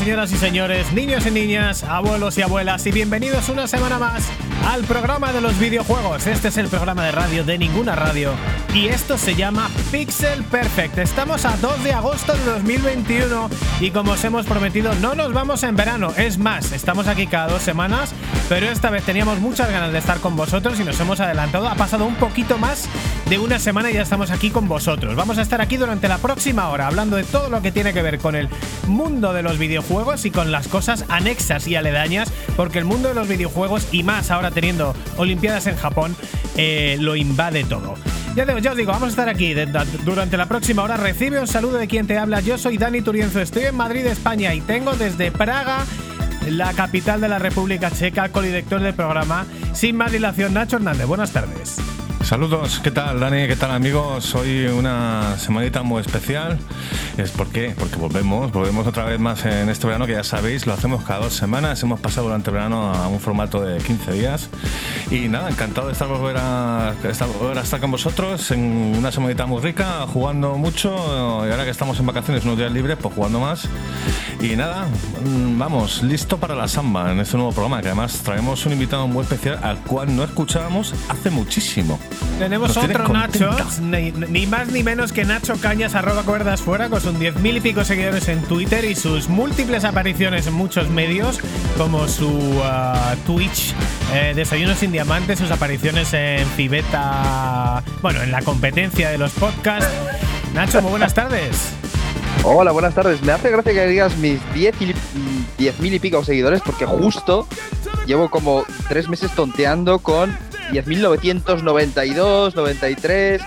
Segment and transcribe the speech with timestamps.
[0.00, 4.30] señoras y señores, niños y niñas, abuelos y abuelas, y bienvenidos una semana más
[4.66, 6.26] al programa de los videojuegos.
[6.26, 8.32] Este es el programa de radio de ninguna radio
[8.74, 10.96] y esto se llama Pixel Perfect.
[10.96, 13.50] Estamos a 2 de agosto de 2021
[13.80, 16.14] y como os hemos prometido, no nos vamos en verano.
[16.16, 18.14] Es más, estamos aquí cada dos semanas,
[18.48, 21.68] pero esta vez teníamos muchas ganas de estar con vosotros y nos hemos adelantado.
[21.68, 22.88] Ha pasado un poquito más
[23.30, 25.14] de una semana y ya estamos aquí con vosotros.
[25.14, 28.02] Vamos a estar aquí durante la próxima hora hablando de todo lo que tiene que
[28.02, 28.48] ver con el
[28.88, 33.14] mundo de los videojuegos y con las cosas anexas y aledañas, porque el mundo de
[33.14, 36.16] los videojuegos y más ahora teniendo Olimpiadas en Japón,
[36.56, 37.94] eh, lo invade todo.
[38.34, 39.54] Ya, os digo, vamos a estar aquí
[40.04, 40.96] durante la próxima hora.
[40.96, 42.40] Recibe un saludo de quien te habla.
[42.40, 45.84] Yo soy Dani Turienzo, estoy en Madrid, España y tengo desde Praga,
[46.48, 51.06] la capital de la República Checa, codirector del programa, sin más dilación, Nacho Hernández.
[51.06, 51.76] Buenas tardes.
[52.30, 53.48] Saludos, ¿qué tal Dani?
[53.48, 54.36] ¿Qué tal amigos?
[54.36, 56.60] Hoy una semanita muy especial.
[57.18, 57.74] ¿Es por qué?
[57.76, 61.24] Porque volvemos, volvemos otra vez más en este verano que ya sabéis, lo hacemos cada
[61.24, 61.82] dos semanas.
[61.82, 64.48] Hemos pasado durante el verano a un formato de 15 días.
[65.10, 69.10] Y nada, encantado de estar volver a, estar, volver a estar con vosotros en una
[69.10, 70.94] semanita muy rica, jugando mucho.
[71.48, 73.68] Y ahora que estamos en vacaciones, unos días libres, pues jugando más.
[74.40, 74.86] Y nada,
[75.24, 79.08] mm, vamos, listo para la samba en este nuevo programa, que además traemos un invitado
[79.08, 81.98] muy especial al cual no escuchábamos hace muchísimo.
[82.38, 83.50] Tenemos otro Nacho,
[83.82, 87.84] ni, más ni menos que Nacho Cañas, arroba cuerdas fuera, con sus 10.000 y pico
[87.84, 91.38] seguidores en Twitter y sus múltiples apariciones en muchos medios,
[91.76, 93.74] como su uh, Twitch,
[94.14, 99.90] eh, Desayunos sin Diamantes, sus apariciones en Fibeta, bueno, en la competencia de los podcasts.
[100.54, 101.74] Nacho, muy buenas tardes.
[102.42, 103.22] Hola, buenas tardes.
[103.22, 104.94] Me hace gracia que digas mis 10.000
[105.58, 107.46] y, y pico seguidores porque justo
[108.06, 110.34] llevo como tres meses tonteando con
[110.70, 113.42] 10.992, 93,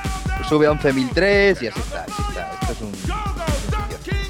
[0.48, 2.52] sube a 11.003 y así está, así está.
[2.62, 2.92] Esto es un,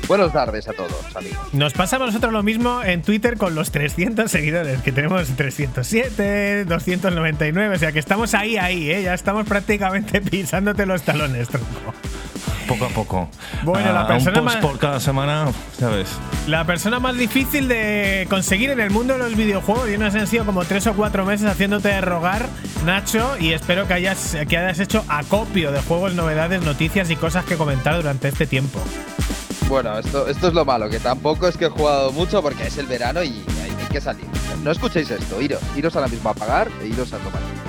[0.08, 1.54] Buenas tardes a todos, amigos.
[1.54, 7.76] Nos pasamos nosotros lo mismo en Twitter con los 300 seguidores, que tenemos 307, 299,
[7.76, 9.04] o sea que estamos ahí, ahí, ¿eh?
[9.04, 11.93] ya estamos prácticamente pisándote los talones, tronco
[12.74, 13.30] poco a poco.
[13.64, 15.48] Bueno, la persona un post por cada semana,
[15.80, 16.10] ¿sabes?
[16.48, 19.90] La persona más difícil de conseguir en el mundo de los videojuegos.
[19.90, 22.48] Y nos han sido como tres o cuatro meses haciéndote rogar,
[22.86, 27.46] Nacho, y espero que hayas, que hayas hecho acopio de juegos, novedades, noticias y cosas
[27.46, 28.80] que comentar durante este tiempo.
[29.70, 32.78] Bueno, esto, esto es lo malo, que tampoco es que he jugado mucho porque es
[32.78, 34.26] el verano y hay que salir.
[34.64, 37.63] No escuchéis esto, iros, iros a mismo a pagar e iros a tomar.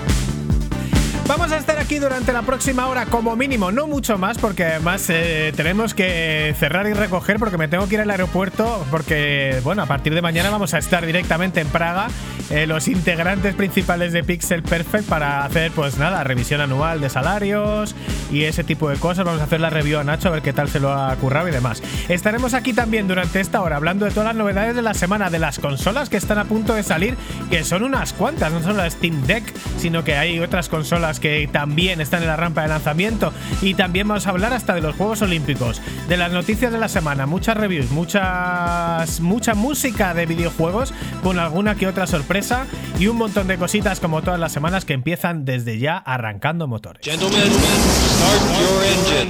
[1.27, 5.09] Vamos a estar aquí durante la próxima hora como mínimo, no mucho más, porque además
[5.09, 9.83] eh, tenemos que cerrar y recoger porque me tengo que ir al aeropuerto, porque bueno,
[9.83, 12.09] a partir de mañana vamos a estar directamente en Praga,
[12.51, 17.97] eh, los integrantes principales de Pixel Perfect para hacer pues nada, revisión anual de salarios
[18.31, 19.25] y ese tipo de cosas.
[19.25, 21.49] Vamos a hacer la review a Nacho a ver qué tal se lo ha currado
[21.49, 21.83] y demás.
[22.11, 25.39] Estaremos aquí también durante esta hora hablando de todas las novedades de la semana, de
[25.39, 27.17] las consolas que están a punto de salir,
[27.49, 29.43] que son unas cuantas, no solo la Steam Deck,
[29.79, 33.33] sino que hay otras consolas que también están en la rampa de lanzamiento.
[33.63, 36.89] Y también vamos a hablar hasta de los Juegos Olímpicos, de las noticias de la
[36.89, 42.67] semana, muchas reviews, muchas, mucha música de videojuegos, con alguna que otra sorpresa
[42.99, 47.03] y un montón de cositas como todas las semanas que empiezan desde ya arrancando motores.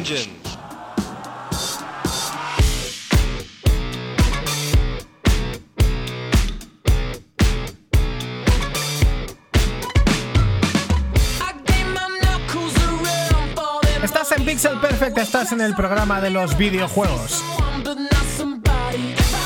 [0.05, 0.44] Pixel
[14.95, 17.43] Perfect estás en el programa de los videojuegos.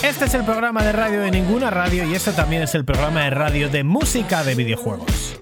[0.02, 3.22] Este es el programa de radio de ninguna radio y este también es el programa
[3.22, 5.40] de radio de música de videojuegos.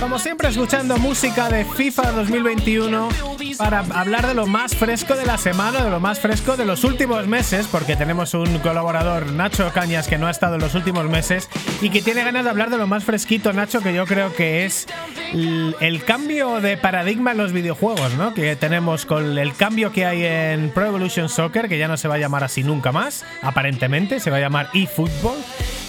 [0.00, 3.29] Como siempre escuchando música de FIFA 2021
[3.60, 6.82] para hablar de lo más fresco de la semana, de lo más fresco de los
[6.82, 11.04] últimos meses, porque tenemos un colaborador, Nacho Cañas, que no ha estado en los últimos
[11.10, 11.50] meses
[11.82, 14.64] y que tiene ganas de hablar de lo más fresquito, Nacho, que yo creo que
[14.64, 14.86] es
[15.34, 18.32] el, cambio de paradigma en los videojuegos, ¿no?
[18.32, 22.08] Que tenemos con el cambio que hay en Pro Evolution Soccer, que ya no se
[22.08, 25.36] va a llamar así nunca más, aparentemente, se va a llamar eFootball,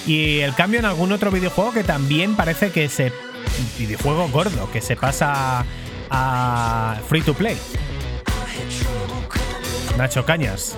[0.06, 3.14] y el cambio en algún otro videojuego que también parece que se
[3.78, 5.66] videojuego gordo que se pasa
[6.12, 7.58] a free to play.
[9.98, 10.76] Nacho Cañas.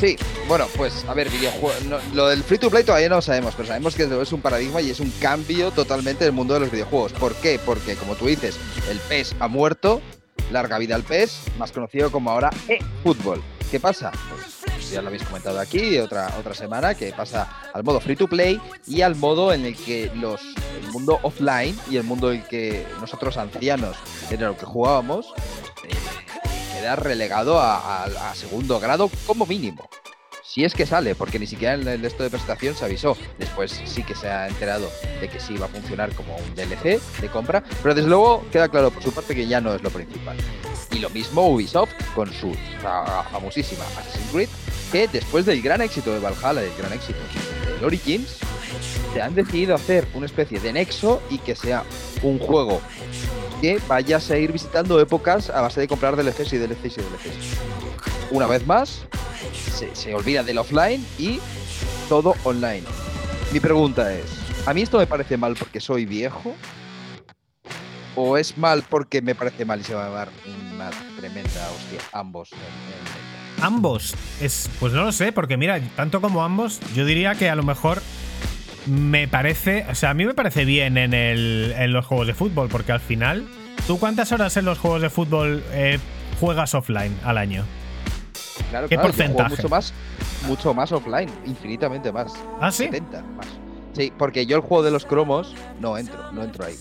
[0.00, 0.16] Sí,
[0.48, 1.72] bueno, pues a ver, videojuego,
[2.12, 4.80] lo del free to play todavía no lo sabemos, pero sabemos que es un paradigma
[4.80, 7.12] y es un cambio totalmente del mundo de los videojuegos.
[7.12, 7.60] ¿Por qué?
[7.64, 8.58] Porque, como tú dices,
[8.90, 10.02] el PES ha muerto,
[10.50, 13.40] larga vida al PES, más conocido como ahora eFootball.
[13.70, 14.10] ¿Qué pasa?
[14.28, 14.61] Pues
[14.92, 18.60] ya lo habéis comentado aquí otra, otra semana, que pasa al modo free to play
[18.86, 20.40] y al modo en el que los,
[20.80, 23.96] el mundo offline y el mundo en el que nosotros ancianos
[24.30, 25.26] era lo que jugábamos,
[25.84, 25.94] eh,
[26.78, 29.88] queda relegado a, segundo grado como mínimo.
[30.44, 33.16] Si es que sale, porque ni siquiera en el esto de presentación se avisó.
[33.38, 37.00] Después sí que se ha enterado de que sí va a funcionar como un DLC
[37.20, 39.88] de compra, pero desde luego queda claro por su parte que ya no es lo
[39.88, 40.36] principal.
[40.92, 42.54] Y lo mismo Ubisoft con su
[43.30, 44.48] famosísima Assassin's Creed,
[44.90, 47.18] que después del gran éxito de Valhalla, del gran éxito
[47.80, 48.38] de Origins,
[49.12, 51.84] se han decidido hacer una especie de nexo y que sea
[52.22, 52.80] un juego
[53.60, 58.30] que vayas a ir visitando épocas a base de comprar DLCs y DLCs y DLCs.
[58.30, 59.02] Una vez más,
[59.74, 61.40] se, se olvida del offline y
[62.08, 62.82] todo online.
[63.52, 64.24] Mi pregunta es,
[64.66, 66.54] ¿a mí esto me parece mal porque soy viejo?
[68.14, 70.28] ¿O es mal porque me parece mal y se va a dar
[70.74, 72.00] una tremenda hostia?
[72.12, 72.50] Ambos.
[73.60, 74.14] Ambos.
[74.40, 77.62] Es, pues no lo sé, porque mira, tanto como ambos, yo diría que a lo
[77.62, 78.02] mejor
[78.86, 82.34] me parece, o sea, a mí me parece bien en, el, en los juegos de
[82.34, 83.48] fútbol, porque al final,
[83.86, 85.98] ¿tú cuántas horas en los juegos de fútbol eh,
[86.40, 87.64] juegas offline al año?
[88.70, 89.50] Claro, ¿Qué porcentaje?
[89.50, 89.94] mucho más,
[90.46, 92.32] mucho más offline, infinitamente más.
[92.60, 92.84] ¿Ah, sí?
[92.84, 93.46] 70 más.
[93.92, 96.76] Sí, porque yo el juego de los cromos no entro, no entro ahí.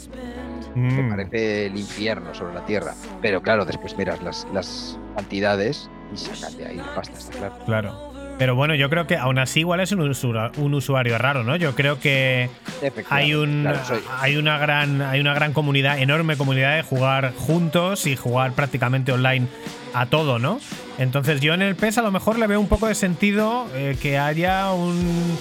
[0.75, 1.09] Me mm.
[1.09, 2.93] parece el infierno sobre la tierra.
[3.21, 7.55] Pero claro, después miras las, las cantidades y sacate ahí la pasta, está claro.
[7.65, 8.11] Claro.
[8.41, 10.01] Pero bueno, yo creo que aún así igual es un
[10.73, 11.57] usuario, raro, ¿no?
[11.57, 12.49] Yo creo que
[13.07, 13.71] hay un
[14.19, 19.11] hay una gran hay una gran comunidad, enorme comunidad de jugar juntos y jugar prácticamente
[19.11, 19.45] online
[19.93, 20.59] a todo, ¿no?
[20.97, 23.95] Entonces yo en el PES a lo mejor le veo un poco de sentido eh,
[24.01, 25.37] que haya un,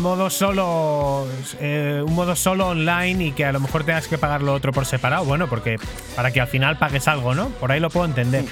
[0.00, 1.26] modo solo
[1.60, 4.72] eh, un modo solo online y que a lo mejor tengas que pagar lo otro
[4.72, 5.78] por separado, bueno, porque
[6.14, 7.48] para que al final pagues algo, ¿no?
[7.50, 8.44] Por ahí lo puedo entender.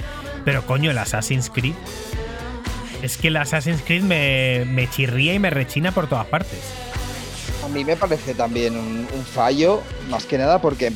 [0.44, 1.74] Pero coño, el Assassin's Creed
[3.02, 6.60] es que el Assassin's Creed me, me chirría y me rechina por todas partes.
[7.64, 10.92] A mí me parece también un, fallo, más que nada porque,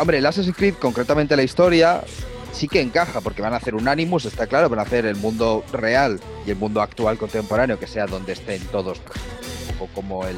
[0.00, 2.02] hombre, el Assassin's Creed, concretamente la historia,
[2.52, 5.16] sí que encaja, porque van a hacer un Animus, está claro, van a hacer el
[5.16, 9.00] mundo real y el mundo actual contemporáneo, que sea donde estén todos,
[9.68, 10.36] un poco como el,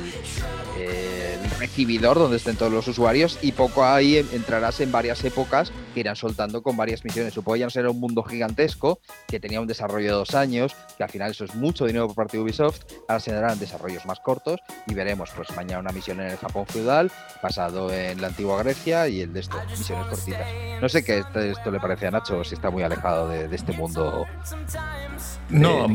[0.78, 6.00] el recibidor donde estén todos los usuarios y poco ahí entrarás en varias épocas que
[6.00, 7.34] irán soltando con varias misiones.
[7.34, 11.04] Supongo ya no será un mundo gigantesco que tenía un desarrollo de dos años, que
[11.04, 12.82] al final eso es mucho dinero por parte de Ubisoft.
[13.08, 16.66] Ahora se darán desarrollos más cortos y veremos pues mañana una misión en el Japón
[16.66, 17.10] feudal,
[17.40, 20.48] pasado en la antigua Grecia y el de esto, misiones cortitas.
[20.80, 24.26] No sé qué esto, le parece a Nacho, si está muy alejado de, este mundo.
[25.50, 25.86] No,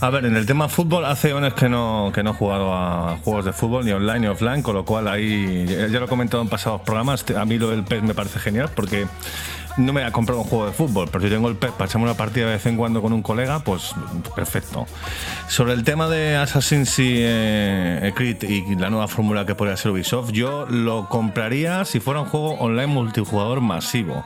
[0.00, 3.16] a ver, en el tema fútbol hace años que no, que no he jugado a
[3.22, 6.42] juegos de fútbol, ni online ni offline, con lo cual ahí, ya lo he comentado
[6.42, 9.06] en pasados programas, a mí lo del PES me parece genial porque
[9.76, 11.86] no me voy a comprar un juego de fútbol, pero si tengo el PES para
[11.86, 13.94] echarme una partida de vez en cuando con un colega, pues
[14.34, 14.86] perfecto.
[15.48, 20.32] Sobre el tema de Assassin's eh, Creed y la nueva fórmula que podría ser Ubisoft,
[20.32, 24.24] yo lo compraría si fuera un juego online multijugador masivo.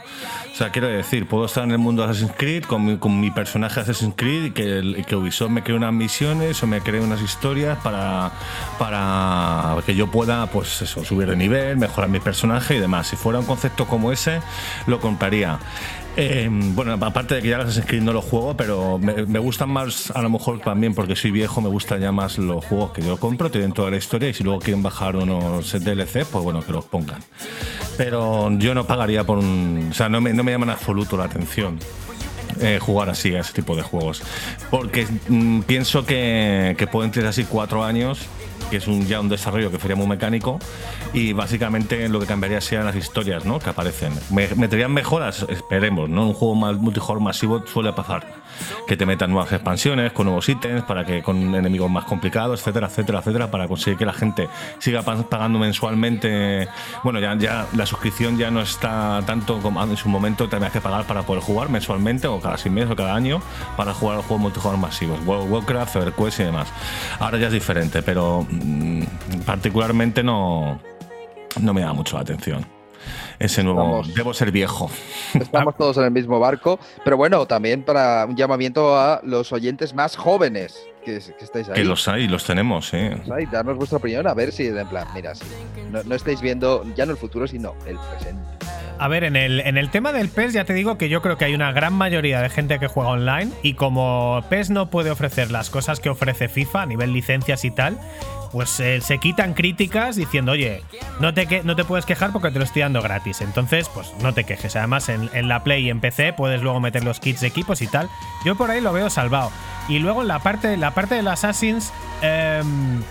[0.52, 3.20] O sea, quiero decir, puedo estar en el mundo de Assassin's Creed con mi, con
[3.20, 7.00] mi personaje Assassin's Creed y que, que, Ubisoft me cree unas misiones o me cree
[7.00, 8.32] unas historias para,
[8.78, 13.08] para que yo pueda, pues subir de nivel, mejorar mi personaje y demás.
[13.08, 14.40] Si fuera un concepto como ese,
[14.86, 15.58] lo compraría.
[16.18, 20.10] Eh, bueno, aparte de que ya Assassin's Creed no lo juego, pero me, gustan más,
[20.12, 23.18] a lo mejor también porque soy viejo, me gustan ya más los juegos que yo
[23.18, 26.72] compro, tienen toda la historia y si luego quieren bajar unos DLC, pues bueno, que
[26.72, 27.22] los pongan.
[27.98, 29.88] Pero yo no pagaría por un.
[29.90, 31.78] O sea, no me, no me llama en absoluto la atención.
[32.60, 34.22] Eh, jugar así a ese tipo de juegos.
[34.70, 38.26] Porque mm, pienso que, que pueden tener así cuatro años
[38.70, 40.58] que es un, ya un desarrollo que sería muy mecánico
[41.12, 43.58] y básicamente lo que cambiaría serían las historias ¿no?
[43.58, 44.12] que aparecen.
[44.30, 46.26] Me, meterían mejoras, esperemos, ¿no?
[46.26, 48.46] Un juego multijugador masivo suele pasar
[48.86, 52.86] que te metan nuevas expansiones con nuevos ítems para que con enemigos más complicados, etcétera,
[52.86, 56.68] etcétera, etcétera, para conseguir que la gente siga pagando mensualmente.
[57.02, 61.06] Bueno, ya, la suscripción ya no está tanto como en su momento tenías que pagar
[61.06, 63.40] para poder jugar mensualmente o cada seis meses o cada año
[63.76, 66.68] para jugar a juegos multijugador masivos, World of Warcraft, EverQuest y demás.
[67.18, 68.46] Ahora ya es diferente, pero
[69.44, 70.80] particularmente no,
[71.60, 72.66] no me da mucho la atención.
[73.38, 74.02] Ese nuevo.
[74.14, 74.90] debo ser viejo.
[75.34, 79.94] Estamos todos en el mismo barco, pero bueno, también para un llamamiento a los oyentes
[79.94, 81.74] más jóvenes que, estáis ahí.
[81.74, 82.98] Que los hay, los tenemos, sí.
[83.52, 85.44] darnos vuestra opinión, a ver si, en plan, mira, si
[85.90, 88.42] no, no estáis viendo ya no el futuro, sino el presente.
[88.98, 91.36] A ver, en el, en el tema del PES ya te digo que yo creo
[91.36, 95.10] que hay una gran mayoría de gente que juega online y como PES no puede
[95.10, 97.98] ofrecer las cosas que ofrece FIFA a nivel licencias y tal,
[98.56, 100.82] pues eh, se quitan críticas diciendo, oye,
[101.20, 103.42] no te, no te puedes quejar porque te lo estoy dando gratis.
[103.42, 104.76] Entonces, pues no te quejes.
[104.76, 107.86] Además, en, la Play y en PC puedes luego meter los kits de equipos y
[107.86, 108.08] tal.
[108.46, 109.52] Yo por ahí lo veo salvado.
[109.90, 111.92] Y luego en la parte, la parte del Assassins...
[112.22, 113.02] Em,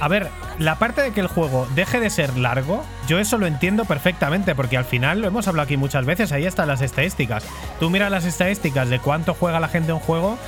[0.00, 3.46] a ver, la parte de que el juego deje de ser largo, yo eso lo
[3.46, 7.44] entiendo perfectamente, porque al final lo hemos hablado aquí muchas veces, ahí están las estadísticas.
[7.80, 10.38] Tú miras las estadísticas de cuánto juega la gente en un juego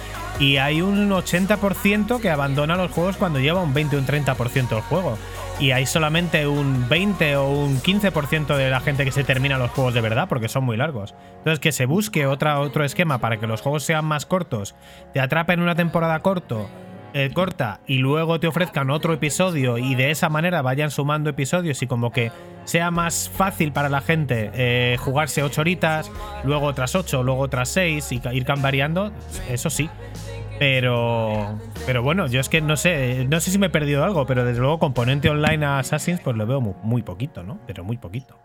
[0.40, 4.68] y hay un 80% que abandona los juegos cuando lleva un 20 o un 30%
[4.70, 5.18] del juego.
[5.60, 9.70] Y hay solamente un 20 o un 15% de la gente que se termina los
[9.70, 11.14] juegos de verdad, porque son muy largos.
[11.36, 14.74] Entonces, que se busque otra, otro esquema para que los juegos sean más cortos,
[15.12, 16.70] te atrapen una temporada corto
[17.12, 21.82] eh, corta y luego te ofrezcan otro episodio y de esa manera vayan sumando episodios
[21.82, 22.30] y como que
[22.64, 26.10] sea más fácil para la gente eh, jugarse 8 horitas,
[26.44, 29.12] luego otras 8, luego otras 6 y ir variando,
[29.48, 29.90] eso sí.
[30.60, 34.26] Pero, pero bueno, yo es que no sé, no sé si me he perdido algo,
[34.26, 37.58] pero desde luego componente online a Assassin's pues lo veo muy, poquito, ¿no?
[37.66, 38.38] Pero muy poquito.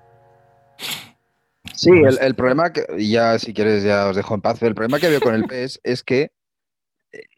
[1.73, 4.99] Sí, el, el, problema que, ya si quieres ya os dejo en paz, el problema
[4.99, 6.31] que veo con el PS es que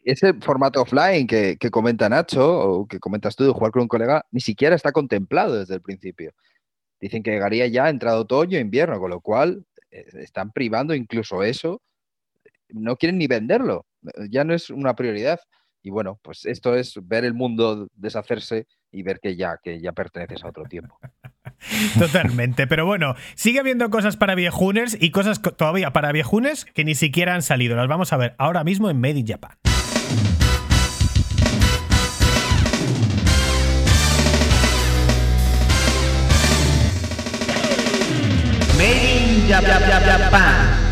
[0.04, 4.24] ese formato offline que, comenta Nacho o que comentas tú de jugar con un colega
[4.30, 6.32] ni siquiera está contemplado desde el principio.
[7.00, 11.82] Dicen que llegaría ya entrado otoño, invierno, con lo cual eh, están privando incluso eso.
[12.68, 13.86] No quieren ni venderlo,
[14.30, 15.40] ya no es una prioridad.
[15.82, 19.92] Y bueno, pues esto es ver el mundo deshacerse y ver que ya, que ya
[19.92, 20.98] perteneces a otro tiempo.
[21.98, 26.94] Totalmente, pero bueno, sigue habiendo cosas para viejunes y cosas todavía para viejunes que ni
[26.94, 27.76] siquiera han salido.
[27.76, 29.52] Las vamos a ver ahora mismo en Made in Japan.
[38.76, 40.87] Made in Japan.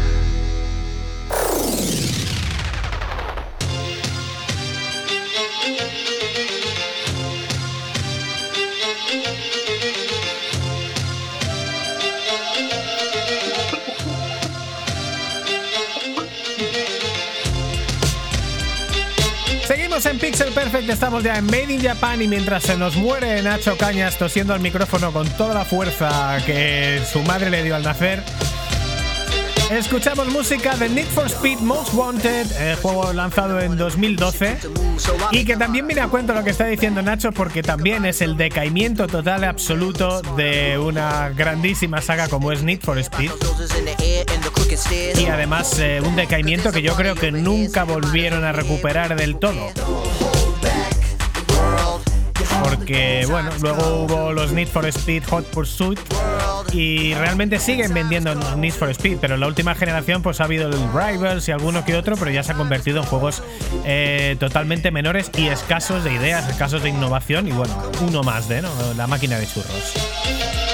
[20.16, 23.76] En Pixel Perfect, estamos ya en Made in Japan y mientras se nos muere Nacho
[23.76, 28.22] Cañas tosiendo al micrófono con toda la fuerza que su madre le dio al nacer,
[29.70, 34.58] Escuchamos música de Need for Speed Most Wanted, el juego lanzado en 2012.
[35.32, 38.36] Y que también viene a cuento lo que está diciendo Nacho, porque también es el
[38.36, 43.32] decaimiento total absoluto de una grandísima saga como es Need for Speed.
[45.18, 49.72] Y además eh, un decaimiento que yo creo que nunca volvieron a recuperar del todo
[52.62, 55.98] porque bueno, luego hubo los Need for Speed Hot Pursuit
[56.72, 60.68] y realmente siguen vendiendo Need for Speed, pero en la última generación pues ha habido
[60.68, 63.42] el Rivals y alguno que otro, pero ya se ha convertido en juegos
[63.84, 67.74] eh, totalmente menores y escasos de ideas, escasos de innovación y bueno,
[68.06, 68.70] uno más de ¿no?
[68.96, 70.65] la máquina de churros.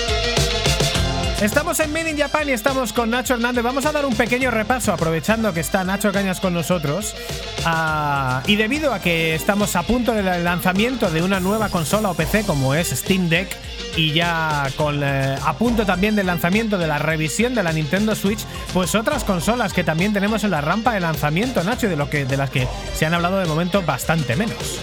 [1.43, 3.65] Estamos en Made in Japan y estamos con Nacho Hernández.
[3.65, 7.17] Vamos a dar un pequeño repaso, aprovechando que está Nacho Cañas con nosotros.
[7.65, 12.15] Ah, y debido a que estamos a punto del lanzamiento de una nueva consola o
[12.15, 13.57] PC como es Steam Deck,
[13.97, 18.15] y ya con eh, a punto también del lanzamiento de la revisión de la Nintendo
[18.15, 22.09] Switch, pues otras consolas que también tenemos en la rampa de lanzamiento, Nacho, de, lo
[22.09, 24.81] que, de las que se han hablado de momento bastante menos.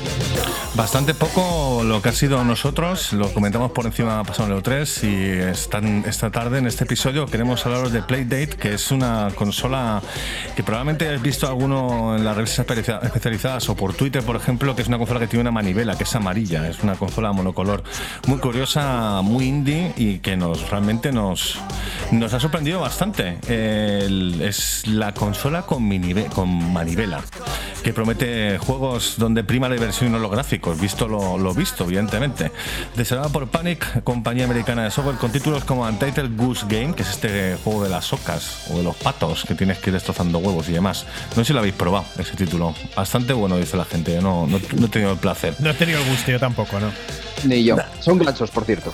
[0.76, 5.32] Bastante poco lo que ha sido nosotros, lo comentamos por encima pasado el 3 y
[6.06, 10.02] esta tarde en este episodio queremos hablaros de Playdate, que es una consola
[10.56, 12.66] que probablemente hayáis visto alguno en las revistas
[13.04, 16.06] especializadas o por Twitter, por ejemplo, que es una consola que tiene una manivela, que
[16.06, 17.84] es amarilla, es una consola monocolor
[18.28, 21.58] muy curiosa muy indie y que nos realmente nos,
[22.12, 23.38] nos ha sorprendido bastante.
[23.48, 25.90] es la consola con,
[26.34, 27.22] con manivela,
[27.84, 32.52] que promete juegos donde prima la diversión y no los gráficos, visto lo, visto, evidentemente.
[32.96, 37.10] Desarrollada por Panic, compañía americana de software, con títulos como Untitled Goose Game, que es
[37.10, 40.68] este juego de las socas o de los patos que tienes que ir destrozando huevos
[40.70, 41.06] y demás.
[41.32, 42.74] No sé si lo habéis probado, ese título.
[42.96, 44.14] Bastante bueno, dice la gente.
[44.14, 45.56] Yo no, no, he tenido el placer.
[45.60, 46.92] No he tenido el gusto, yo tampoco, ¿no?
[47.44, 47.78] Ni yo.
[48.00, 48.94] Son ganchos, por cierto.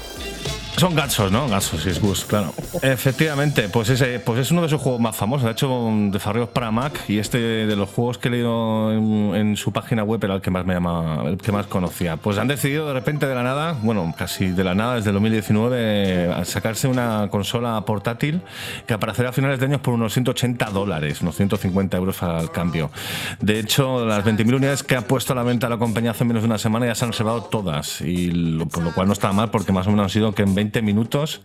[0.78, 1.48] Son gansos, ¿no?
[1.48, 2.54] Gansos y es Gus, claro.
[2.82, 5.48] Efectivamente, pues, ese, pues es uno de sus juegos más famosos.
[5.48, 9.72] Ha hecho desarrollos para Mac y este de los juegos que he leído en, su
[9.72, 12.18] página web era el que más me llama, el que más conocía.
[12.18, 15.14] Pues han decidido de repente de la nada, bueno, casi de la nada desde el
[15.14, 18.42] 2019, sacarse una consola portátil
[18.86, 22.92] que aparecerá a finales de año por unos 180 dólares, unos 150 euros al cambio.
[23.40, 26.44] De hecho, las 20.000 unidades que ha puesto a la venta la compañía hace menos
[26.44, 29.50] de una semana ya se han reservado todas, y por lo cual no está mal
[29.52, 31.42] porque más o menos han sido que en 20 20 minutos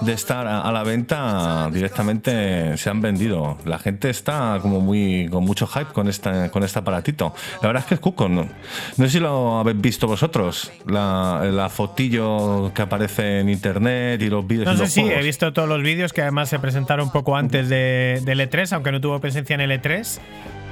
[0.00, 3.58] de estar a, la venta directamente se han vendido.
[3.66, 7.34] La gente está como muy con mucho hype con esta, con este aparatito.
[7.60, 8.28] La verdad es que es cuco.
[8.28, 8.48] No,
[8.96, 14.66] sé si lo habéis visto vosotros, la, fotillo que aparece en internet y los vídeos.
[14.66, 17.68] No sé si he visto todos los vídeos que además se presentaron un poco antes
[17.68, 20.18] de, de E3, aunque no tuvo presencia en el E3.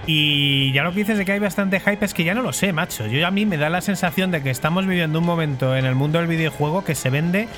[0.06, 2.52] Y ya lo que dices de que hay bastante hype es que ya no lo
[2.52, 3.06] sé, macho.
[3.06, 5.94] Yo a mí me da la sensación de que estamos viviendo un momento en el
[5.94, 7.48] mundo del videojuego que se vende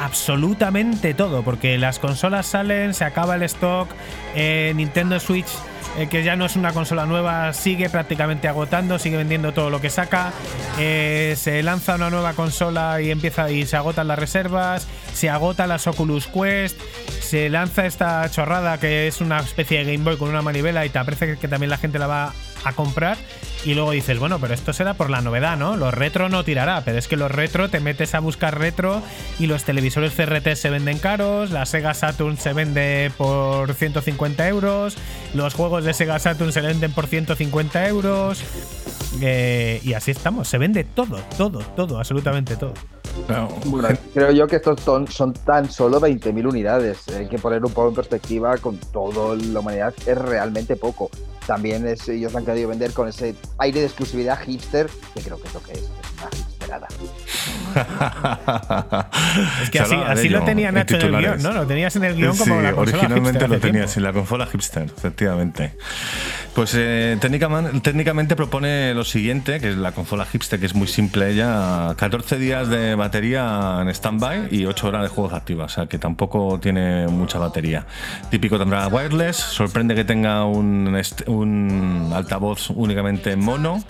[0.00, 3.88] absolutamente todo, porque las consolas salen, se acaba el stock,
[4.34, 5.48] eh, Nintendo Switch
[5.98, 9.80] eh, que ya no es una consola nueva, sigue prácticamente agotando, sigue vendiendo todo lo
[9.80, 10.32] que saca.
[10.78, 15.66] Eh, se lanza una nueva consola y empieza y se agotan las reservas, se agota
[15.66, 16.78] las Oculus Quest,
[17.20, 20.90] se lanza esta chorrada que es una especie de Game Boy con una manivela y
[20.90, 22.32] te parece que también la gente la va
[22.64, 23.16] a comprar
[23.66, 25.76] y luego dices, bueno, pero esto será por la novedad, ¿no?
[25.76, 29.02] Los retro no tirará, pero es que los retro te metes a buscar retro
[29.40, 34.96] y los televisores CRT se venden caros, la Sega Saturn se vende por 150 euros,
[35.34, 38.40] los juegos de Sega Saturn se venden por 150 euros.
[39.20, 42.74] Eh, y así estamos, se vende todo, todo, todo, absolutamente todo.
[43.66, 47.08] Bueno, creo yo que estos son, son tan solo 20.000 unidades.
[47.08, 51.10] Hay que poner un poco en perspectiva con toda la humanidad, es realmente poco.
[51.46, 55.48] También es, ellos han querido vender con ese aire de exclusividad hipster, que creo que
[55.48, 56.88] es lo que es, es una hipsterada.
[59.62, 61.52] es que así, lo tenían hecho en el guion, ¿no?
[61.52, 64.84] Lo tenías en el guion como la consola originalmente lo tenías en la consola hipster,
[64.84, 65.76] efectivamente.
[66.56, 71.30] Pues eh, técnicamente, propone lo siguiente, que es la consola hipster, que es muy simple
[71.30, 75.86] ella, 14 días de batería en standby y 8 horas de juegos activos, o sea
[75.86, 77.84] que tampoco tiene mucha batería.
[78.30, 83.84] Típico tendrá wireless, sorprende que tenga un, un altavoz únicamente en mono.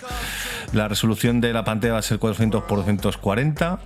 [0.72, 3.78] La resolución de la pantalla va a ser 400 x 240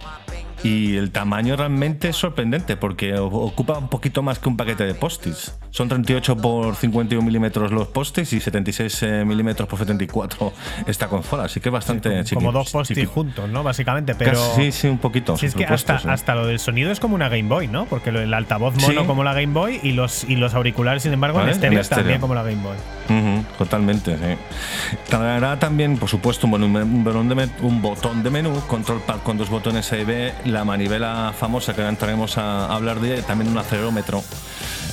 [0.62, 4.94] y el tamaño realmente es sorprendente porque ocupa un poquito más que un paquete de
[4.94, 5.54] postis.
[5.70, 10.52] Son 38 por 51 milímetros los postis y 76 eh, milímetros por 74
[10.86, 13.62] esta consola, así que es bastante sí, como, dos postis juntos, ¿no?
[13.62, 15.36] Básicamente, pero sí, sí, un poquito.
[15.36, 17.86] Sí, es que hasta, hasta, lo del sonido es como una Game Boy, ¿no?
[17.86, 21.40] Porque el altavoz mono como la Game Boy y los y los auriculares, sin embargo,
[21.40, 23.44] en estéreo también como la Game Boy.
[23.56, 24.98] totalmente, sí.
[25.08, 29.98] Tendrá también, por supuesto, un, un, botón de menú, control pad con dos botones A
[29.98, 34.22] y B la manivela famosa que ahora entraremos a hablar de ella, también un acelerómetro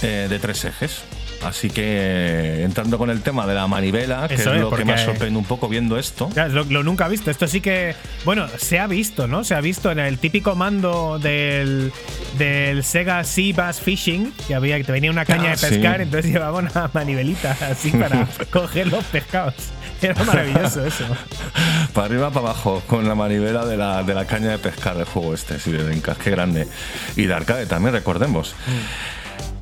[0.01, 1.03] eh, de tres ejes.
[1.43, 5.37] Así que entrando con el tema de la manivela, que es lo que me sorprende
[5.37, 6.29] un poco viendo esto.
[6.49, 7.31] lo, nunca he visto.
[7.31, 7.95] Esto sí que,
[8.25, 9.43] bueno, se ha visto, ¿no?
[9.43, 11.91] Se ha visto en el típico mando del,
[12.37, 16.01] del Sega Sea Bass Fishing, que había que te venía una caña de ah, pescar,
[16.01, 19.55] entonces llevaba una manivelita así para coger los pescados.
[20.01, 21.05] Era maravilloso eso.
[21.93, 25.05] para arriba, para abajo, con la manivela de la, de la caña de pescar del
[25.05, 26.67] juego este, sí, de Dreamcast, qué grande.
[27.15, 28.55] Y de arcade también, recordemos.
[28.67, 29.16] Mm.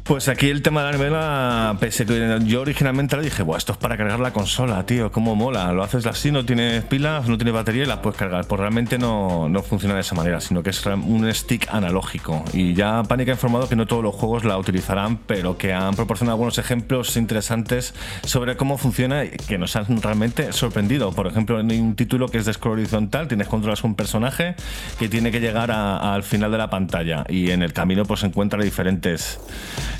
[0.05, 3.71] Pues aquí el tema de la novela, pese que yo originalmente le dije, Buah, esto
[3.71, 5.73] es para cargar la consola, tío, cómo mola.
[5.73, 8.45] Lo haces así, no tienes pilas, no tienes batería y la puedes cargar.
[8.45, 12.45] Pues realmente no, no funciona de esa manera, sino que es un stick analógico.
[12.53, 15.95] Y ya Panic ha informado que no todos los juegos la utilizarán, pero que han
[15.95, 21.13] proporcionado algunos ejemplos interesantes sobre cómo funciona y que nos han realmente sorprendido.
[21.13, 24.53] Por ejemplo, en un título que es de scroll horizontal, tienes controlas un personaje
[24.99, 28.61] que tiene que llegar al final de la pantalla y en el camino pues encuentra
[28.61, 29.39] diferentes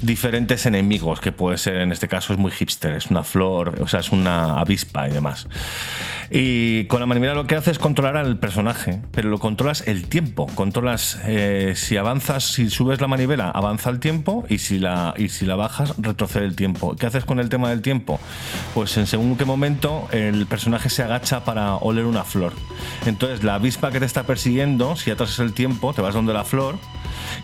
[0.02, 3.88] diferentes enemigos, que puede ser, en este caso es muy hipster, es una flor, o
[3.88, 5.48] sea, es una avispa y demás.
[6.32, 10.08] Y con la manivela lo que hace es controlar al personaje, pero lo controlas el
[10.08, 15.14] tiempo, controlas eh, si avanzas, si subes la manivela, avanza el tiempo y si la,
[15.18, 16.96] y si la bajas, retrocede el tiempo.
[16.96, 18.20] ¿Qué haces con el tema del tiempo?
[18.74, 22.54] Pues en según qué momento el personaje se agacha para oler una flor.
[23.06, 26.44] Entonces la avispa que te está persiguiendo, si atrasas el tiempo, te vas donde la
[26.44, 26.78] flor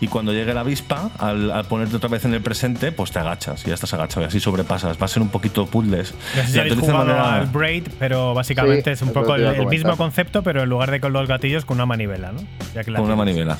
[0.00, 3.64] y cuando llegue la avispa, al, ponerte otra vez en el presente, pues te agachas
[3.64, 5.00] y ya estás agachado y así sobrepasas.
[5.00, 6.14] Va a ser un poquito puzzles.
[6.36, 7.36] No sé si manera...
[7.36, 11.12] al Braid, pero básicamente es un poco el, mismo concepto, pero en lugar de con
[11.12, 12.40] los gatillos, con una manivela, ¿no?
[12.94, 13.58] con una manivela.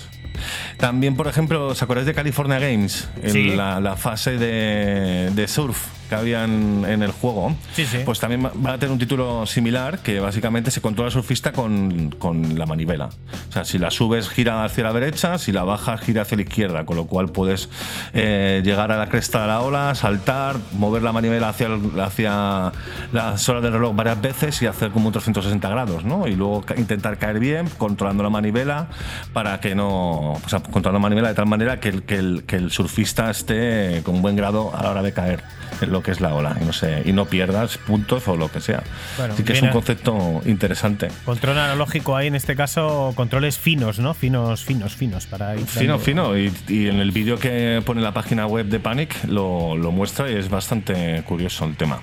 [0.79, 3.09] También, por ejemplo, ¿os acordáis de California Games?
[3.22, 7.57] En la, fase de, de surf que habían en el juego,
[8.05, 12.11] pues también va a tener un título similar que básicamente se controla el surfista con,
[12.18, 13.07] con, la manivela.
[13.48, 16.42] O sea, si la subes gira hacia la derecha, si la bajas gira hacia la
[16.42, 17.70] izquierda, con lo cual puedes
[18.12, 21.68] eh, llegar a la cresta de la ola, saltar, mover la manivela hacia,
[22.05, 22.72] hacia
[23.11, 26.29] las horas del reloj varias veces y hacer como un 360 grados, ¿no?
[26.29, 28.88] Y luego intentar caer bien, controlando la manivela
[29.33, 30.33] para que no.
[30.33, 33.31] O sea, controlando la manivela de tal manera que el, que el, que el surfista
[33.31, 35.42] esté con buen grado a la hora de caer
[35.87, 38.61] lo que es la ola y no, sé, y no pierdas puntos o lo que
[38.61, 38.83] sea.
[39.31, 41.09] Así que es un concepto interesante.
[41.25, 44.15] Control analógico hay en este caso controles finos, ¿no?
[44.15, 46.37] Finos, finos, finos para ir Fino, fino.
[46.37, 50.35] Y, en el vídeo que pone la página web de Panic lo, lo muestra y
[50.35, 52.01] es bastante curioso el tema.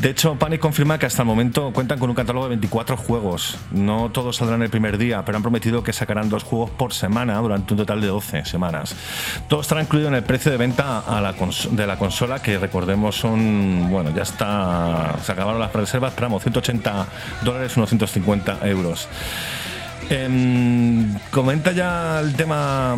[0.00, 3.56] De hecho, Panic confirma que hasta el momento cuentan con un catálogo de 24 juegos.
[3.70, 7.38] No todos saldrán el primer día, pero han prometido que sacarán dos juegos por semana
[7.38, 8.96] durante un total de 12 semanas.
[9.48, 11.34] Todo estará incluido en el precio de venta a la
[11.70, 17.06] de la consola, que recordemos son, bueno, ya está, se acabaron las reservas, esperamos 180
[17.42, 19.08] dólares, unos 150 euros.
[20.10, 22.96] Em, comenta ya el tema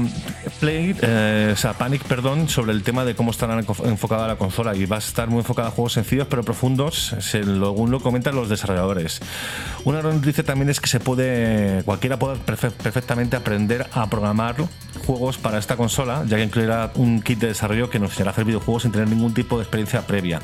[0.60, 4.96] Play, eh, Panic, perdón, sobre el tema de cómo estará enfocada la consola y va
[4.96, 9.20] a estar muy enfocada a juegos sencillos pero profundos, según lo comentan los desarrolladores.
[9.84, 14.56] Una noticia también es que se puede, cualquiera puede perfectamente aprender a programar
[15.06, 18.44] juegos para esta consola, ya que incluirá un kit de desarrollo que nos hará hacer
[18.44, 20.40] videojuegos sin tener ningún tipo de experiencia previa.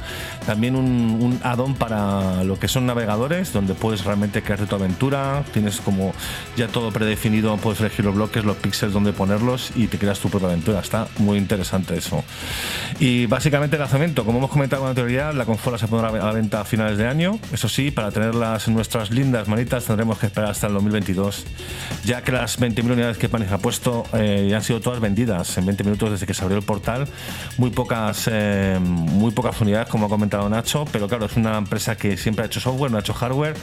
[0.47, 5.45] También un, un add-on para lo que son navegadores, donde puedes realmente crearte tu aventura,
[5.53, 6.13] tienes como
[6.57, 10.29] ya todo predefinido, puedes elegir los bloques, los píxeles donde ponerlos y te creas tu
[10.29, 10.81] propia aventura.
[10.81, 12.25] Está muy interesante eso.
[13.01, 16.33] Y básicamente el lanzamiento, como hemos comentado con anterioridad, la consola se pondrá a la
[16.33, 17.39] venta a finales de año.
[17.53, 21.45] Eso sí, para tenerlas en nuestras lindas manitas tendremos que esperar hasta el 2022,
[22.05, 25.57] ya que las 20.000 unidades que Panis ha puesto eh, ya han sido todas vendidas
[25.57, 27.07] en 20 minutos desde que se abrió el portal.
[27.57, 31.97] Muy pocas, eh, muy pocas unidades, como ha comentado Nacho, pero claro, es una empresa
[31.97, 33.55] que siempre ha hecho software, no ha hecho hardware.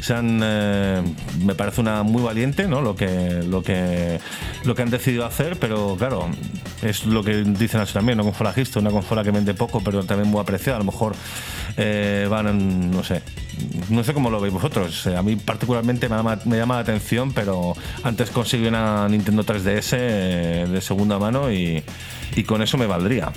[0.00, 1.02] Se han, eh,
[1.44, 2.22] me parece una muy
[2.68, 2.82] ¿no?
[2.82, 4.20] Lo que, lo que,
[4.64, 6.28] lo que han decidido hacer, pero claro,
[6.82, 10.04] es lo que dicen así también, una consola Gisto, una consola que vende poco, pero
[10.04, 10.76] también muy apreciada.
[10.76, 11.14] A lo mejor
[11.76, 13.22] eh, van, no sé,
[13.88, 15.06] no sé cómo lo veis vosotros.
[15.06, 19.96] A mí particularmente me llama, me llama la atención, pero antes conseguí una Nintendo 3DS
[19.98, 21.82] eh, de segunda mano y
[22.46, 23.32] con eso me valdría.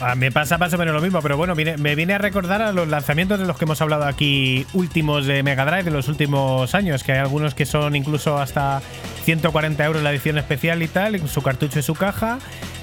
[0.00, 2.72] A me pasa más o menos lo mismo, pero bueno, me viene a recordar a
[2.72, 6.72] los lanzamientos de los que hemos hablado aquí últimos de Mega Drive de los últimos
[6.76, 8.80] años, que hay algunos que son incluso hasta
[9.24, 12.38] 140 euros la edición especial y tal, su cartucho y su caja,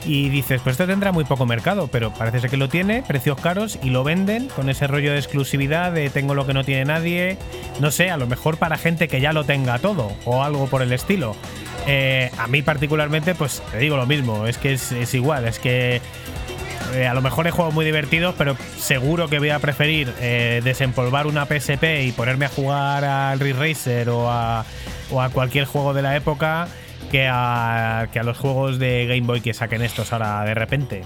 [0.06, 3.40] y dices, pues esto tendrá muy poco mercado, pero parece ser que lo tiene, precios
[3.40, 6.84] caros, y lo venden con ese rollo de exclusividad de tengo lo que no tiene
[6.84, 7.38] nadie,
[7.80, 10.82] no sé, a lo mejor para gente que ya lo tenga todo, o algo por
[10.82, 11.34] el estilo.
[11.88, 16.02] Eh, a mí particularmente, pues te digo lo mismo, es que es igual, es que
[16.94, 20.62] eh, a lo mejor he juegos muy divertidos, pero seguro que voy a preferir eh,
[21.26, 24.66] una PSP y ponerme a jugar al Ridge Racer o a,
[25.34, 26.68] cualquier juego de la época
[27.12, 31.04] que a, que a los juegos de Game Boy que saquen estos ahora de repente.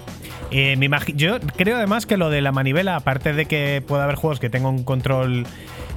[0.52, 0.78] Eh,
[1.16, 4.50] yo creo además que lo de la manivela, aparte de que pueda haber juegos que
[4.50, 5.46] tengan un control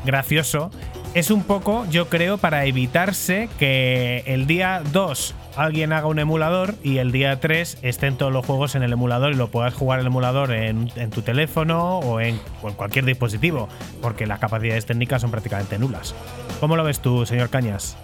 [0.04, 0.70] gracioso,
[1.14, 6.74] es un poco, yo creo, para evitarse que el día 2 alguien haga un emulador
[6.82, 10.00] y el día 3 estén todos los juegos en el emulador y lo puedas jugar
[10.00, 12.38] el emulador en, tu teléfono o en,
[12.76, 13.68] cualquier dispositivo,
[14.00, 16.14] porque las capacidades técnicas son prácticamente nulas.
[16.60, 17.96] ¿Cómo lo ves tú, señor Cañas?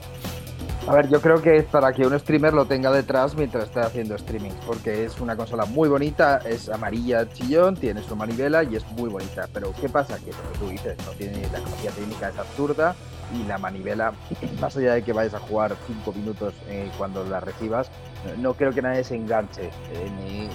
[0.86, 3.80] A ver, yo creo que es para que un streamer lo tenga detrás mientras esté
[3.80, 8.76] haciendo streaming, porque es una consola muy bonita, es amarilla chillón, tiene su manivela y
[8.76, 9.46] es muy bonita.
[9.52, 10.16] Pero ¿qué pasa?
[10.18, 12.96] Que lo que tú dices, no tiene la capacidad técnica, es absurda
[13.34, 14.12] y la manivela,
[14.60, 17.90] más allá de que vayas a jugar 5 minutos eh, cuando la recibas,
[18.38, 20.48] no creo que nadie se enganche eh, ni,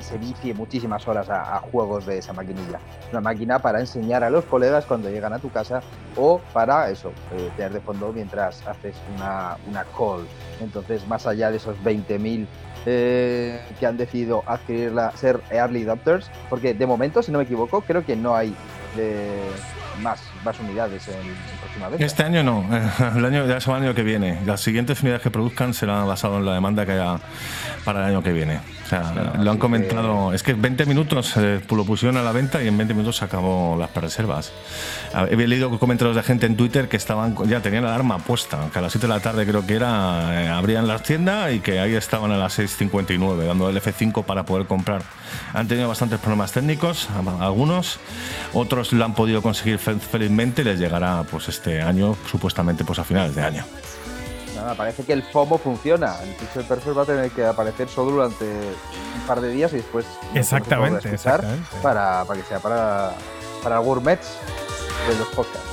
[0.00, 2.80] se vicie muchísimas horas a, juegos de esa maquinilla.
[3.10, 5.82] Una máquina para enseñar a los colegas cuando llegan a tu casa
[6.16, 10.26] o para eso, eh, tener de fondo mientras haces una, una call.
[10.62, 12.46] Entonces, más allá de esos 20.000
[12.82, 18.02] que han decidido adquirirla, ser early adopters, porque de momento, si no me equivoco, creo
[18.06, 18.56] que no hay
[20.00, 21.14] más, más unidades en,
[21.60, 22.04] próximamente.
[22.04, 22.64] Este año no,
[23.16, 24.40] el año ya es el año que viene.
[24.46, 27.18] Las siguientes unidades que produzcan serán basadas en la demanda que haya
[27.84, 28.60] para el año que viene.
[28.84, 30.32] O sea, lo han comentado.
[30.32, 33.24] Es que 20 minutos eh, lo pusieron a la venta y en 20 minutos se
[33.24, 34.52] acabó las reservas.
[35.30, 38.78] He leído comentarios de gente en Twitter que estaban ya tenían la alarma puesta, que
[38.78, 41.78] a las 7 de la tarde creo que era, eh, abrían las tiendas y que
[41.78, 45.02] ahí estaban a las 6.59 dando el F5 para poder comprar.
[45.54, 47.08] Han tenido bastantes problemas técnicos,
[47.40, 48.00] algunos,
[48.52, 53.04] otros lo han podido conseguir felizmente y les llegará pues este año, supuestamente pues a
[53.04, 53.64] finales de año.
[54.54, 56.16] Nada, parece que el FOMO funciona.
[56.22, 59.76] El Pixel Perfect va a tener que aparecer solo durante un par de días y
[59.76, 61.16] después exactamente,
[61.82, 63.12] Para, para que sea para,
[63.62, 64.36] para gourmets
[65.08, 65.68] de los podcasts.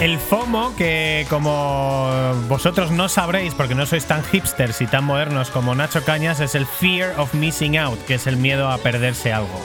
[0.00, 2.10] El FOMO, que como
[2.48, 6.54] vosotros no sabréis porque no sois tan hipsters y tan modernos como Nacho Cañas, es
[6.54, 9.58] el Fear of Missing Out, que es el miedo a perderse algo.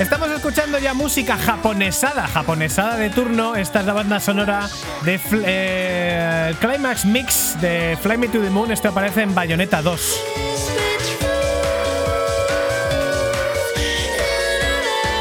[0.00, 3.54] Estamos escuchando ya música japonesada, japonesada de turno.
[3.54, 4.66] Esta es la banda sonora
[5.04, 8.72] de eh, Climax Mix de Fly Me to the Moon.
[8.72, 10.20] Esto aparece en Bayonetta 2.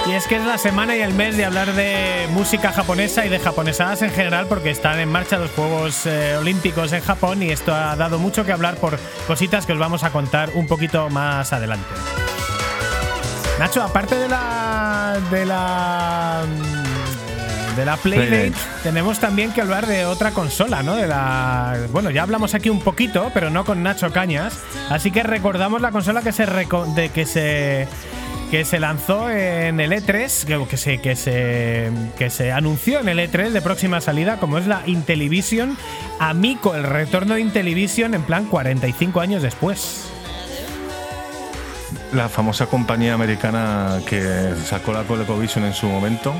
[0.07, 3.29] Y es que es la semana y el mes de hablar de música japonesa y
[3.29, 7.49] de japonesadas en general porque están en marcha los Juegos eh, Olímpicos en Japón y
[7.49, 11.09] esto ha dado mucho que hablar por cositas que os vamos a contar un poquito
[11.09, 11.85] más adelante.
[13.59, 15.19] Nacho, aparte de la.
[15.29, 16.45] de la.
[17.75, 20.95] de la Playdate, tenemos también que hablar de otra consola, ¿no?
[20.95, 21.77] De la.
[21.91, 24.57] Bueno, ya hablamos aquí un poquito, pero no con Nacho Cañas.
[24.89, 27.89] Así que recordamos la consola que se, de que se
[28.49, 33.19] que se lanzó en el E3, que, se, que, se, que se anunció en el
[33.19, 35.77] E3 de próxima salida, como es la Intellivision
[36.19, 40.09] Amico, el retorno de Intellivision en plan 45 años después.
[42.13, 46.33] La famosa compañía americana que sacó la ColecoVision en su momento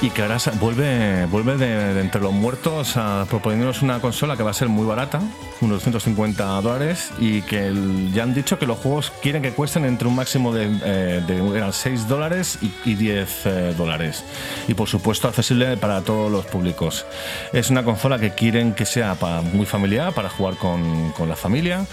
[0.00, 4.52] y que ahora vuelve, vuelve de, entre los muertos a proponiéndonos una consola que va
[4.52, 5.20] a ser muy barata,
[5.60, 7.74] unos 250 dólares, y que
[8.14, 12.06] ya han dicho que los juegos quieren que cuesten entre un máximo de, eh, 6
[12.06, 14.24] dólares y, 10 eh, dólares.
[14.68, 17.04] Y por supuesto accesible para todos los públicos.
[17.52, 19.16] Es una consola que quieren que sea
[19.52, 21.86] muy familiar, para jugar con, con la familia.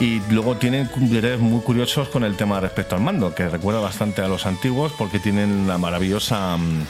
[0.00, 4.22] Y luego tienen detalles muy curiosos con el tema respecto al mando, que recuerda bastante
[4.22, 6.56] a los antiguos porque tienen la maravillosa...
[6.56, 6.82] Mm,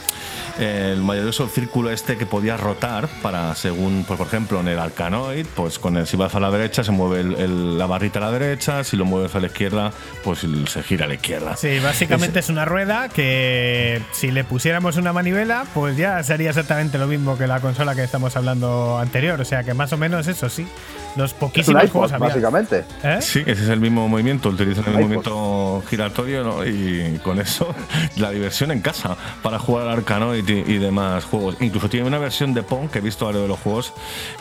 [0.59, 5.45] el maravilloso círculo este que podía rotar para según, pues, por ejemplo, en el Arcanoid,
[5.55, 8.83] pues con el si vas a la derecha se mueve la barrita a la derecha,
[8.83, 9.91] si lo mueves a la izquierda,
[10.23, 11.57] pues se gira a la izquierda.
[11.57, 16.97] Sí, básicamente es, una rueda que si le pusiéramos una manivela, pues ya sería exactamente
[16.97, 20.27] lo mismo que la consola que estamos hablando anterior, o sea que más o menos
[20.27, 20.67] eso sí.
[21.15, 22.83] Los poquísimos juegos básicamente.
[23.03, 23.19] ¿Eh?
[23.21, 27.73] Sí, ese es el mismo movimiento, utilizan el movimiento giratorio y con eso
[28.17, 31.57] la diversión en casa para jugar al Arcanoid y, demás juegos.
[31.59, 33.93] Incluso tiene una versión de Pong que he visto algo de los juegos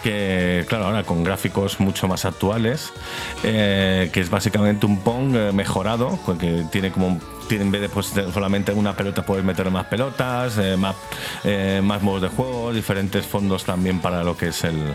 [0.02, 2.92] que, claro, ahora con gráficos mucho más actuales,
[3.42, 8.12] eh, que es básicamente un Pong eh, mejorado, que tiene como en vez de pues,
[8.32, 10.96] solamente una pelota puedes meter más pelotas, eh, más,
[11.44, 14.94] eh, más modos de juego, diferentes fondos también para lo que es el,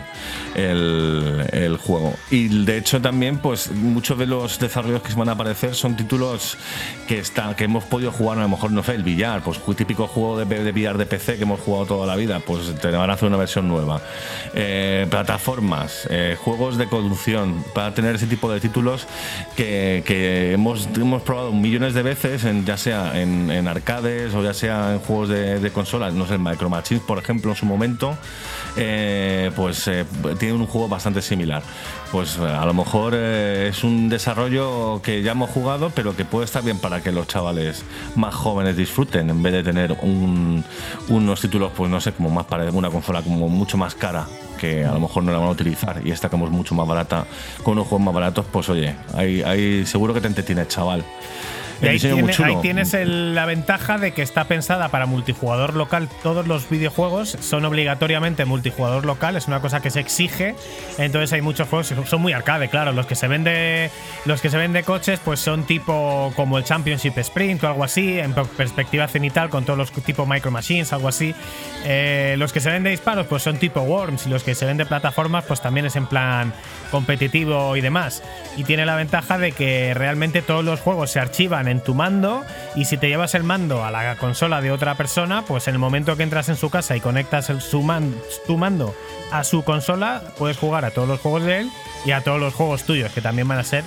[0.54, 2.14] el, juego.
[2.30, 5.96] Y de hecho también pues muchos de los desarrollos que se van a aparecer son
[5.96, 6.56] títulos
[7.06, 10.06] que, está, que hemos podido jugar, a lo mejor no sé, el billar, pues típico
[10.06, 13.08] juego de, de billar de PC que hemos jugado toda la vida, pues te van
[13.08, 14.00] a hacer una versión nueva.
[14.54, 16.08] Eh, plataformas,
[16.38, 19.06] juegos de conducción, para tener ese tipo de títulos
[19.56, 24.92] que, que hemos, hemos probado millones de veces ya sea en, arcades o ya sea
[24.92, 28.16] en juegos de, consolas, no sé, Micro Machines, por ejemplo, en su momento,
[28.76, 30.04] eh, pues eh,
[30.38, 31.62] tiene un juego bastante similar.
[32.12, 36.44] Pues eh, a lo mejor es un desarrollo que ya hemos jugado, pero que puede
[36.44, 37.84] estar bien para que los chavales
[38.16, 39.96] más jóvenes disfruten, en vez de tener
[41.08, 44.26] unos títulos, pues no sé, como más para una consola como mucho más cara
[44.60, 46.86] que a lo mejor no la van a utilizar y esta como es mucho más
[46.86, 47.24] barata,
[47.62, 51.02] con unos juegos más baratos, pues oye, hay, seguro que te entretiene, chaval
[51.88, 56.08] ahí, tienes la ventaja de que está pensada para multijugador local.
[56.22, 60.54] Todos los videojuegos son obligatoriamente multijugador local, es una cosa que se exige.
[60.98, 62.92] Entonces hay muchos juegos que son muy arcade, claro.
[62.92, 63.90] Los que se ven de,
[64.24, 67.84] los que se ven de coches, pues son tipo como el Championship Sprint o algo
[67.84, 71.34] así, en perspectiva cenital, con todos los tipo Micro Machines, algo así.
[71.84, 74.66] Eh, los que se ven de disparos, pues son tipo Worms, y los que se
[74.66, 76.52] ven de plataformas, pues también es en plan
[76.90, 78.22] competitivo y demás.
[78.56, 82.44] Y tiene la ventaja de que realmente todos los juegos se archivan en tu mando
[82.74, 85.78] y si te llevas el mando a la consola de otra persona, pues en el
[85.78, 87.80] momento que entras en su casa y conectas el, su
[88.46, 88.94] tu mando
[89.32, 91.70] a su consola, puedes jugar a todos los juegos de él
[92.04, 93.84] y a todos los juegos tuyos, que también van a ser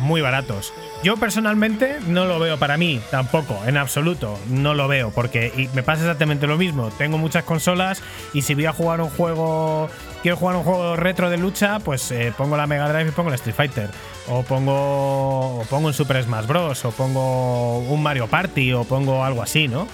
[0.00, 0.72] muy baratos.
[1.04, 5.84] Yo personalmente no lo veo para mí tampoco, en absoluto, no lo veo, porque me
[5.84, 6.90] pasa exactamente lo mismo.
[6.98, 8.02] Tengo muchas consolas
[8.34, 9.88] y si voy a jugar un juego,
[10.22, 13.28] quiero jugar un juego retro de lucha, pues eh, pongo la Mega Drive y pongo
[13.28, 13.90] el Street Fighter.
[14.28, 16.84] O pongo, o pongo un Super Smash Bros.
[16.84, 18.72] O pongo un Mario Party.
[18.74, 19.88] O pongo algo así, ¿no?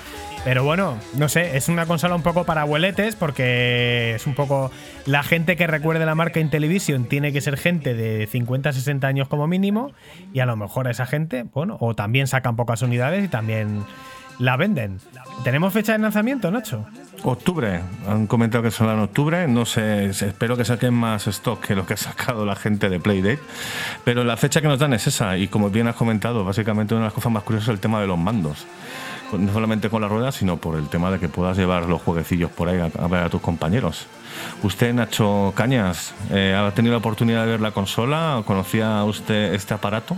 [0.45, 4.71] Pero bueno, no sé, es una consola un poco para abueletes porque es un poco
[5.07, 9.29] la gente que recuerde la marca Intellivision tiene que ser gente de 50 60 años
[9.29, 9.93] como mínimo
[10.33, 13.85] y a lo mejor a esa gente, bueno, o también sacan pocas unidades y también
[14.39, 14.99] la venden.
[15.45, 16.87] ¿Tenemos fecha de lanzamiento, Nacho?
[17.23, 21.75] Octubre, han comentado que será en octubre, no sé, espero que saquen más stock que
[21.75, 23.41] lo que ha sacado la gente de Playdate,
[24.05, 27.05] pero la fecha que nos dan es esa y como bien has comentado, básicamente una
[27.05, 28.67] de las cosas más curiosas es el tema de los mandos
[29.39, 32.51] no solamente con la rueda, sino por el tema de que puedas llevar los jueguecillos
[32.51, 34.07] por ahí a, ver a tus compañeros.
[34.63, 38.43] Usted, Nacho Cañas, eh, ¿ha tenido la oportunidad de ver la consola?
[38.47, 40.17] ¿Conocía usted este aparato?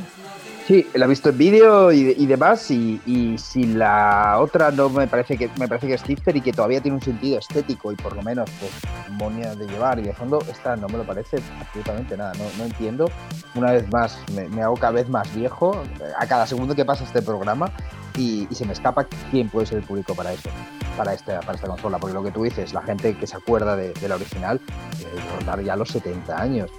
[0.66, 5.36] Sí, la he visto en vídeo y, demás, y, si la otra no me parece
[5.36, 8.16] que me parece que es Cipher y que todavía tiene un sentido estético y por
[8.16, 8.72] lo menos pues
[9.12, 13.08] monia de llevar y de fondo, esta no me lo parece absolutamente nada, no, entiendo.
[13.54, 14.18] Una vez más,
[14.50, 15.80] me, hago cada vez más viejo
[16.18, 17.70] a cada segundo que pasa este programa
[18.16, 20.48] y, se me escapa quién puede ser el público para eso,
[20.96, 23.76] para esta, para esta consola, porque lo que tú dices, la gente que se acuerda
[23.76, 24.60] de, la original,
[25.00, 26.70] eh, ya los 70 años.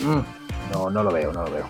[0.00, 1.66] Mm, no, no lo veo, no lo veo.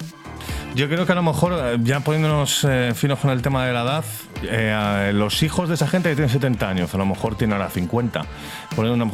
[0.74, 3.72] Yo creo que a lo mejor, eh, ya poniéndonos eh, finos con el tema de
[3.72, 4.04] la edad,
[4.42, 7.70] eh, los hijos de esa gente que tienen 70 años, a lo mejor tienen ahora
[7.70, 8.24] 50.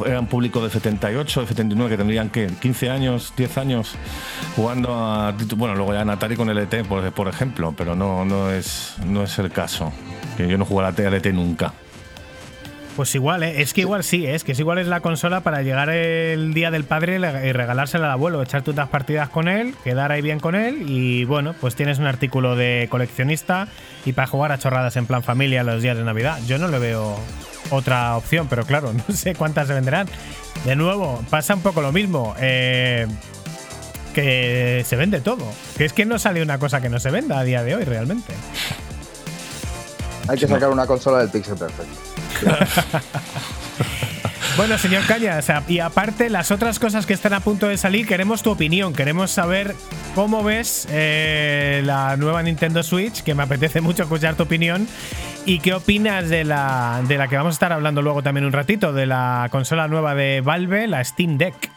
[0.05, 3.95] era un público de 78, de 79, que tendrían que 15 años, 10 años
[4.55, 5.33] jugando a.
[5.55, 9.23] Bueno, luego ya en Atari con LT, por, por ejemplo, pero no, no, es, no
[9.23, 9.91] es el caso.
[10.37, 11.73] Que yo no juego a la LT nunca.
[12.97, 13.61] Pues igual, ¿eh?
[13.61, 14.33] es que igual sí, ¿eh?
[14.33, 18.07] es que es igual es la consola para llegar el día del padre y regalársela
[18.07, 21.75] al abuelo, echar unas partidas con él, quedar ahí bien con él y bueno, pues
[21.75, 23.67] tienes un artículo de coleccionista
[24.03, 26.39] y para jugar a chorradas en plan familia los días de Navidad.
[26.47, 27.19] Yo no le veo
[27.69, 30.07] otra opción, pero claro, no sé cuántas se venderán.
[30.65, 32.33] De nuevo, pasa un poco lo mismo.
[32.39, 33.05] Eh,
[34.15, 35.45] que se vende todo.
[35.77, 37.83] Que es que no sale una cosa que no se venda a día de hoy
[37.83, 38.33] realmente.
[40.27, 42.26] Hay que sacar una consola del Pixel Perfect.
[44.57, 48.41] Bueno, señor Caña, y aparte las otras cosas que están a punto de salir, queremos
[48.41, 49.75] tu opinión, queremos saber
[50.15, 54.87] cómo ves eh, la nueva Nintendo Switch, que me apetece mucho escuchar tu opinión,
[55.45, 58.51] y qué opinas de la, de la que vamos a estar hablando luego también un
[58.51, 61.69] ratito, de la consola nueva de Valve, la Steam Deck.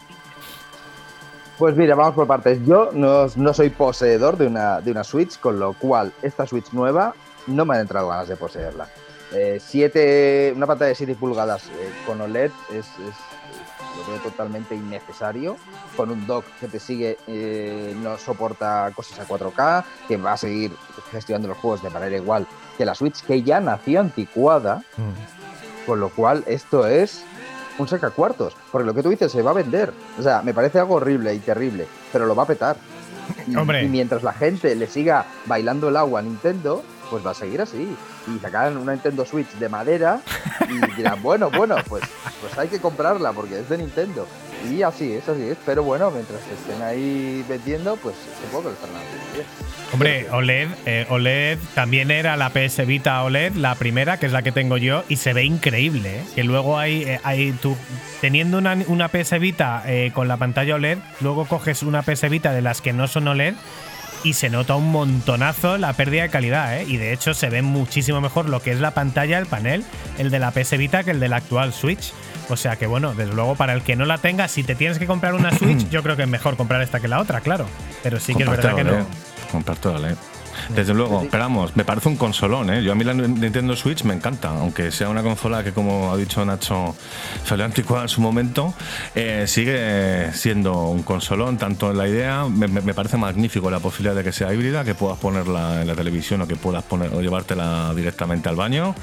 [1.59, 2.64] Pues mira, vamos por partes.
[2.64, 6.73] Yo no, no soy poseedor de una, de una Switch, con lo cual esta Switch
[6.73, 7.14] nueva
[7.46, 8.88] no me han entrado ganas de poseerla.
[9.32, 15.56] Eh, siete, una pantalla de 7 pulgadas eh, con OLED es, lo veo totalmente innecesario.
[15.96, 20.36] Con un dock que te sigue, eh, no soporta cosas a 4K, que va a
[20.36, 20.72] seguir
[21.12, 24.82] gestionando los juegos de manera igual que la Switch, que ya nació anticuada.
[24.96, 25.86] Mm.
[25.86, 27.24] Con lo cual, esto es
[27.78, 28.56] un sacacuartos.
[28.70, 29.92] Porque lo que tú dices se va a vender.
[30.18, 32.76] O sea, me parece algo horrible y terrible, pero lo va a petar.
[33.46, 37.35] Y, y mientras la gente le siga bailando el agua a Nintendo, pues va a
[37.35, 37.96] seguir así
[38.27, 40.20] y sacarán una Nintendo Switch de madera
[40.68, 42.05] y dirán, bueno, bueno, pues,
[42.40, 44.27] pues hay que comprarla porque es de Nintendo.
[44.68, 45.57] Y así es, así es.
[45.64, 48.92] Pero bueno, mientras estén ahí vendiendo, pues supongo que lo
[49.35, 49.46] bien.
[49.92, 54.42] Hombre, OLED, eh, OLED también era la PS Vita OLED, la primera, que es la
[54.42, 56.20] que tengo yo, y se ve increíble.
[56.20, 56.25] ¿eh?
[56.35, 57.77] Que luego hay, eh, hay tú,
[58.20, 62.62] teniendo una, una PS Vita con la pantalla OLED, luego coges una PS Vita de
[62.62, 63.55] las que no son OLED
[64.24, 66.85] y se nota un montonazo la pérdida de calidad, ¿eh?
[66.87, 69.85] Y de hecho se ve muchísimo mejor lo que es la pantalla, el panel,
[70.18, 72.12] el de la PS Vita que el de la actual Switch.
[72.48, 74.98] O sea que bueno, desde luego para el que no la tenga, si te tienes
[74.98, 77.66] que comprar una Switch, yo creo que es mejor comprar esta que la otra, claro.
[78.02, 79.06] Pero sí que es verdad que no.
[79.50, 80.14] Comparto, ¿eh?
[80.74, 81.76] Desde luego, esperamos.
[81.76, 82.83] Me parece un consolón, ¿eh?
[82.83, 86.16] Yo a mí la Nintendo Switch me encanta, aunque sea una consola que, como ha
[86.16, 86.94] dicho Nacho,
[87.44, 88.74] salió anticuada en su momento,
[89.14, 94.24] eh, sigue siendo un consolón, tanto en la idea, me, parece magnífico la posibilidad de
[94.24, 97.92] que sea híbrida, que puedas ponerla en la televisión o que puedas poner o llevártela
[97.94, 98.94] directamente al baño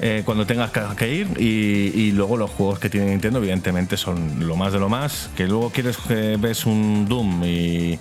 [0.00, 1.40] eh, cuando tengas que, ir.
[1.40, 5.30] Y, luego los juegos que tiene Nintendo, evidentemente, son lo más de lo más.
[5.36, 7.98] Que luego quieres que ves un Doom y,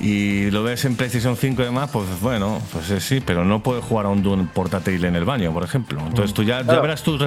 [0.00, 3.84] y lo ves en PlayStation 5 y demás, pues bueno, pues sí, pero no puedes
[3.84, 6.00] jugar a un Doom portátil en el baño, por ejemplo.
[6.04, 7.22] Entonces tú ya, verás tus,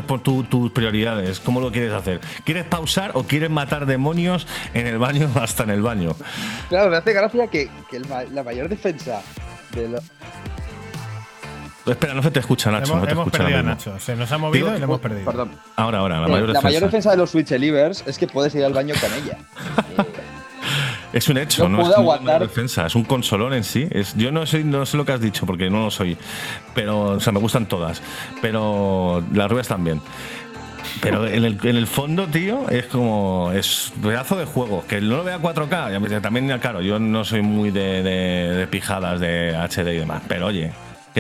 [0.50, 2.20] tus prioridades, cómo lo quieres hacer.
[2.44, 6.18] ¿Quieres pausar o quieres matar demonios en el baño hasta en el baño?
[6.68, 7.70] Claro, me hace gracia que,
[8.34, 9.22] la mayor defensa
[9.74, 10.00] de lo...
[11.90, 12.92] Espera, no se te escucha, Nacho.
[12.92, 13.98] Hemos, no te hemos perdido a Nacho.
[14.02, 15.24] Se nos ha movido y le hemos perdido.
[15.24, 15.52] Perdón.
[15.78, 16.60] Ahora, ahora, la mayor defensa.
[16.60, 19.38] La mayor defensa de los Switch Elivers es que puedes ir al baño con ella.
[21.12, 23.88] Es un hecho, no, es una defensa, es un consolón en sí.
[23.90, 26.18] Es, yo no, soy, no sé lo que has dicho porque no lo soy,
[26.76, 28.02] pero o sea, me gustan todas,
[28.42, 30.02] pero las ruedas también.
[31.02, 33.52] Pero en el, en el, fondo, tío, es como.
[33.54, 34.84] Es pedazo de juego.
[34.88, 39.56] Que no lo vea 4K, también, claro, yo no soy muy de, de pijadas de
[39.56, 40.24] HD y demás.
[40.28, 40.72] Pero oye,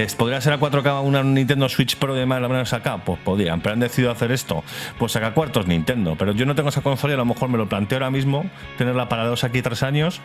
[0.07, 3.03] ¿Podría ser a 4K una Nintendo Switch Pro de más la menos acá?
[3.03, 4.63] Pues podrían, pero han decidido hacer esto.
[4.97, 6.15] Pues saca cuartos Nintendo.
[6.17, 8.49] Pero yo no tengo esa consola y a lo mejor me lo planteo ahora mismo,
[8.77, 10.21] tenerla para dos aquí tres años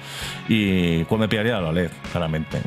[0.49, 2.63] y cuando me pillaría la OLED, claramente.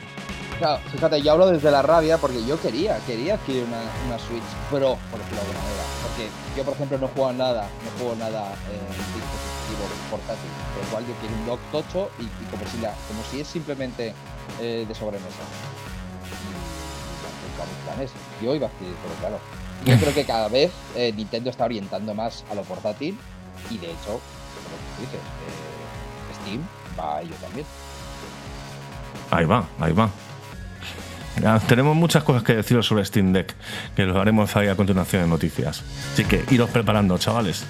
[0.57, 4.43] Claro, fíjate, yo hablo desde la rabia porque yo quería, quería adquirir una, una Switch
[4.69, 5.83] Pro, por decirlo de manera.
[6.03, 6.27] Porque
[6.57, 10.49] yo, por ejemplo, no juego nada, no juego nada en dispositivo portátil.
[10.73, 13.47] Por lo cual yo quiero un dock tocho y, como, si la, como si es
[13.47, 14.13] simplemente
[14.59, 15.43] eh, de sobremesa
[18.41, 19.39] Yo iba a adquirir, pero claro.
[19.85, 23.17] Yo creo que cada vez eh, Nintendo está orientando más a lo portátil
[23.69, 24.19] y de hecho,
[24.63, 26.67] como dices, eh, Steam
[26.99, 27.65] va a ello también.
[29.31, 30.09] Ahí va, ahí va.
[31.67, 33.53] Tenemos muchas cosas que deciros sobre Steam Deck,
[33.95, 35.83] que lo haremos ahí a continuación en noticias.
[36.13, 37.65] Así que iros preparando, chavales.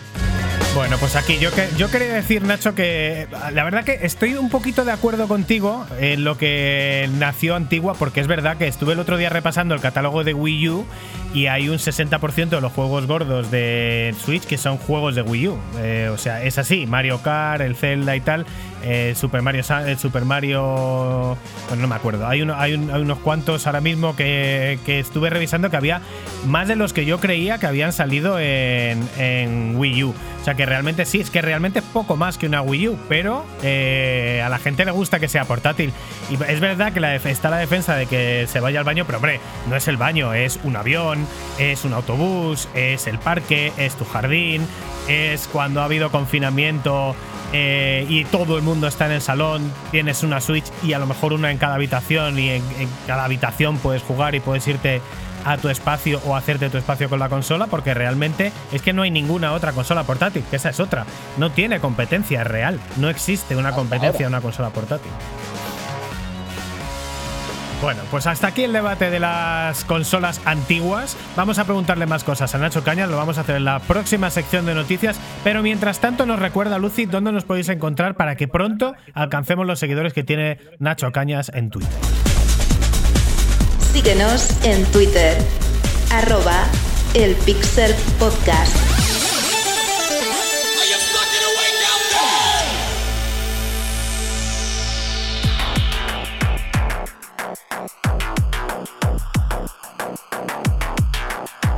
[0.75, 4.49] Bueno, pues aquí yo, que, yo quería decir, Nacho, que la verdad que estoy un
[4.49, 8.99] poquito de acuerdo contigo en lo que nació Antigua, porque es verdad que estuve el
[8.99, 10.85] otro día repasando el catálogo de Wii U
[11.33, 15.47] y hay un 60% de los juegos gordos de Switch que son juegos de Wii
[15.47, 15.57] U.
[15.79, 18.45] Eh, o sea, es así, Mario Kart, el Zelda y tal,
[18.83, 22.27] eh, Super Mario, el Super Mario, bueno, no me acuerdo.
[22.27, 26.01] Hay, hay, unos cuantos ahora mismo que, estuve revisando que había
[26.45, 30.13] más de los que yo creía que habían salido en Wii U.
[30.47, 33.43] Sea que realmente sí, es que realmente es poco más que una Wii U, pero
[33.63, 35.91] eh, a la gente le gusta que sea portátil.
[36.29, 39.41] Y es verdad que está la defensa de que se vaya al baño, pero hombre,
[39.67, 41.27] no es el baño, es un avión,
[41.59, 44.65] es un autobús, es el parque, es tu jardín,
[45.09, 47.13] es cuando ha habido confinamiento
[47.51, 51.07] eh, y todo el mundo está en el salón, tienes una Switch y a lo
[51.07, 52.63] mejor una en cada habitación y en
[53.05, 55.01] cada habitación puedes jugar y puedes irte
[55.47, 59.03] a tu espacio o hacerte tu espacio con la consola, porque realmente es que no
[59.03, 61.05] hay ninguna otra consola portátil, que esa es otra.
[61.37, 65.11] No tiene competencia real, no existe una competencia en una consola portátil.
[67.81, 71.15] Bueno, pues hasta aquí el debate de las consolas antiguas.
[71.35, 74.29] Vamos a preguntarle más cosas a Nacho Cañas, lo vamos a hacer en la próxima
[74.31, 78.47] sección de noticias, pero mientras tanto nos recuerda Lucy dónde nos podéis encontrar para que
[78.47, 82.26] pronto alcancemos los seguidores que tiene Nacho Cañas en Twitter.
[83.97, 85.35] Síguenos en Twitter,
[86.11, 86.65] arroba
[87.15, 88.71] el Pixel Podcast.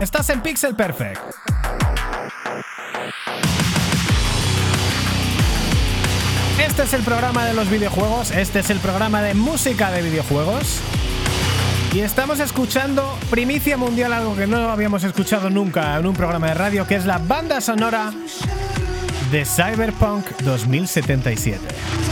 [0.02, 1.22] Estás en Pixel Perfect.
[6.60, 10.82] Este es el programa de los videojuegos, este es el programa de música de videojuegos.
[11.94, 16.54] Y estamos escuchando primicia mundial, algo que no habíamos escuchado nunca en un programa de
[16.54, 18.14] radio, que es la banda sonora
[19.32, 22.09] de Cyberpunk 2077.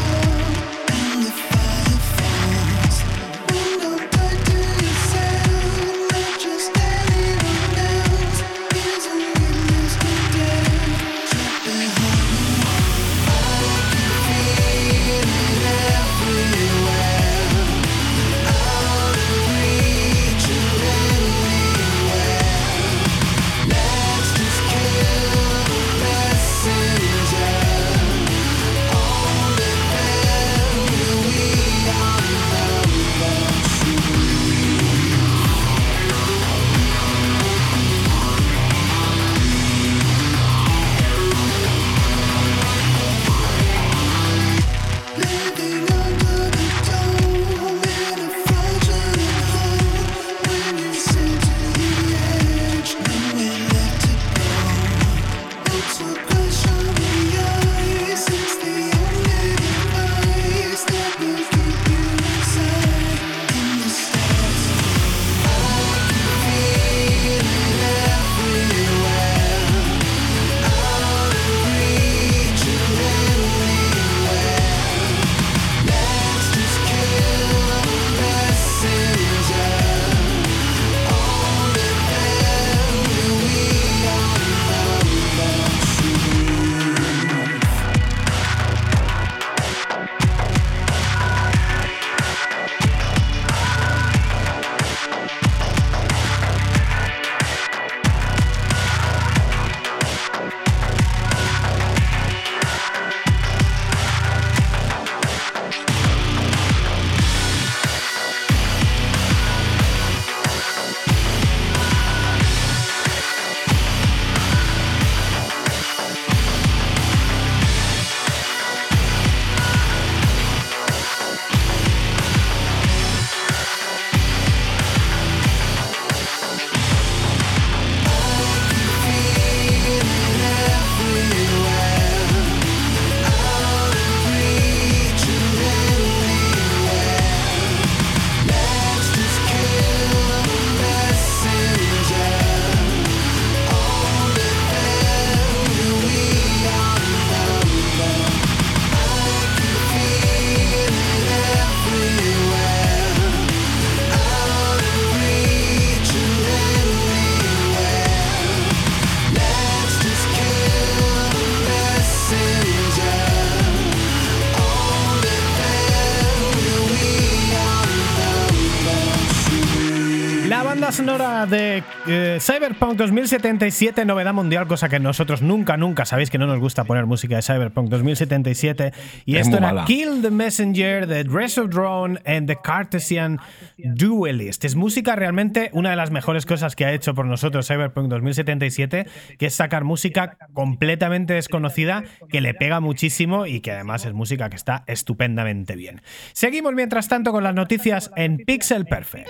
[172.67, 177.05] Cyberpunk 2077, novedad mundial, cosa que nosotros nunca, nunca sabéis que no nos gusta poner
[177.05, 178.91] música de Cyberpunk 2077.
[179.23, 179.85] Y Es esto era mala.
[179.85, 183.39] Kill the Messenger, The Dress of Drone and The Cartesian
[183.77, 184.65] Duelist.
[184.65, 189.07] Es música realmente una de las mejores cosas que ha hecho por nosotros Cyberpunk 2077,
[189.37, 194.49] que es sacar música completamente desconocida, que le pega muchísimo y que además es música
[194.49, 196.01] que está estupendamente bien.
[196.33, 199.29] Seguimos mientras tanto con las noticias en Pixel Perfect.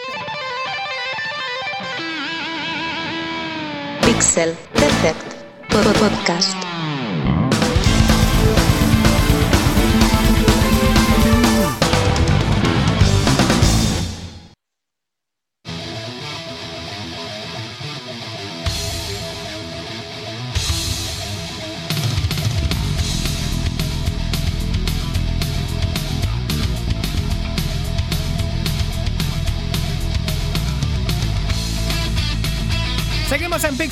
[4.37, 5.33] Pixel Perfect
[5.69, 6.76] Pod- Podcast.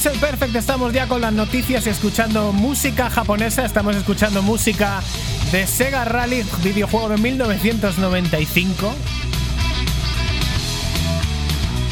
[0.06, 3.66] Pixel Perfect, estamos ya con las noticias y escuchando música japonesa.
[3.66, 5.02] Estamos escuchando música
[5.52, 8.94] de Sega Rally, videojuego de 1995.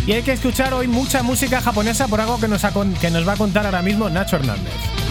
[0.05, 3.65] Y hay que escuchar hoy mucha música japonesa por algo que nos, va a contar
[3.65, 5.02] ahora mismo Nacho Hernández.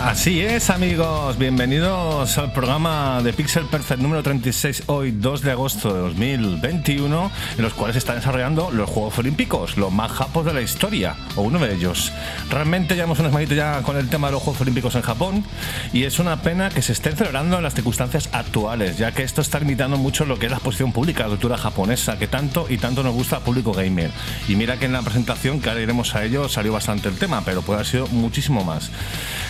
[0.00, 1.38] Así es, amigos.
[1.38, 7.62] Bienvenidos al programa de Pixel Perfect número 36, hoy 2 de agosto de 2021, en
[7.62, 11.42] los cuales se están desarrollando los Juegos Olímpicos, los más japos de la historia, o
[11.42, 12.12] uno de ellos.
[12.50, 15.44] Realmente llevamos una semanita ya con el tema de los Juegos Olímpicos en Japón,
[15.92, 19.40] y es una pena que se estén celebrando en las circunstancias actuales, ya que esto
[19.40, 22.76] está limitando mucho lo que es la exposición pública, la cultura japonesa, que tanto y
[22.76, 24.10] tanto nos gusta al público gamer.
[24.48, 27.42] Y mira que en la presentación, que ahora iremos a ello, salió bastante el tema,
[27.44, 28.90] pero puede haber sido muchísimo más.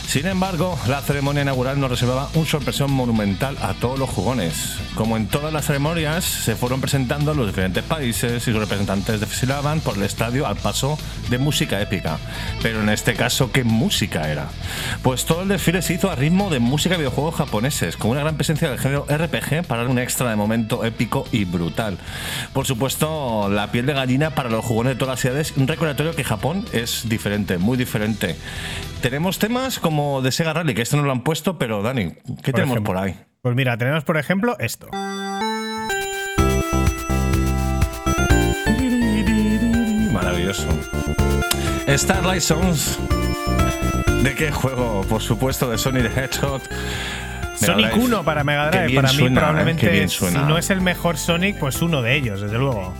[0.07, 4.77] Sin embargo, la ceremonia inaugural nos reservaba un sorpresión monumental a todos los jugones.
[4.95, 9.81] Como en todas las ceremonias, se fueron presentando los diferentes países y sus representantes desfilaban
[9.81, 10.99] por el estadio al paso
[11.31, 12.19] de música épica.
[12.61, 14.49] Pero en este caso, ¿qué música era?
[15.03, 18.21] Pues todo el desfile se hizo a ritmo de música de videojuegos japoneses, con una
[18.21, 21.97] gran presencia del género RPG para dar un extra de momento épico y brutal.
[22.53, 26.15] Por supuesto, la piel de gallina para los jugones de todas las ciudades, un recordatorio
[26.15, 28.37] que Japón es diferente, muy diferente.
[29.01, 32.13] Tenemos temas como de Sega Rally, que esto no lo han puesto, pero Dani,
[32.43, 32.95] ¿qué tenemos ejemplo.
[32.95, 33.17] por ahí?
[33.43, 34.89] Pues mira, tenemos por ejemplo esto.
[40.13, 40.69] Maravilloso.
[41.89, 42.99] Starlight Songs.
[44.23, 45.05] ¿De qué juego?
[45.09, 46.63] Por supuesto, de Sonic the Hedgehog.
[47.57, 48.05] Sonic Drive.
[48.05, 48.95] 1 para Mega Drive.
[48.95, 49.43] Para mí suena, ¿eh?
[49.43, 52.95] probablemente, si no es el mejor Sonic, pues uno de ellos, desde luego.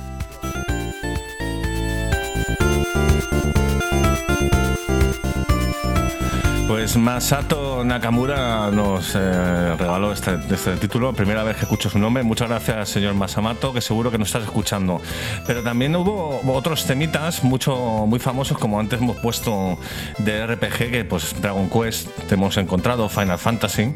[6.73, 12.23] Pues Masato Nakamura nos eh, regaló este, este título, primera vez que escucho su nombre.
[12.23, 14.99] Muchas gracias, señor Masamato, que seguro que nos estás escuchando.
[15.47, 19.79] Pero también hubo otros temitas mucho, muy famosos, como antes hemos puesto
[20.17, 23.93] de RPG, que pues Dragon Quest hemos encontrado, Final Fantasy.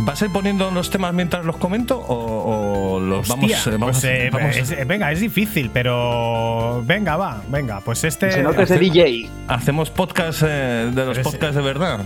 [0.00, 3.76] ¿Vas a ir poniendo los temas mientras los comento o, o los vamos, Hostia, eh,
[3.78, 8.30] vamos, pues, eh, vamos- es- eh, venga, es difícil, pero venga, va, venga, pues este.
[8.30, 9.28] Se nota ese DJ.
[9.48, 11.98] hacemos podcast eh, de los podcasts de verdad?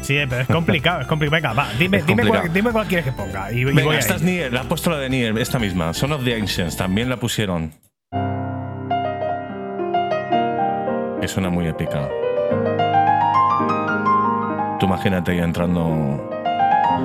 [0.00, 1.36] Sí, pero es complicado, es complicado.
[1.42, 2.54] Venga, va, dime, dime, cuál, complicado.
[2.54, 3.52] dime cuál quieres que ponga.
[3.52, 4.22] Y, y Venga, voy esta es.
[4.22, 5.92] Nier, la ha puesto la de Nier, esta misma.
[5.92, 7.72] Son of the Ancients, también la pusieron.
[11.20, 12.08] Que suena muy épica.
[14.80, 16.30] Tú imagínate ahí entrando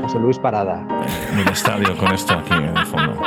[0.01, 0.85] José Luis Parada.
[1.31, 3.21] en el estadio con esto aquí en el fondo.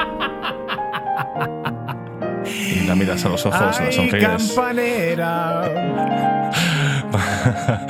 [2.47, 4.27] Y la miras a los ojos y la Ay, sonríes.
[4.55, 5.71] campanera.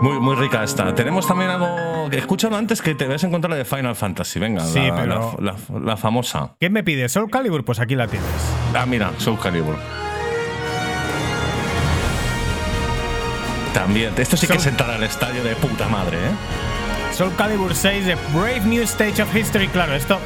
[0.00, 0.92] Muy, muy rica esta.
[0.96, 2.08] Tenemos también algo.
[2.10, 4.40] Escúchalo antes que te ves a encontrar la de Final Fantasy.
[4.40, 6.54] Venga, Sí, la, pero- la- la- la famosa.
[6.58, 7.12] ¿Qué me pides?
[7.12, 7.64] ¿Soul Calibur?
[7.64, 8.28] Pues aquí la tienes.
[8.74, 9.76] Ah, mira, Soul Calibur.
[13.74, 16.32] También, esto sí que Soul- es entrar al estadio de puta madre, ¿eh?
[17.12, 19.68] Soul Calibur 6 de Brave New Stage of History.
[19.68, 20.18] Claro, esto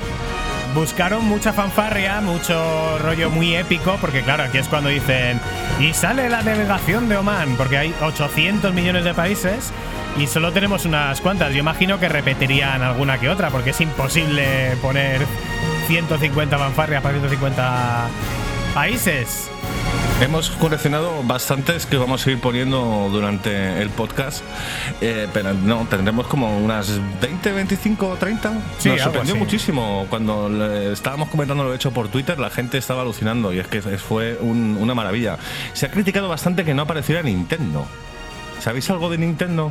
[0.74, 5.40] buscaron mucha fanfarria, mucho rollo muy épico, porque claro, aquí es cuando dicen,
[5.80, 9.72] y sale la delegación de Oman, porque hay 800 millones de países
[10.16, 11.52] y solo tenemos unas cuantas.
[11.52, 15.26] Yo imagino que repetirían alguna que otra, porque es imposible poner
[15.88, 18.08] 150 fanfarrias para 150
[18.74, 19.50] países.
[20.20, 24.42] Hemos coleccionado bastantes que vamos a ir poniendo durante el podcast,
[25.02, 26.90] eh, pero no, tendremos como unas
[27.20, 28.52] 20, 25, 30.
[28.78, 29.38] Sí, Nos sorprendió así.
[29.44, 33.66] muchísimo cuando le- estábamos comentando lo hecho por Twitter, la gente estaba alucinando y es
[33.68, 35.36] que fue un- una maravilla.
[35.74, 37.84] Se ha criticado bastante que no apareciera Nintendo.
[38.60, 39.70] ¿Sabéis algo de Nintendo?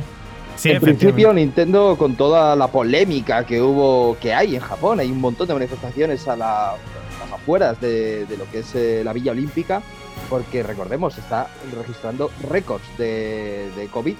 [0.54, 5.10] Sí, en principio, Nintendo, con toda la polémica que hubo, que hay en Japón, hay
[5.10, 6.76] un montón de manifestaciones a, la- a
[7.24, 9.82] las afueras de, de lo que es eh, la Villa Olímpica.
[10.28, 14.16] Porque recordemos, está registrando récords de, COVID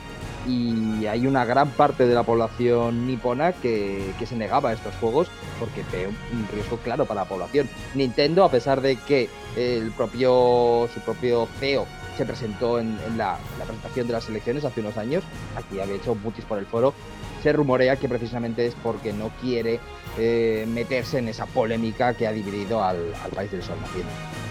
[0.46, 4.94] y hay una gran parte de la población nipona que, que, se negaba a estos
[4.96, 5.28] juegos
[5.59, 7.68] porque ve un riesgo claro para la población.
[7.94, 11.86] Nintendo, a pesar de que el propio, su propio CEO
[12.16, 15.24] se presentó en, la, presentación de las elecciones hace unos años,
[15.57, 16.94] aquí había hecho mutis por el foro,
[17.42, 19.80] se rumorea que precisamente es porque no quiere
[20.18, 24.45] eh, meterse en esa polémica que ha dividido al, al país del sol naciente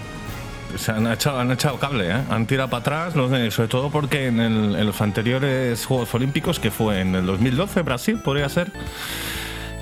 [0.78, 2.22] se han echado, han echado cable, ¿eh?
[2.30, 6.72] han tirado para atrás, sobre todo porque en, el, en, los anteriores Juegos Olímpicos, que
[6.72, 8.72] fue en el 2012, Brasil, podría ser,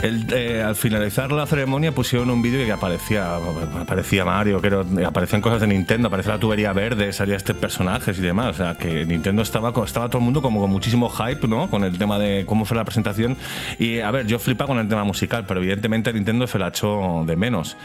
[0.03, 3.37] el, eh, al finalizar la ceremonia pusieron un vídeo que aparecía,
[3.79, 8.21] aparecía Mario, creo, aparecían cosas de Nintendo, aparecía la tubería verde, salía este personajes y
[8.21, 8.47] demás.
[8.47, 11.69] O sea, que Nintendo estaba, estaba todo el mundo como con muchísimo hype, ¿no?
[11.69, 13.37] Con el tema de cómo fue la presentación.
[13.79, 17.23] Y a ver, yo flipa con el tema musical, pero evidentemente Nintendo se la echó
[17.25, 17.77] de menos.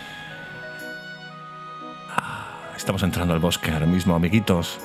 [2.78, 4.78] Estamos entrando al bosque ahora mismo, amiguitos.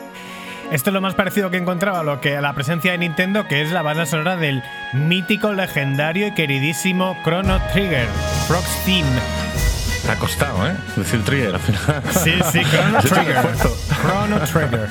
[0.71, 2.97] Esto es lo más parecido que he encontrado a lo que a la presencia de
[2.97, 4.63] Nintendo, que es la banda sonora del
[4.93, 8.07] mítico, legendario y queridísimo Chrono Trigger,
[8.47, 9.07] Frog's Theme.
[10.03, 10.75] Te ha costado, ¿eh?
[10.95, 12.03] Decir Trigger al final.
[12.11, 13.45] Sí, sí, Chrono Trigger.
[14.01, 14.89] Chrono Trigger.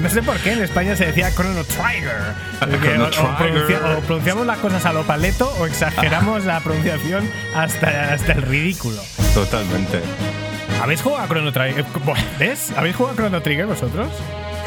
[0.00, 2.34] No sé por qué en España se decía Chrono Trigger.
[2.80, 7.28] Chrono o, o, pronuncia, o, pronunciamos las cosas a lo paleto o exageramos la pronunciación
[7.56, 9.02] hasta, hasta el ridículo.
[9.34, 10.00] Totalmente.
[10.80, 11.84] ¿Habéis jugado a Chrono Trigger?
[12.38, 12.72] ¿Ves?
[12.76, 14.08] ¿Habéis jugado a Chrono Trigger vosotros?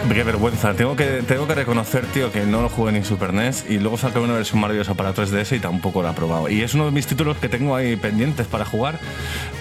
[0.10, 0.74] Qué vergüenza.
[0.74, 3.80] Tengo que, tengo que reconocer, tío, que no lo jugué ni en Super NES y
[3.80, 6.50] luego saqué una versión maravillosa para 3DS y tampoco la he probado.
[6.50, 9.00] Y es uno de mis títulos que tengo ahí pendientes para jugar,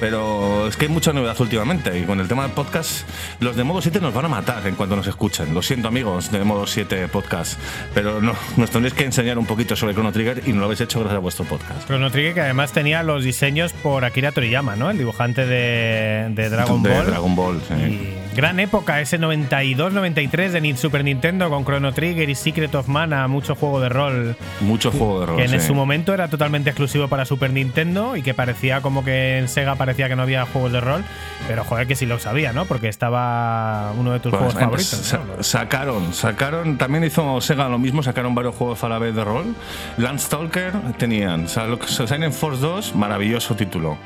[0.00, 3.62] pero es que hay mucha novedad últimamente y con el tema del podcast, los de
[3.62, 5.54] modo 7 nos van a matar en cuanto nos escuchen.
[5.54, 7.58] Lo siento, amigos de modo 7 podcast,
[7.94, 10.80] pero no, nos tendréis que enseñar un poquito sobre Chrono Trigger y no lo habéis
[10.80, 11.86] hecho gracias a vuestro podcast.
[11.86, 14.90] Chrono Trigger que además tenía los diseños por Akira Toriyama, ¿no?
[14.90, 17.06] El dibujante de, de Dragon de Ball.
[17.06, 17.74] Dragon Ball, sí.
[17.74, 23.26] Y gran época, ese 92-93 de Super Nintendo con Chrono Trigger y Secret of Mana,
[23.26, 24.36] mucho juego de rol.
[24.60, 25.36] Mucho juego de rol.
[25.36, 25.66] Que en sí.
[25.66, 29.74] su momento era totalmente exclusivo para Super Nintendo y que parecía como que en Sega
[29.74, 31.04] parecía que no había juegos de rol,
[31.48, 32.64] pero joder que sí lo sabía, ¿no?
[32.66, 35.46] Porque estaba uno de tus Pues, juegos eh, favoritos.
[35.46, 39.54] sacaron, sacaron, también hizo Sega lo mismo, sacaron varios juegos a la vez de rol.
[39.96, 43.98] Landstalker tenían, Silent Force 2, maravilloso título.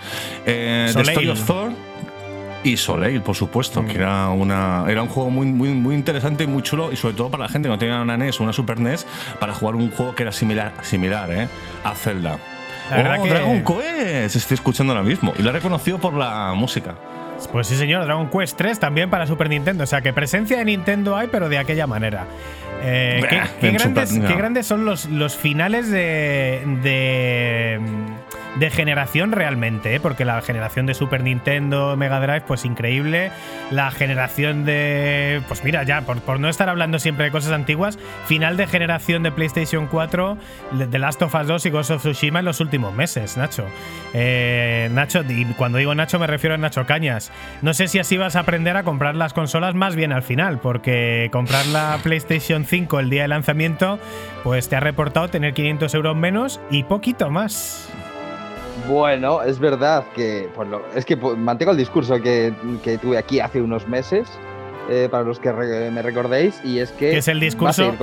[0.47, 1.03] Eh, The.
[1.03, 1.71] Story of Thor
[2.65, 3.87] y Soleil, por supuesto, Mm.
[3.87, 7.15] que era, una, era un juego muy, muy, muy interesante y muy chulo, y sobre
[7.15, 9.07] todo para la gente que no tenía una NES o una Super NES,
[9.39, 11.49] para jugar un juego que era similar, similar ¿eh?
[11.85, 12.39] a Zelda.
[12.91, 15.33] La verdad oh, que- Dragon Quest, estoy escuchando ahora mismo.
[15.39, 16.95] Y lo he reconocido por la música.
[17.53, 19.85] Pues sí, señor, Dragon Quest 3 también para Super Nintendo.
[19.85, 22.27] O sea, que presencia de Nintendo hay, pero de aquella manera.
[22.83, 23.29] Eh, Bah,
[23.61, 24.29] ¿qué, grandes, Super- no.
[24.29, 27.81] qué grandes son los, los finales de, de,
[28.57, 30.01] de generación realmente, ¿eh?
[30.01, 33.33] porque la generación de Super Nintendo, Mega Drive, pues increíble.
[33.71, 35.43] La generación de.
[35.49, 39.33] Pues mira, ya, por, no estar hablando siempre de cosas antiguas, final de generación de
[39.33, 40.39] PlayStation 4,
[40.91, 43.67] The Last of Us 2 y Ghost of Tsushima en los últimos meses, Nacho.
[44.13, 47.33] Eh, Nacho, y cuando digo Nacho me refiero a Nacho Cañas.
[47.63, 50.59] No sé si así vas a aprender a comprar las consolas más bien al final,
[50.59, 53.99] porque comprar la PlayStation 5 el día de lanzamiento,
[54.43, 57.91] pues te ha reportado tener 500 euros menos y poquito más.
[58.89, 63.17] Bueno, es verdad que pues lo- es que pues, mantengo el discurso que, que tuve
[63.17, 64.29] aquí hace unos meses,
[64.91, 67.95] eh, para los que re- me recordéis, y es que, es el discurso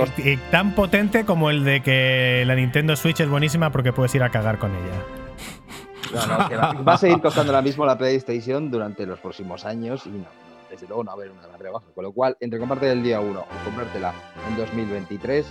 [0.50, 4.30] tan potente como el de que la Nintendo Switch es buenísima porque puedes ir a
[4.30, 6.26] cagar con ella.
[6.26, 9.64] no, no, que va, va a seguir costando ahora mismo la PlayStation durante los próximos
[9.64, 10.26] años y no,
[10.68, 11.84] desde luego no va a haber una gran rebaja.
[11.94, 14.12] Con lo cual, entre comprarte el día 1 o comprártela
[14.48, 15.46] en 2023,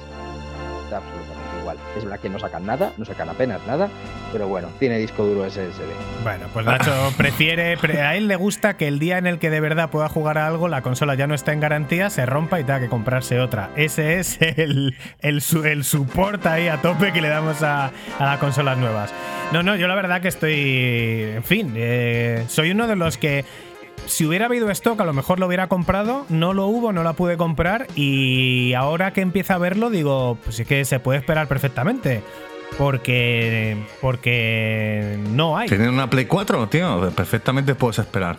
[0.89, 1.77] da absolutamente igual.
[1.97, 3.89] Es verdad que no sacan nada, no sacan apenas nada,
[4.33, 6.23] pero bueno, tiene disco duro SSD.
[6.23, 9.49] Bueno, pues Nacho prefiere, pre- a él le gusta que el día en el que
[9.49, 12.59] de verdad pueda jugar a algo, la consola ya no está en garantía, se rompa
[12.59, 13.69] y tenga que comprarse otra.
[13.75, 17.87] Ese es el, el, el support ahí a tope que le damos a,
[18.19, 19.13] a las consolas nuevas.
[19.53, 23.43] No, no, yo la verdad que estoy, en fin, eh, soy uno de los que
[24.07, 26.25] si hubiera habido stock, a lo mejor lo hubiera comprado.
[26.29, 27.87] No lo hubo, no la pude comprar.
[27.95, 32.23] Y ahora que empieza a verlo, digo, pues es que se puede esperar perfectamente.
[32.77, 33.77] Porque.
[34.01, 35.67] Porque no hay.
[35.67, 37.09] Tienen una Play 4, tío.
[37.15, 38.37] Perfectamente puedes esperar.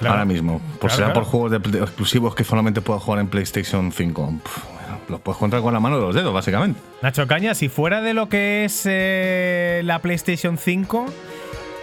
[0.00, 0.14] Claro.
[0.14, 0.60] Ahora mismo.
[0.78, 1.20] Por Claro, será claro.
[1.20, 4.34] por juegos de- de exclusivos que solamente puedas jugar en PlayStation 5.
[4.42, 6.80] Puf, bueno, los puedes contar con la mano de los dedos, básicamente.
[7.02, 11.06] Nacho Caña, si fuera de lo que es eh, la PlayStation 5,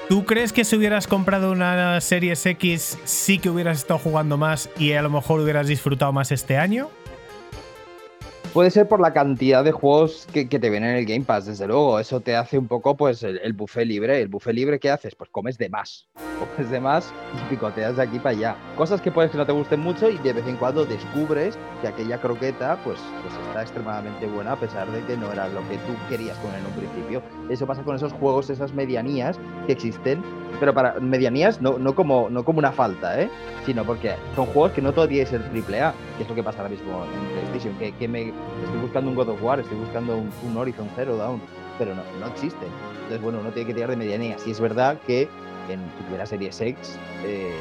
[0.09, 4.69] ¿tú crees que si hubieras comprado una Series X sí que hubieras estado jugando más
[4.77, 6.89] y a lo mejor hubieras disfrutado más este año?
[8.53, 11.67] Puede ser por la cantidad de juegos que, te vienen en el Game Pass, desde
[11.67, 11.99] luego.
[11.99, 14.19] Eso te hace un poco, pues, el, el buffet libre.
[14.19, 15.13] ¿El buffet libre qué haces?
[15.15, 16.07] Pues comes de más.
[16.39, 18.55] Coges de más y picoteas de aquí para allá.
[18.75, 21.87] Cosas que puedes que no te gusten mucho y de vez en cuando descubres que
[21.87, 25.77] aquella croqueta pues, pues está extremadamente buena a pesar de que no era lo que
[25.77, 27.21] tú querías poner en un principio.
[27.49, 30.23] Eso pasa con esos juegos, esas medianías que existen,
[30.59, 33.29] pero para medianías no, no, como, no como una falta, ¿eh?
[33.65, 36.35] sino porque son juegos que no todo tiene que ser triple A, que es lo
[36.35, 38.29] que pasa ahora mismo en PlayStation, que, que me
[38.63, 41.41] estoy buscando un God of War, estoy buscando un, un Horizon Zero Dawn,
[41.77, 42.69] pero no, no existen.
[43.07, 44.45] Entonces, bueno, uno tiene que tirar de medianías.
[44.45, 45.29] Y es verdad que
[45.73, 47.51] en si tuviera Series X eh,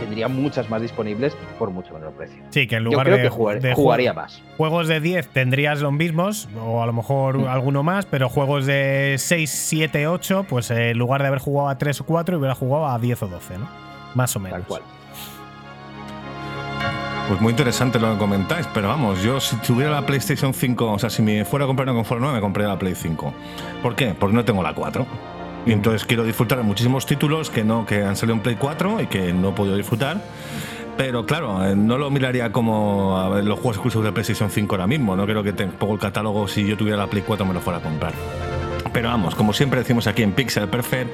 [0.00, 2.42] tendría muchas más disponibles por mucho menor precio.
[2.50, 4.42] Sí, que en Yo lugar creo de, que jugar- de jugaría más.
[4.56, 7.48] juegos de 10 tendrías los mismos, o a lo mejor Mm.
[7.48, 11.68] alguno más, pero juegos de 6, 7, 8, pues eh, en lugar de haber jugado
[11.68, 13.68] a 3 o 4, hubiera jugado a 10 o 12, ¿no?
[14.14, 14.58] Más o menos.
[14.60, 14.82] Tal cual.
[17.28, 20.98] Pues muy interesante lo que comentáis, pero vamos, yo si tuviera la PlayStation 5, o
[20.98, 23.32] sea, si me fuera a comprar una consola nueva, me compraría la Play 5.
[23.82, 24.14] ¿Por qué?
[24.18, 25.06] Porque no tengo la 4.
[25.70, 29.02] Y entonces quiero disfrutar de muchísimos títulos que no que han salido en Play 4
[29.02, 30.20] y que no he podido disfrutar.
[30.96, 34.74] Pero claro, eh, no lo miraría como a ver, los juegos exclusivos de PlayStation 5
[34.74, 35.14] ahora mismo.
[35.14, 37.78] No creo que tampoco el catálogo, si yo tuviera la Play 4, me lo fuera
[37.78, 38.14] a comprar.
[38.92, 41.08] Pero vamos, como siempre decimos aquí en Pixel Perfect,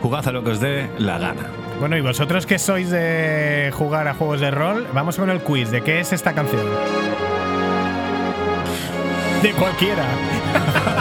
[0.00, 1.42] jugad a lo que os dé la gana.
[1.78, 5.70] Bueno, y vosotros que sois de jugar a juegos de rol, vamos con el quiz.
[5.70, 6.62] ¿De qué es esta canción?
[9.42, 10.06] De cualquiera.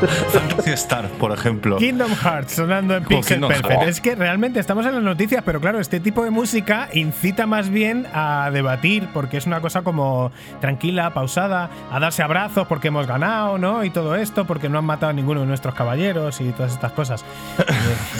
[0.32, 1.76] Fantasy Star, por ejemplo.
[1.76, 3.82] Kingdom Hearts sonando en Pixel Perfect.
[3.82, 7.68] Es que realmente estamos en las noticias, pero claro, este tipo de música incita más
[7.70, 13.06] bien a debatir, porque es una cosa como tranquila, pausada, a darse abrazos porque hemos
[13.06, 13.84] ganado, ¿no?
[13.84, 16.92] Y todo esto, porque no han matado a ninguno de nuestros caballeros y todas estas
[16.92, 17.24] cosas.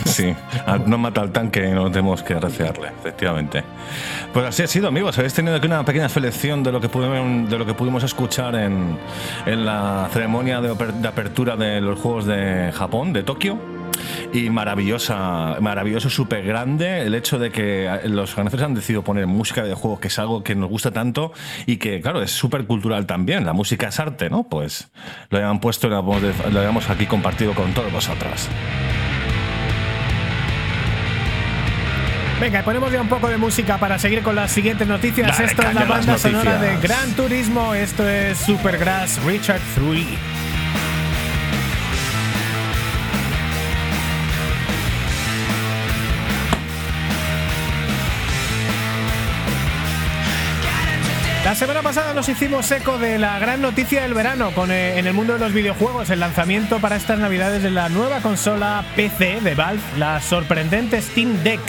[0.04, 0.34] Sí,
[0.66, 3.62] al- no mata al tanque y no tenemos que recearle, efectivamente.
[4.32, 5.16] Pues así ha sido, amigos.
[5.18, 8.54] Habéis tenido aquí una pequeña selección de lo que pudimos, de lo que pudimos escuchar
[8.56, 8.98] en,
[9.46, 13.58] en la ceremonia de, de apertura de los Juegos de Japón, de Tokio.
[14.32, 19.64] Y maravillosa, maravilloso, súper grande el hecho de que los japoneses han decidido poner música
[19.64, 21.32] de juegos, que es algo que nos gusta tanto
[21.66, 23.44] y que, claro, es súper cultural también.
[23.44, 24.44] La música es arte, ¿no?
[24.44, 24.90] Pues
[25.30, 28.48] lo habían puesto y lo habíamos aquí compartido con todos vosotros.
[32.40, 35.28] Venga, ponemos ya un poco de música para seguir con las siguientes noticias.
[35.28, 36.78] Dale, esto es la banda sonora de.
[36.78, 37.74] Gran Turismo.
[37.74, 40.39] Esto es Supergrass Richard 3.
[51.50, 55.08] La semana pasada nos hicimos eco de la gran noticia del verano con, eh, en
[55.08, 59.40] el mundo de los videojuegos, el lanzamiento para estas navidades de la nueva consola PC
[59.40, 61.60] de Valve, la sorprendente Steam Deck.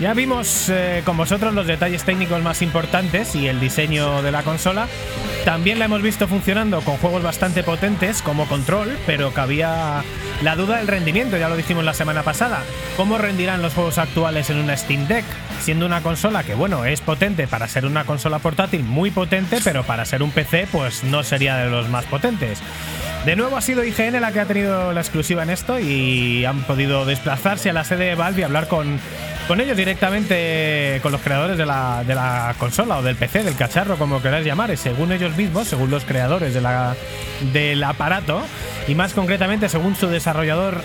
[0.00, 4.44] Ya vimos eh, con vosotros los detalles técnicos más importantes y el diseño de la
[4.44, 4.86] consola.
[5.44, 10.04] También la hemos visto funcionando con juegos bastante potentes como Control, pero cabía
[10.42, 12.62] la duda del rendimiento, ya lo dijimos la semana pasada.
[12.96, 15.24] ¿Cómo rendirán los juegos actuales en una Steam Deck?
[15.60, 19.82] Siendo una consola que, bueno, es potente para ser una consola portátil, muy potente, pero
[19.82, 22.58] para ser un PC, pues no sería de los más potentes.
[23.24, 26.62] De nuevo ha sido IGN la que ha tenido la exclusiva en esto y han
[26.62, 28.98] podido desplazarse a la sede de Valve y hablar con,
[29.46, 33.56] con ellos directamente, con los creadores de la, de la consola o del PC, del
[33.56, 38.40] cacharro, como queráis llamar, según ellos mismos, según los creadores del aparato,
[38.88, 40.80] y más concretamente según su desarrollador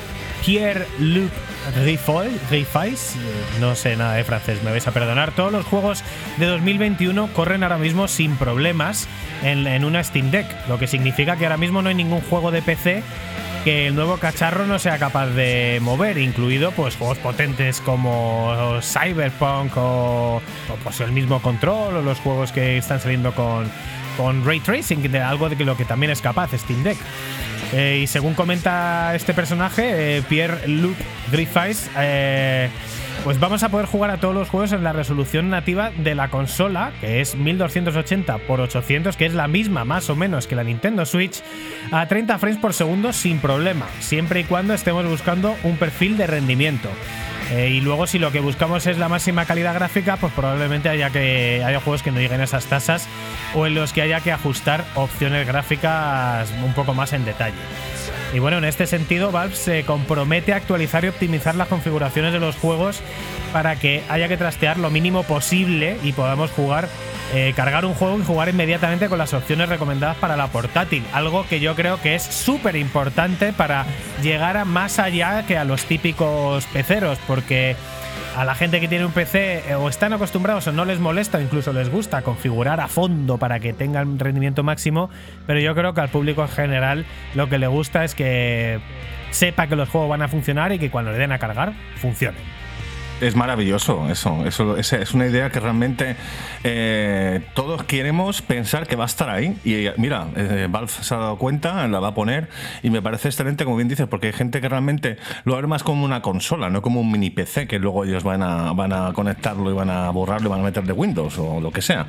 [0.46, 3.20] Pierre-Luc Rifoy- Rifais, eh,
[3.60, 5.32] no sé nada de francés, me vais a perdonar.
[5.32, 6.04] Todos los juegos
[6.38, 9.08] de 2021 corren ahora mismo sin problemas
[9.44, 12.62] en, una Steam Deck, lo que significa que ahora mismo no hay ningún juego de
[12.62, 13.04] PC
[13.64, 19.76] que el nuevo cacharro no sea capaz de mover, incluido pues juegos potentes como Cyberpunk
[19.76, 23.68] o, o, pues el mismo Control o los juegos que están saliendo con,
[24.18, 26.98] con Ray Tracing, algo de lo que también es capaz Steam Deck.
[27.76, 30.96] Eh, y según comenta este personaje, eh, Pierre-Luc
[31.30, 32.70] Griffiths, eh,
[33.26, 36.30] pues vamos a poder jugar a todos los juegos en la resolución nativa de la
[36.30, 40.64] consola, que es 1280 x 800, que es la misma más o menos que la
[40.64, 41.44] Nintendo Switch,
[41.92, 46.28] a 30 frames por segundo sin problema, siempre y cuando estemos buscando un perfil de
[46.28, 46.88] rendimiento.
[47.52, 51.10] Eh, y luego si lo que buscamos es la máxima calidad gráfica, pues probablemente haya
[51.12, 53.08] que haya juegos que no lleguen a esas tasas
[53.54, 57.56] o en los que haya que ajustar opciones gráficas un poco más en detalle.
[58.34, 62.40] Y bueno, en este sentido, Valve se compromete a actualizar y optimizar las configuraciones de
[62.40, 63.02] los juegos
[63.54, 66.90] para que haya que trastear lo mínimo posible y podamos jugar,
[67.34, 71.04] eh, cargar un juego y jugar inmediatamente con las opciones recomendadas para la portátil.
[71.14, 73.86] Algo que yo creo que es súper importante para
[74.22, 77.78] llegar a más allá que a los típicos peceros, porque
[78.36, 81.42] a la gente que tiene un PC eh, o están acostumbrados o no les molesta
[81.42, 85.10] incluso les gusta configurar a fondo para que tengan rendimiento máximo,
[85.48, 88.80] pero yo creo que al público en general lo que le gusta es que
[89.32, 92.42] sepa que los juegos van a funcionar y que cuando le den a cargar funcionen.
[93.22, 96.18] Es maravilloso eso, eso, es una idea que realmente
[96.66, 99.56] eh, todos queremos pensar que va a estar ahí.
[99.64, 102.50] Y mira, eh, Valve se ha dado cuenta, la va a poner
[102.84, 105.84] y me parece excelente, como bien dices, porque hay gente que realmente lo ve más
[105.84, 109.14] como una consola, no como un mini PC que luego ellos van a, van a
[109.14, 112.08] conectarlo y van a borrarlo y van a meter de Windows o lo que sea.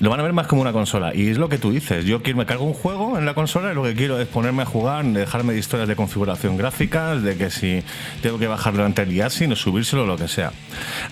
[0.00, 1.14] Lo van a ver más como una consola.
[1.14, 3.72] Y es lo que tú dices, yo quiero, me cargo un juego en la consola
[3.72, 7.36] y lo que quiero es ponerme a jugar, dejarme de historias de configuración gráfica, de
[7.36, 7.82] que si
[8.22, 10.37] tengo que bajar delante el IASI, no subírselo, lo que sea.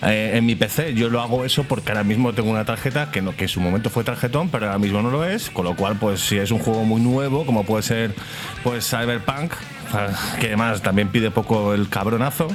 [0.03, 3.21] Eh, en mi PC yo lo hago eso porque ahora mismo tengo una tarjeta que,
[3.21, 5.75] no, que en su momento fue tarjetón, pero ahora mismo no lo es, con lo
[5.75, 8.13] cual pues si es un juego muy nuevo, como puede ser
[8.63, 9.53] pues Cyberpunk,
[10.39, 12.47] que además también pide poco el cabronazo,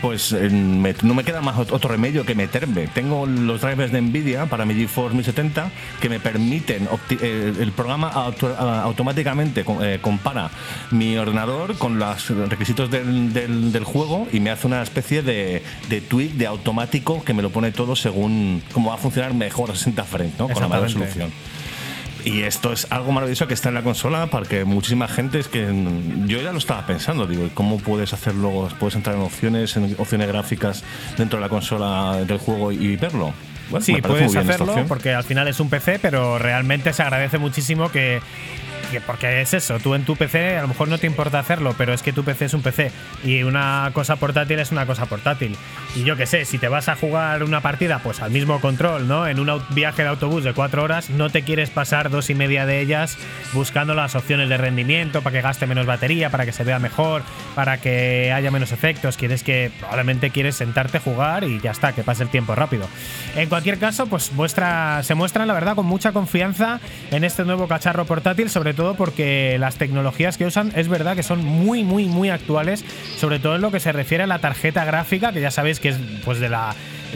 [0.00, 2.86] pues no me queda más otro remedio que meterme.
[2.88, 5.70] Tengo los drivers de Nvidia para mi GeForce 1070
[6.00, 10.50] que me permiten, eh, el programa automáticamente eh, compara
[10.90, 16.32] mi ordenador con los requisitos del, juego y me hace una especie de, de tweak
[16.32, 20.04] de automático que me lo pone todo según cómo va a funcionar mejor a 60
[20.04, 20.48] frames, ¿no?
[20.48, 21.30] con la mayor resolución.
[22.24, 25.48] Y esto es algo maravilloso que está en la consola para que muchísima gente es
[25.48, 25.66] que
[26.26, 28.68] yo ya lo estaba pensando, digo, ¿cómo puedes hacerlo?
[28.78, 30.84] Puedes entrar en opciones, en opciones gráficas
[31.16, 33.32] dentro de la consola del juego y verlo.
[33.80, 38.20] sí, puedes hacerlo porque al final es un PC, pero realmente se agradece muchísimo que
[39.06, 41.92] porque es eso, tú en tu PC a lo mejor no te importa hacerlo, pero
[41.92, 42.90] es que tu PC es un PC
[43.24, 45.56] y una cosa portátil es una cosa portátil.
[45.94, 49.08] Y yo qué sé, si te vas a jugar una partida, pues al mismo control,
[49.08, 49.26] ¿no?
[49.26, 52.66] En un viaje de autobús de cuatro horas, no te quieres pasar dos y media
[52.66, 53.16] de ellas
[53.52, 57.22] buscando las opciones de rendimiento para que gaste menos batería, para que se vea mejor,
[57.54, 59.16] para que haya menos efectos.
[59.16, 62.88] Quieres que probablemente quieres sentarte a jugar y ya está, que pase el tiempo rápido.
[63.36, 67.68] En cualquier caso, pues muestra, se muestran la verdad con mucha confianza en este nuevo
[67.68, 71.84] cacharro portátil, sobre todo todo porque las tecnologías que usan es verdad que son muy,
[71.84, 72.82] muy, muy actuales,
[73.18, 75.90] sobre todo en lo que se refiere a la tarjeta gráfica, que ya sabéis que
[75.90, 76.74] es pues de la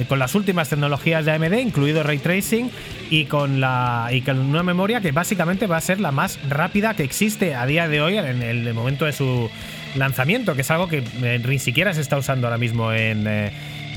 [0.09, 2.71] con las últimas tecnologías de AMD, incluido ray tracing,
[3.11, 6.95] y con, la, y con una memoria que básicamente va a ser la más rápida
[6.95, 9.49] que existe a día de hoy en el momento de su
[9.95, 13.53] lanzamiento, que es algo que eh, ni siquiera se está usando ahora mismo en, eh,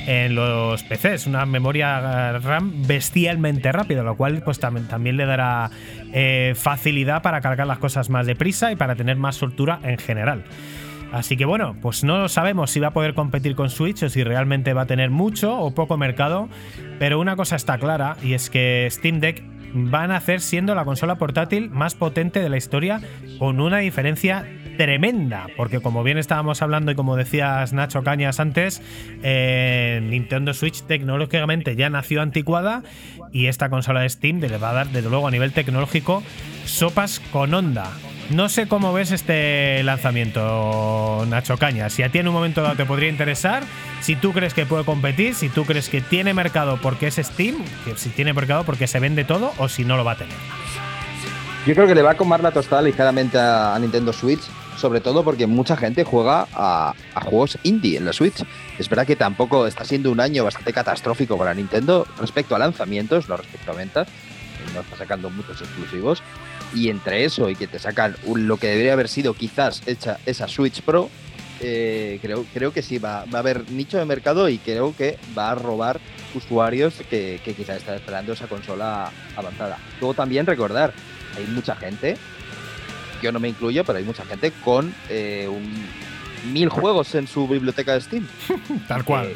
[0.07, 5.69] en los PCs, una memoria RAM bestialmente rápida, lo cual pues también, también le dará
[6.13, 10.45] eh, facilidad para cargar las cosas más deprisa y para tener más soltura en general.
[11.11, 14.23] Así que bueno, pues no sabemos si va a poder competir con Switch o si
[14.23, 16.47] realmente va a tener mucho o poco mercado,
[16.99, 19.43] pero una cosa está clara y es que Steam Deck
[19.73, 23.01] van a hacer siendo la consola portátil más potente de la historia
[23.39, 24.45] con una diferencia
[24.77, 28.81] tremenda, porque como bien estábamos hablando y como decías Nacho Cañas antes,
[29.23, 32.83] eh, Nintendo Switch tecnológicamente ya nació anticuada
[33.31, 36.23] y esta consola de Steam le va a dar desde luego a nivel tecnológico
[36.65, 37.91] sopas con onda.
[38.29, 41.93] No sé cómo ves este lanzamiento, Nacho Cañas.
[41.93, 43.63] Si a ti en un momento dado te podría interesar,
[44.01, 47.55] si tú crees que puede competir, si tú crees que tiene mercado porque es Steam,
[47.95, 50.35] si tiene mercado porque se vende todo o si no lo va a tener.
[51.65, 54.41] Yo creo que le va a comer la tostada ligeramente a Nintendo Switch
[54.77, 56.93] sobre todo porque mucha gente juega a,
[57.25, 58.43] juegos indie en la Switch.
[58.77, 63.27] Es verdad que tampoco está siendo un año bastante catastrófico para Nintendo respecto a lanzamientos,
[63.27, 64.07] no respecto a ventas.
[64.73, 66.21] No está sacando muchos exclusivos.
[66.73, 70.47] Y entre eso y que te sacan lo que debería haber sido quizás hecha esa
[70.47, 71.09] Switch Pro,
[71.59, 75.17] eh, creo, creo que sí, va, va, a haber nicho de mercado y creo que
[75.35, 75.99] va a robar
[76.35, 79.79] usuarios que, que quizás están esperando esa consola avanzada.
[79.99, 80.93] Luego también recordar,
[81.35, 82.17] hay mucha gente
[83.21, 85.49] yo no me incluyo, pero hay mucha gente con eh,
[86.51, 88.27] mil juegos en su biblioteca de Steam.
[88.87, 89.35] Tal cual.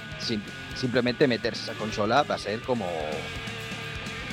[0.75, 2.87] simplemente meterse esa consola va a ser como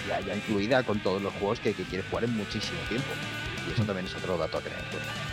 [0.09, 3.09] ya, incluida con todos los juegos que, que quieres jugar en muchísimo tiempo.
[3.69, 5.29] Y eso también es otro dato a tener en cuenta.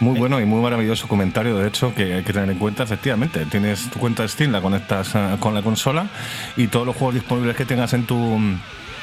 [0.00, 3.46] Muy bueno y muy maravilloso comentario, de hecho, que hay que tener en cuenta, efectivamente.
[3.46, 6.08] Tienes tu cuenta de Steam, la conectas eh, con la consola
[6.56, 8.38] y todos los juegos disponibles que tengas en tu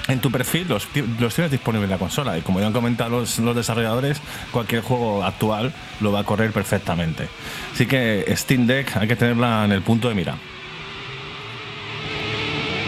[0.08, 0.88] en tu perfil los,
[1.20, 4.20] los, tienes disponibles en la consola y como ya han comentado los, los, desarrolladores,
[4.52, 5.72] cualquier juego actual
[6.02, 7.30] lo va a correr perfectamente.
[7.74, 10.36] Así que Steam Deck hay que tenerla en el punto de mira.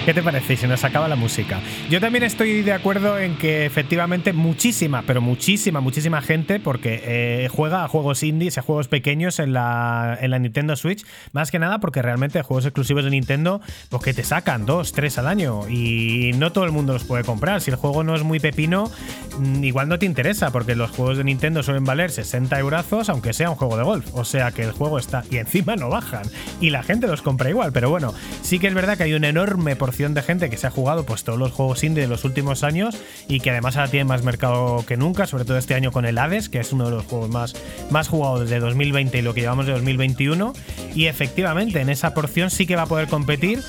[0.06, 0.58] ¿Qué te parece?
[0.58, 1.62] Si nos acaba la música.
[1.90, 7.48] Yo también estoy de acuerdo en que efectivamente muchísima, pero muchísima, muchísima gente, porque eh,
[7.50, 11.60] juega a juegos indies, a juegos pequeños en la, en la Nintendo Switch, más que
[11.60, 15.70] nada porque realmente juegos exclusivos de Nintendo, pues que te sacan dos, tres al año
[15.70, 17.62] y no todo el mundo los puede comprar.
[17.62, 18.92] Si el juego no es muy pepino,
[19.40, 23.32] mm, igual no te interesa, porque los juegos de Nintendo suelen valer 60 eurazos, aunque
[23.32, 24.08] sea un juego de golf.
[24.16, 26.24] O sea que el juego está y encima no bajan
[26.60, 29.24] y la gente los compra igual, pero bueno, sí que es verdad que hay un
[29.24, 32.26] enorme porcentaje de gente que se ha jugado pues todos los juegos indie de los
[32.26, 35.92] últimos años y que además ahora tiene más mercado que nunca, sobre todo este año
[35.92, 37.54] con el Hades, que es uno de los juegos más,
[37.92, 40.54] más jugados desde 2020 y lo que llevamos de 2021.
[40.96, 43.60] Y efectivamente, en esa porción sí que va a poder competir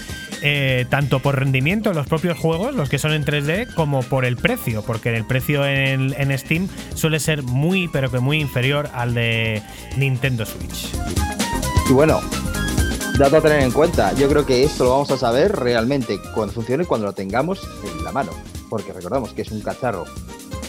[0.43, 4.25] eh, tanto por rendimiento en los propios juegos, los que son en 3D, como por
[4.25, 8.89] el precio, porque el precio en, en Steam suele ser muy, pero que muy inferior
[8.95, 9.62] al de
[9.97, 10.89] Nintendo Switch.
[11.89, 12.20] Y bueno,
[13.19, 16.53] dato a tener en cuenta, yo creo que esto lo vamos a saber realmente cuando
[16.53, 18.33] funcione, cuando lo tengamos en la mano,
[18.69, 20.05] porque recordamos que es un cacharro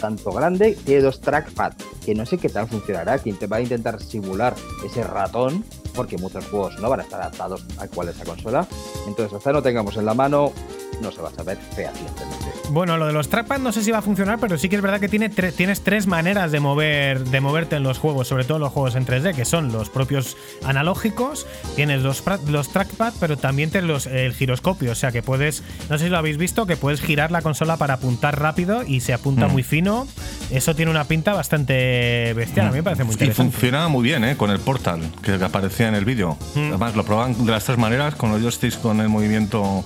[0.00, 1.72] tanto grande, tiene dos trackpad,
[2.04, 5.64] que no sé qué tal funcionará, que te va a intentar simular ese ratón,
[5.96, 8.66] porque muchos juegos no van a estar adaptados a cuál es la consola.
[9.08, 10.52] Entonces, hasta no tengamos en la mano,
[11.00, 12.46] no se va a saber fehacientemente.
[12.70, 14.82] Bueno, lo de los trackpad no sé si va a funcionar, pero sí que es
[14.82, 18.58] verdad que tiene tienes tres maneras de mover, de moverte en los juegos, sobre todo
[18.58, 23.70] los juegos en 3D, que son los propios analógicos, tienes los, los trackpad, pero también
[23.70, 26.76] tienes los, el giroscopio, o sea que puedes, no sé si lo habéis visto, que
[26.76, 29.52] puedes girar la consola para apuntar rápido y se apunta Mm.
[29.52, 30.06] muy fino.
[30.50, 33.52] Eso tiene una pinta bastante bestial, a mí me parece muy Y interesante.
[33.52, 34.36] funciona muy bien, ¿eh?
[34.36, 36.36] Con el portal que aparecía en el vídeo.
[36.54, 36.68] Mm.
[36.68, 39.84] Además, lo proban de las tres maneras, con los joysticks, con el movimiento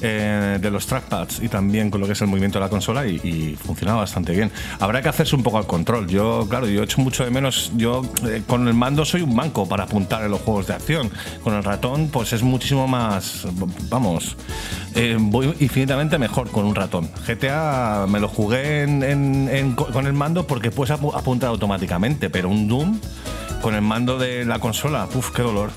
[0.00, 3.06] eh, de los trackpads y también con lo que es el movimiento de la consola
[3.06, 4.50] y, y funciona bastante bien.
[4.80, 6.06] Habrá que hacerse un poco al control.
[6.08, 7.72] Yo, claro, yo echo mucho de menos.
[7.76, 11.10] Yo eh, con el mando soy un manco para apuntar en los juegos de acción.
[11.42, 13.46] Con el ratón, pues es muchísimo más.
[13.88, 14.36] Vamos,
[14.94, 17.08] eh, voy infinitamente mejor con un ratón.
[17.26, 22.30] GTA me lo jugué en- en- en- con el mando porque puedes apu- apuntar automáticamente,
[22.30, 22.98] pero un Doom
[23.60, 25.70] con el mando de la consola, uf, qué dolor.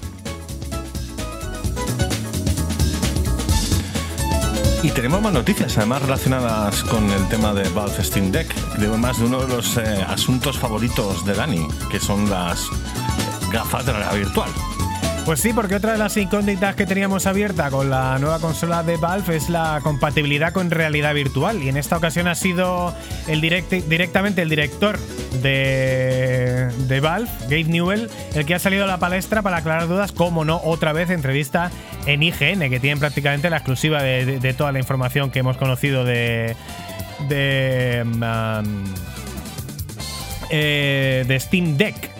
[4.84, 9.26] Y tenemos más noticias, además relacionadas con el tema de Valve Steam Deck, además de
[9.26, 12.66] uno de los eh, asuntos favoritos de Dani, que son las
[13.52, 14.71] gafas de realidad virtual.
[15.26, 18.98] Pues sí, porque otra de las incógnitas que teníamos abierta con la nueva consola de
[18.98, 21.62] Valve es la compatibilidad con realidad virtual.
[21.64, 22.94] Y en esta ocasión ha sido
[23.28, 24.98] el direct- directamente el director
[25.44, 30.12] de, de Valve, Gabe Newell, el que ha salido a la palestra para aclarar dudas,
[30.12, 31.70] como no, otra vez entrevista
[32.08, 36.56] en IGN, que tienen prácticamente la exclusiva de, toda la información que hemos conocido de.
[37.30, 38.02] de.
[38.04, 38.84] um,
[40.50, 42.11] eh, de Steam Deck.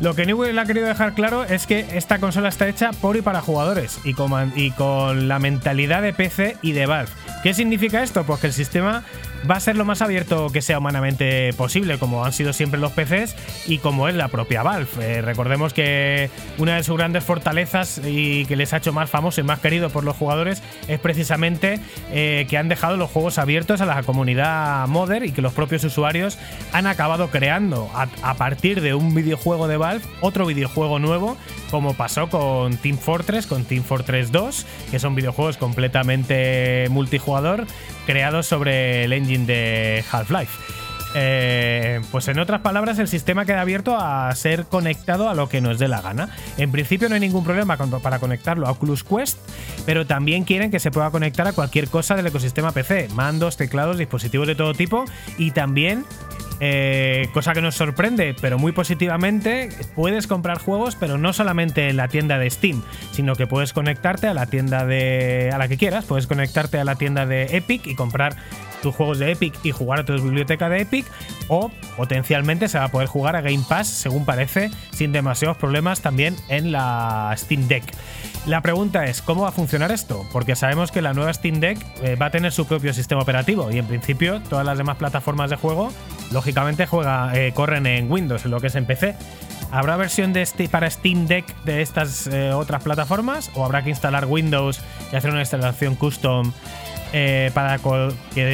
[0.00, 3.22] Lo que Newell ha querido dejar claro es que esta consola está hecha por y
[3.22, 7.10] para jugadores y con, la mentalidad de PC y de Valve.
[7.42, 8.24] ¿Qué significa esto?
[8.24, 9.04] Pues que el sistema
[9.48, 12.92] va a ser lo más abierto que sea humanamente posible, como han sido siempre los
[12.92, 13.34] PCs
[13.66, 14.88] y como es la propia Valve.
[15.00, 19.40] Eh, recordemos que una de sus grandes fortalezas y que les ha hecho más famoso
[19.40, 21.80] y más querido por los jugadores es precisamente
[22.10, 25.84] eh, que han dejado los juegos abiertos a la comunidad modder y que los propios
[25.84, 26.38] usuarios
[26.72, 31.36] han acabado creando a, a partir de un videojuego de Valve otro videojuego nuevo,
[31.70, 37.66] como pasó con Team Fortress, con Team Fortress 2, que son videojuegos completamente multijugador
[38.06, 40.85] creados sobre el engine de Half-Life.
[41.14, 45.60] Eh, pues en otras palabras, el sistema queda abierto a ser conectado a lo que
[45.60, 46.28] nos dé la gana.
[46.58, 49.38] En principio no hay ningún problema para conectarlo a Oculus Quest,
[49.86, 53.98] pero también quieren que se pueda conectar a cualquier cosa del ecosistema PC, mandos, teclados,
[53.98, 55.04] dispositivos de todo tipo
[55.38, 56.04] y también
[56.58, 61.96] eh, cosa que nos sorprende, pero muy positivamente, puedes comprar juegos, pero no solamente en
[61.96, 62.82] la tienda de Steam,
[63.12, 65.50] sino que puedes conectarte a la tienda de.
[65.52, 68.36] a la que quieras, puedes conectarte a la tienda de Epic y comprar
[68.94, 71.06] juegos de Epic y jugar a tu biblioteca de Epic,
[71.48, 76.00] o potencialmente se va a poder jugar a Game Pass, según parece, sin demasiados problemas
[76.00, 77.84] también en la Steam Deck.
[78.46, 80.24] La pregunta es, ¿cómo va a funcionar esto?
[80.32, 83.72] Porque sabemos que la nueva Steam Deck eh, va a tener su propio sistema operativo
[83.72, 85.92] y en principio todas las demás plataformas de juego,
[86.30, 89.16] lógicamente, juega, eh, corren en Windows, en lo que es en PC.
[89.72, 93.50] ¿Habrá versión de este, para Steam Deck de estas eh, otras plataformas?
[93.54, 94.80] ¿O habrá que instalar Windows
[95.12, 96.52] y hacer una instalación custom
[97.12, 97.78] eh, para,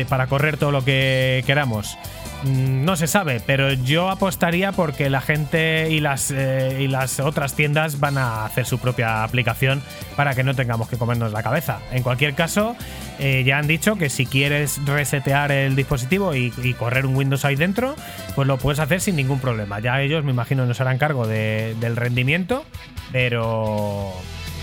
[0.08, 1.96] para correr todo lo que queramos?
[2.44, 7.20] Mm, No se sabe, pero yo apostaría porque la gente y las, eh, y las
[7.20, 9.80] otras tiendas van a hacer su propia aplicación
[10.16, 11.78] para que no tengamos que comernos la cabeza.
[11.92, 12.74] En cualquier caso,
[13.20, 17.54] eh, ya han dicho que si quieres resetear el dispositivo y, correr un Windows ahí
[17.54, 17.94] dentro,
[18.34, 19.78] pues lo puedes hacer sin ningún problema.
[19.78, 22.64] Ya ellos, me imagino, nos harán cargo de- del rendimiento,
[23.12, 24.12] pero...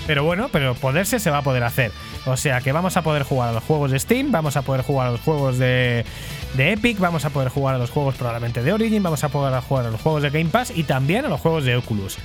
[0.09, 1.91] Pero bueno, pero poderse se va a poder hacer.
[2.25, 4.81] O sea que vamos a poder jugar a los juegos de Steam, vamos a poder
[4.81, 6.03] jugar a los juegos de,
[6.55, 9.61] de Epic, vamos a poder jugar a los juegos probablemente de Origin, vamos a poder
[9.61, 12.17] jugar a los juegos de Game Pass y también a los juegos de Oculus.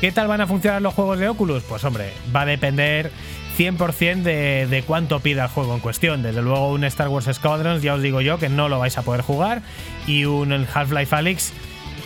[0.00, 1.64] ¿Qué tal van a funcionar los juegos de Oculus?
[1.64, 3.10] Pues hombre, va a depender
[3.58, 6.22] 100% de, de cuánto pida el juego en cuestión.
[6.22, 9.02] Desde luego un Star Wars Squadrons, ya os digo yo que no lo vais a
[9.02, 9.62] poder jugar.
[10.06, 11.52] Y un Half-Life Alyx,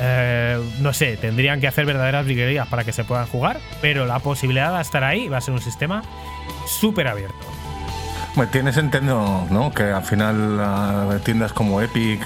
[0.01, 3.59] eh, no sé, tendrían que hacer verdaderas briguerías para que se puedan jugar.
[3.81, 6.03] Pero la posibilidad a estar ahí, va a ser un sistema
[6.67, 7.47] súper abierto.
[8.35, 9.73] Bueno, tienes Nintendo, ¿no?
[9.73, 12.21] Que al final uh, tiendas como Epic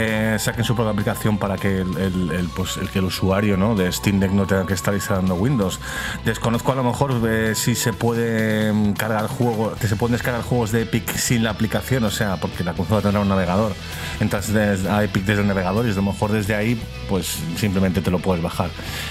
[0.00, 3.56] eh, saquen su propia aplicación para que el, el, el, pues, el, que el usuario
[3.56, 3.74] ¿no?
[3.74, 5.80] de Steam Deck no tenga que estar instalando Windows.
[6.24, 10.42] Desconozco a lo mejor eh, si se puede mm, cargar juegos, que se pueden descargar
[10.42, 13.72] juegos de Epic sin la aplicación, o sea, porque la consola tendrá un navegador.
[14.20, 18.00] Entras desde, a Epic desde el navegador y a lo mejor desde ahí, pues simplemente
[18.00, 18.70] te lo puedes bajar.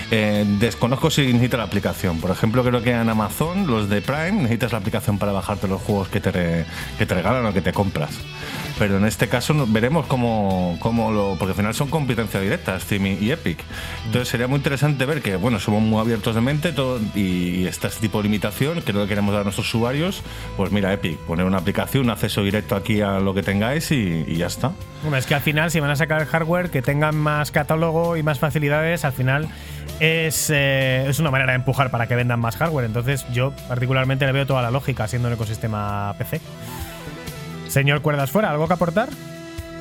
[0.10, 2.22] Eh, desconozco si necesita la aplicación.
[2.22, 5.82] Por ejemplo, creo que en Amazon, los de Prime, necesitas la aplicación para bajarte los
[5.82, 6.66] juegos que te, re,
[6.98, 8.12] que te regalan o que te compras.
[8.80, 13.60] Pero en este caso veremos cómo, Porque al final son competencia directa, Steam y Epic.
[14.06, 16.74] Entonces sería muy interesante ver que, bueno, somos muy abiertos de mente
[17.16, 20.22] y, está este tipo de limitación que lo que queremos dar a nuestros usuarios.
[20.56, 24.24] Pues mira, Epic, poner una aplicación, un acceso directo aquí a lo que tengáis y,
[24.28, 24.72] y ya está.
[25.02, 28.18] Bueno, es que al final, si van a sacar el hardware que tengan más catálogo
[28.18, 29.48] y más facilidades, al final
[30.00, 32.86] es, eh, es, una manera de empujar para que vendan más hardware.
[32.86, 36.42] Entonces, yo particularmente le veo toda la lógica siendo un ecosistema PC.
[37.68, 39.10] Señor Cuerdas Fuera, ¿algo que aportar?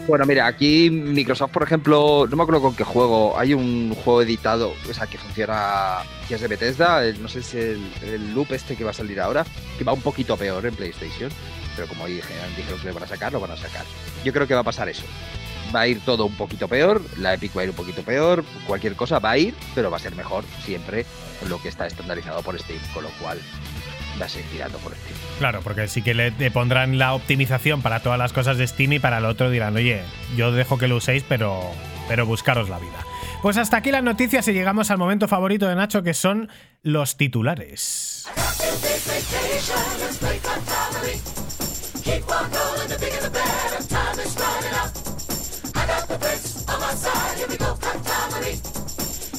[0.07, 4.23] Bueno, mira, aquí Microsoft, por ejemplo, no me acuerdo con qué juego, hay un juego
[4.23, 5.99] editado, o sea, que funciona,
[6.29, 9.45] que es de Bethesda, no sé si el, loop este que va a salir ahora,
[9.77, 11.29] que va un poquito peor en PlayStation,
[11.75, 13.85] pero como dijeron, dijeron que lo van a sacar, lo van a sacar.
[14.25, 15.03] Yo creo que va a pasar eso.
[15.75, 18.45] Va a ir todo un poquito peor, la Epic va a ir un poquito peor,
[18.69, 21.05] cualquier cosa va a ir, pero va a ser mejor siempre
[21.49, 23.41] lo que está estandarizado por Steam, con lo cual
[24.21, 25.17] va a seguir tirando por Steam.
[25.39, 28.95] Claro, porque sí que le, le, pondrán la optimización para todas las cosas de Steam
[28.95, 30.03] y para el otro dirán, oye,
[30.37, 31.61] yo dejo que lo uséis, pero,
[32.09, 33.05] pero buscaros la vida.
[33.43, 36.49] Pues hasta aquí las noticias y llegamos al momento favorito de Nacho, que son
[36.83, 38.27] los titulares.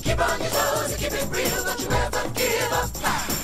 [0.08, 3.37] Keep on your toes and keep it real, don't you ever give up.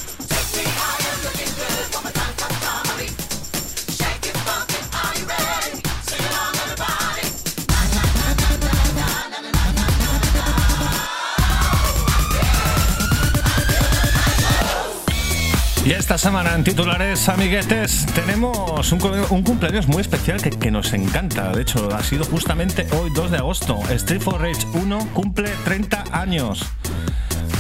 [15.86, 21.52] Y esta semana en titulares, amiguetes, tenemos un, cumpleaños muy especial que, que, nos encanta.
[21.52, 23.82] De hecho, ha sido justamente hoy, 2 de agosto.
[23.90, 26.66] Street for Rage 1 cumple 30 años.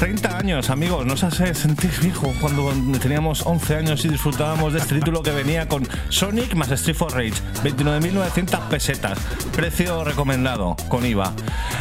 [0.03, 4.95] 30 años, amigos, nos hace sentir viejo cuando teníamos 11 años y disfrutábamos de este
[4.95, 9.17] título que venía con Sonic más Street for Rage, 29.900 pesetas,
[9.55, 11.31] precio recomendado con IVA.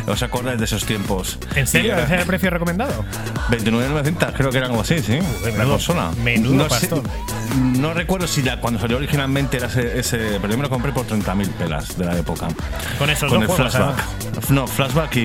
[0.06, 1.36] ¿Os acordáis de esos tiempos?
[1.56, 1.96] ¿En serio?
[1.98, 3.04] ¿Ese era el precio recomendado?
[3.50, 5.18] 29.900, creo que era algo así, sí.
[5.44, 6.12] Menudo, consola.
[6.22, 7.02] Menudo no, pastor.
[7.02, 10.70] Sé, no recuerdo si la, cuando salió originalmente era ese, ese, pero yo me lo
[10.70, 12.46] compré por 30.000 pelas de la época.
[13.00, 14.50] Con esos con dos el juegos, flashback.
[14.50, 15.20] No, flashback y,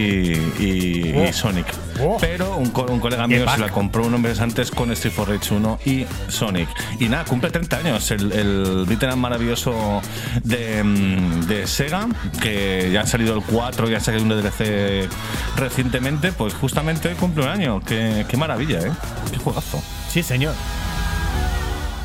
[0.58, 1.30] y, Oh.
[1.30, 1.68] y Sonic.
[2.02, 2.18] Oh.
[2.22, 5.30] Pero un, co- un colega mío se la compró unos meses antes con Street for
[5.30, 6.68] Rage 1 y Sonic.
[7.00, 10.02] Y nada, cumple 30 años el, el beat'em maravilloso
[10.44, 12.08] de, mm, de Sega,
[12.42, 15.10] que ya ha salido el 4 y ha salido un DLC
[15.56, 17.82] recientemente, pues justamente hoy cumple un año.
[17.86, 18.92] Qué, qué maravilla, ¿eh?
[19.32, 19.82] Qué juegazo.
[20.10, 20.54] Sí, señor.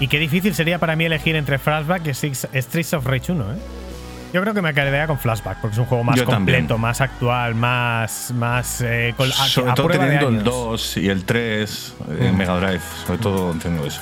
[0.01, 3.53] Y qué difícil sería para mí elegir entre Flashback y Six- Streets of Rage 1,
[3.53, 3.57] ¿eh?
[4.33, 6.81] Yo creo que me quedaría con Flashback, porque es un juego más Yo completo, también.
[6.81, 8.31] más actual, más.
[8.35, 10.45] más eh, con- a- sobre a todo teniendo el años.
[10.45, 14.01] 2 y el 3 en Mega Drive, sobre todo entiendo eso.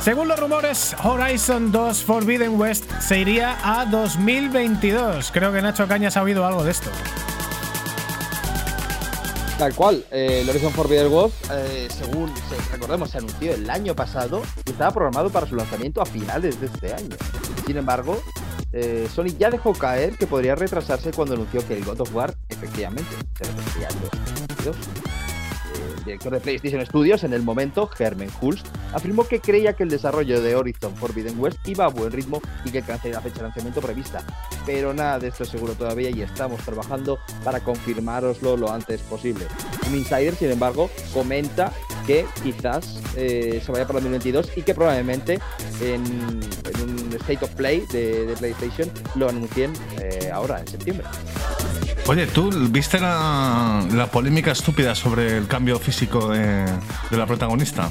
[0.00, 5.30] Según los rumores, Horizon 2 Forbidden West se iría a 2022.
[5.32, 6.90] Creo que Nacho Cañas ha oído algo de esto.
[9.58, 13.94] Tal cual, eh, el Horizon Forbidden West, eh, según se- recordemos, se anunció el año
[13.94, 17.14] pasado y estaba programado para su lanzamiento a finales de este año.
[17.64, 18.20] Sin embargo,
[18.72, 22.34] eh, Sony ya dejó caer que podría retrasarse cuando anunció que el God of War
[22.48, 23.04] efectivamente
[23.38, 24.76] se retrasaría en 2022.
[26.04, 30.40] Director de PlayStation Studios en el momento, Herman Hulst, afirmó que creía que el desarrollo
[30.40, 33.80] de Horizon Forbidden West iba a buen ritmo y que alcanzaría la fecha de lanzamiento
[33.80, 34.24] prevista.
[34.66, 39.46] Pero nada de esto es seguro todavía y estamos trabajando para confirmároslo lo antes posible.
[39.88, 41.72] Un insider, sin embargo, comenta
[42.06, 45.38] que quizás eh, se vaya para 2022 y que probablemente
[45.80, 46.02] en,
[46.82, 51.06] un State of Play de, de PlayStation lo anuncien eh, ahora, en septiembre.
[52.08, 56.66] Oye, ¿tú viste la, la polémica estúpida sobre el cambio físico de,
[57.10, 57.90] de la protagonista?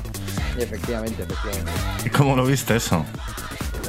[0.57, 1.71] Efectivamente, efectivamente.
[2.05, 3.05] ¿Y cómo lo viste eso?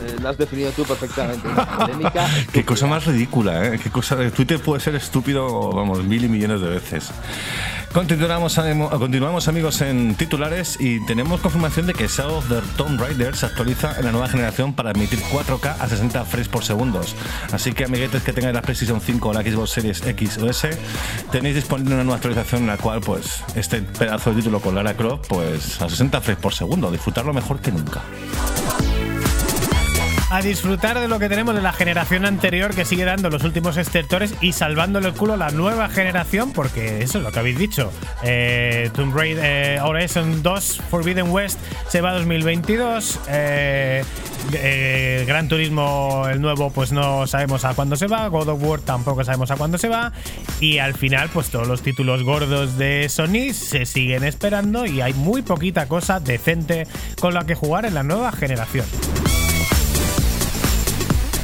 [0.02, 1.48] Eh, lo has definido tú perfectamente.
[1.76, 3.78] Polémica Qué cosa más ridícula, ¿eh?
[3.82, 7.10] Qué cosa Twitter puede ser estúpido, vamos, mil y millones de veces.
[7.92, 8.58] Continuamos,
[8.98, 13.44] continuamos amigos en titulares y tenemos confirmación de que Shadow of the Tomb Raider se
[13.44, 17.14] actualiza en la nueva generación para emitir 4K a 60 frames por segundos.
[17.52, 20.70] Así que amiguetes que tengáis la PlayStation 5 o la Xbox Series X o S,
[21.30, 24.94] tenéis disponible una nueva actualización en la cual pues este pedazo de título con Lara
[24.94, 28.00] Croft pues a 60 frames por segundo, disfrutarlo mejor que nunca
[30.32, 33.76] a disfrutar de lo que tenemos de la generación anterior que sigue dando los últimos
[33.76, 37.58] estertores y salvándole el culo a la nueva generación, porque eso es lo que habéis
[37.58, 37.92] dicho.
[38.22, 43.20] Eh, Tomb Raider eh, Horizon 2 Forbidden West se va a 2022.
[43.28, 44.04] Eh,
[44.54, 48.26] eh, Gran Turismo, el nuevo, pues no sabemos a cuándo se va.
[48.28, 50.12] God of War tampoco sabemos a cuándo se va.
[50.60, 55.12] Y al final, pues todos los títulos gordos de Sony se siguen esperando y hay
[55.12, 56.86] muy poquita cosa decente
[57.20, 58.86] con la que jugar en la nueva generación.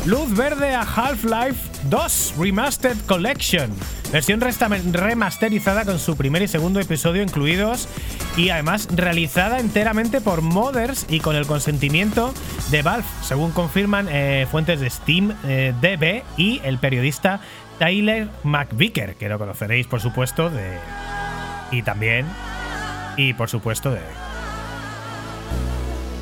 [0.07, 3.71] Luz verde a Half-Life 2 Remastered Collection.
[4.13, 7.89] Versión remasterizada con su primer y segundo episodio incluidos
[8.37, 12.33] y además realizada enteramente por modders y con el consentimiento
[12.71, 17.41] de Valve, según confirman eh, fuentes de Steam eh, DB y el periodista
[17.79, 20.79] Tyler McVicker, que lo conoceréis por supuesto de...
[21.71, 22.27] y también...
[23.17, 24.01] y por supuesto de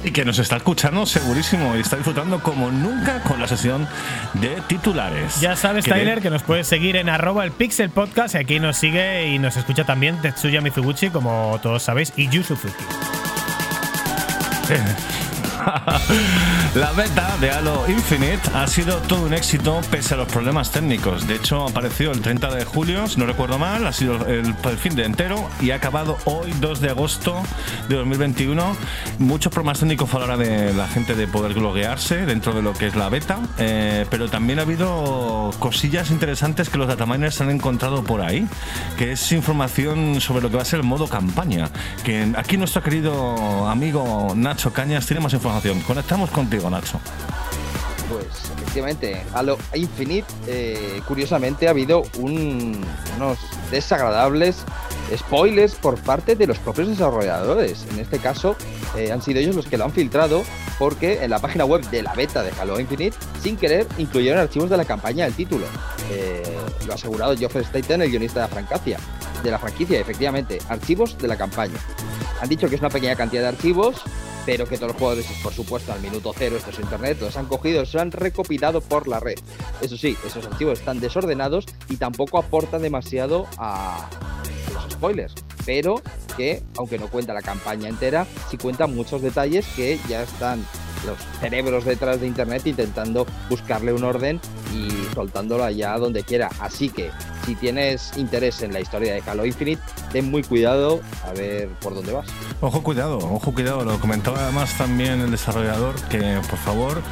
[0.04, 3.86] y que nos está escuchando segurísimo y está disfrutando como nunca con la sesión
[4.34, 5.40] de titulares.
[5.40, 8.76] Ya sabes, Tyler, que nos puedes seguir en arroba el Pixel Podcast y aquí nos
[8.76, 12.84] sigue y nos escucha también Tetsuya Mizuguchi, como todos sabéis, y Yusufuki.
[16.74, 21.26] la beta de Halo Infinite ha sido todo un éxito pese a los problemas técnicos.
[21.26, 24.94] De hecho, apareció el 30 de julio, si no recuerdo mal, ha sido el, fin
[24.94, 27.42] de entero y ha acabado hoy, 2 de agosto
[27.88, 28.76] de 2021.
[29.18, 32.72] Muchos problemas técnicos a la hora de la gente de poder gloguearse dentro de lo
[32.72, 37.50] que es la beta, eh, pero también ha habido cosillas interesantes que los dataminers han
[37.50, 38.46] encontrado por ahí,
[38.96, 41.70] que es información sobre lo que va a ser el modo campaña.
[42.04, 45.55] Que aquí nuestro querido amigo Nacho Cañas tiene más información
[45.86, 47.00] Conectamos contigo, Nacho.
[48.08, 48.26] Pues
[48.56, 53.38] efectivamente, Halo Infinite, eh, curiosamente ha habido unos
[53.70, 54.64] desagradables
[55.16, 57.86] spoilers por parte de los propios desarrolladores.
[57.90, 58.56] En este caso,
[58.96, 60.44] eh, han sido ellos los que lo han filtrado
[60.78, 64.70] porque en la página web de la beta de Halo Infinite, sin querer, incluyeron archivos
[64.70, 65.66] de la campaña del título.
[66.10, 66.42] Eh,
[66.86, 68.98] lo ha asegurado Geoffrey Staten, el guionista de la franquicia.
[69.42, 71.78] De la franquicia, efectivamente, archivos de la campaña.
[72.40, 74.02] Han dicho que es una pequeña cantidad de archivos,
[74.46, 77.46] pero que todos los jugadores, por supuesto, al minuto cero, esto es internet, los han
[77.46, 79.38] cogido, los han recopilado por la red.
[79.82, 84.08] Eso sí, esos archivos están desordenados y tampoco aportan demasiado a
[84.72, 85.34] los spoilers,
[85.66, 86.00] pero
[86.36, 90.64] que, aunque no cuenta la campaña entera, sí cuenta muchos detalles que ya están
[91.04, 94.40] los cerebros detrás de internet intentando buscarle un orden
[94.72, 96.50] y soltándolo allá donde quiera.
[96.60, 97.10] Así que
[97.46, 99.80] si tienes interés en la historia de Halo Infinite,
[100.12, 102.26] ten muy cuidado a ver por dónde vas.
[102.60, 103.82] Ojo, cuidado, ojo, cuidado.
[103.82, 107.02] Lo comentaba además también el desarrollador que, por favor,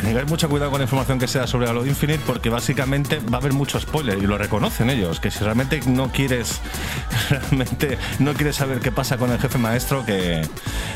[0.00, 3.40] tengáis mucho cuidado con la información que sea sobre Halo Infinite porque básicamente va a
[3.40, 5.20] haber mucho spoiler y lo reconocen ellos.
[5.20, 6.60] Que si realmente no quieres,
[7.30, 10.42] realmente no quieres saber qué pasa con el jefe maestro, que,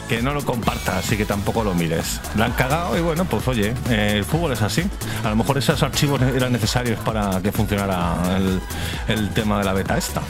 [0.08, 2.20] que no lo compartas y que tampoco lo mires.
[2.34, 4.82] La han cagado y bueno, pues oye, el fútbol es así.
[5.22, 8.60] A lo mejor esos archivos eran necesarios para que funcionara el,
[9.08, 10.22] el tema de la beta esta.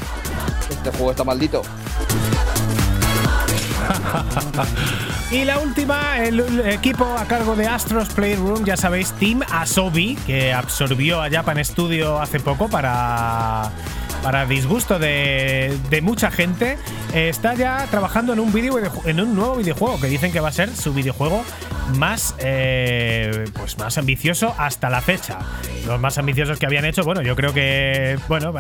[0.69, 1.63] Este juego está maldito.
[5.31, 10.53] y la última, el equipo a cargo de Astros Playroom, ya sabéis, Team Asobi, que
[10.53, 13.71] absorbió a Japan Studio hace poco para
[14.23, 16.79] para disgusto de, mucha gente,
[17.15, 20.53] está ya trabajando en un, video, en un nuevo videojuego que dicen que va a
[20.53, 21.45] ser su videojuego
[21.95, 25.39] más, eh, pues más ambicioso hasta la fecha.
[25.87, 28.53] Los más ambiciosos que habían hecho, bueno, yo creo que, bueno,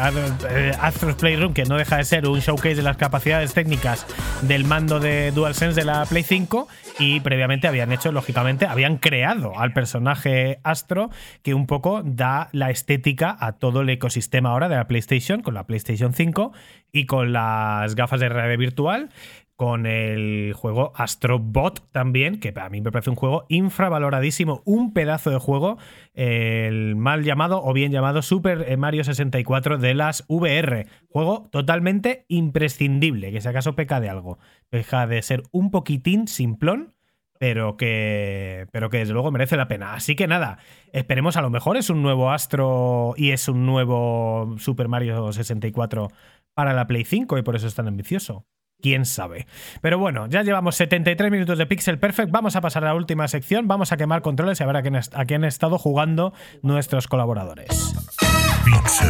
[0.48, 4.06] eh, Astros Playroom, que no deja de ser un showcase de las capacidades técnicas
[4.42, 6.68] del mando de DualSense de la Play 5
[6.98, 11.10] y previamente habían hecho, lógicamente, habían creado al personaje Astro
[11.42, 15.54] que un poco da la estética a todo el ecosistema ahora de la PlayStation, con
[15.54, 16.52] la PlayStation 5
[16.90, 19.10] y con las gafas de realidad virtual
[19.54, 25.30] con el juego Astrobot también, que a mí me parece un juego infravaloradísimo, un pedazo
[25.30, 25.78] de juego,
[26.12, 30.86] el mal llamado o bien llamado Super Mario 64 de las VR.
[31.08, 34.38] Juego totalmente imprescindible, que si acaso peca de algo.
[34.70, 36.92] Deja de ser un poquitín simplón,
[37.38, 39.94] pero que, pero que desde luego merece la pena.
[39.94, 40.58] Así que nada,
[40.92, 46.08] esperemos a lo mejor es un nuevo Astro y es un nuevo Super Mario 64
[46.54, 48.46] para la Play 5 y por eso es tan ambicioso
[48.80, 49.46] quién sabe.
[49.80, 52.30] Pero bueno, ya llevamos 73 minutos de Pixel Perfect.
[52.30, 53.68] Vamos a pasar a la última sección.
[53.68, 56.32] Vamos a quemar controles y a ver a quién, a quién han estado jugando
[56.62, 57.94] nuestros colaboradores.
[58.64, 59.08] Pixel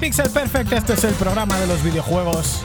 [0.00, 2.62] Pixel Perfect, este es el programa de los videojuegos.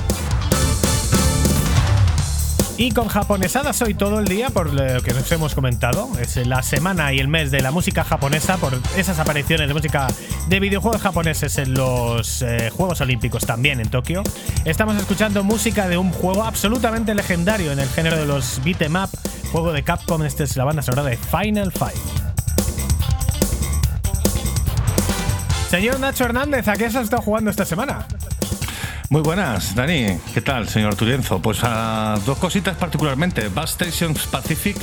[2.77, 6.09] Y con japonesada soy todo el día por lo que os hemos comentado.
[6.19, 10.07] Es la semana y el mes de la música japonesa por esas apariciones de música
[10.47, 14.23] de videojuegos japoneses en los eh, Juegos Olímpicos también en Tokio.
[14.63, 19.09] Estamos escuchando música de un juego absolutamente legendario en el género de los beat'em up,
[19.51, 20.23] juego de Capcom.
[20.23, 22.24] Esta es la banda sonora de Final Fight.
[25.75, 28.07] Señor Nacho Hernández, ¿a qué has estado jugando esta semana?
[29.15, 30.19] Muy buenas, Dani.
[30.33, 31.41] ¿Qué tal, señor Turienzo?
[31.41, 31.61] Pues
[32.25, 34.75] dos cositas particularmente: Bus Stations Pacific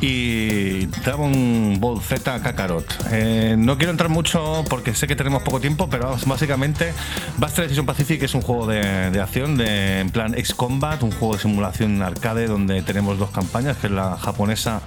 [0.00, 2.86] y Dragon Ball Z Kakarot.
[3.10, 6.92] Eh, no quiero entrar mucho porque sé que tenemos poco tiempo, pero básicamente
[7.36, 11.40] Bus Station Pacific es un juego de, acción de, en plan X-Combat, un juego de
[11.40, 14.82] simulación arcade donde tenemos dos campañas, que es la japonesa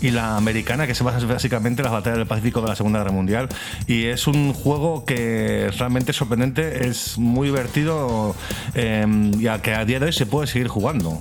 [0.00, 2.98] y la americana, que se basa básicamente en las batallas del Pacífico de la Segunda
[2.98, 3.48] Guerra Mundial.
[3.86, 8.31] Y es un juego que realmente es sorprendente, es muy divertido
[8.74, 11.18] Em, ya que a día de hoy se puede seguir jugando.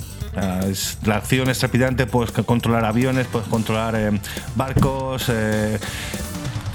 [1.05, 4.19] la acción es trepidante, puedes controlar aviones, puedes controlar em,
[4.55, 5.25] barcos.
[5.29, 5.77] Eh,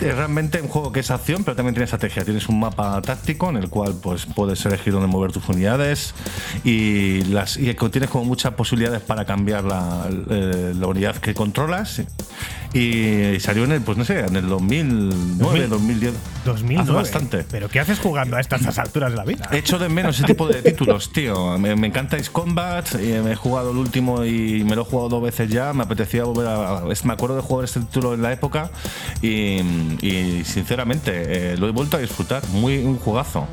[0.00, 2.24] es realmente un juego que es acción, pero también tiene estrategia.
[2.24, 6.14] Tienes un mapa táctico en el cual pues, puedes elegir dónde mover tus unidades
[6.64, 12.02] y, las, y tienes como muchas posibilidades para cambiar la, eh, la unidad que controlas.
[12.72, 16.14] Y salió en el, pues no sé, en el 2009, 2010.
[16.44, 16.92] 2009.
[16.92, 17.44] bastante.
[17.50, 19.48] ¿Pero qué haces jugando a estas alturas de la vida?
[19.50, 21.56] He hecho de menos ese tipo de títulos, tío.
[21.58, 24.84] Me, me encanta Ace Combat, y me he jugado el último y me lo he
[24.84, 25.72] jugado dos veces ya.
[25.72, 26.82] Me apetecía volver a.
[27.04, 28.70] Me acuerdo de jugar este título en la época
[29.22, 29.62] y,
[30.44, 32.46] sinceramente eh, lo he vuelto a disfrutar.
[32.48, 33.46] Muy un jugazo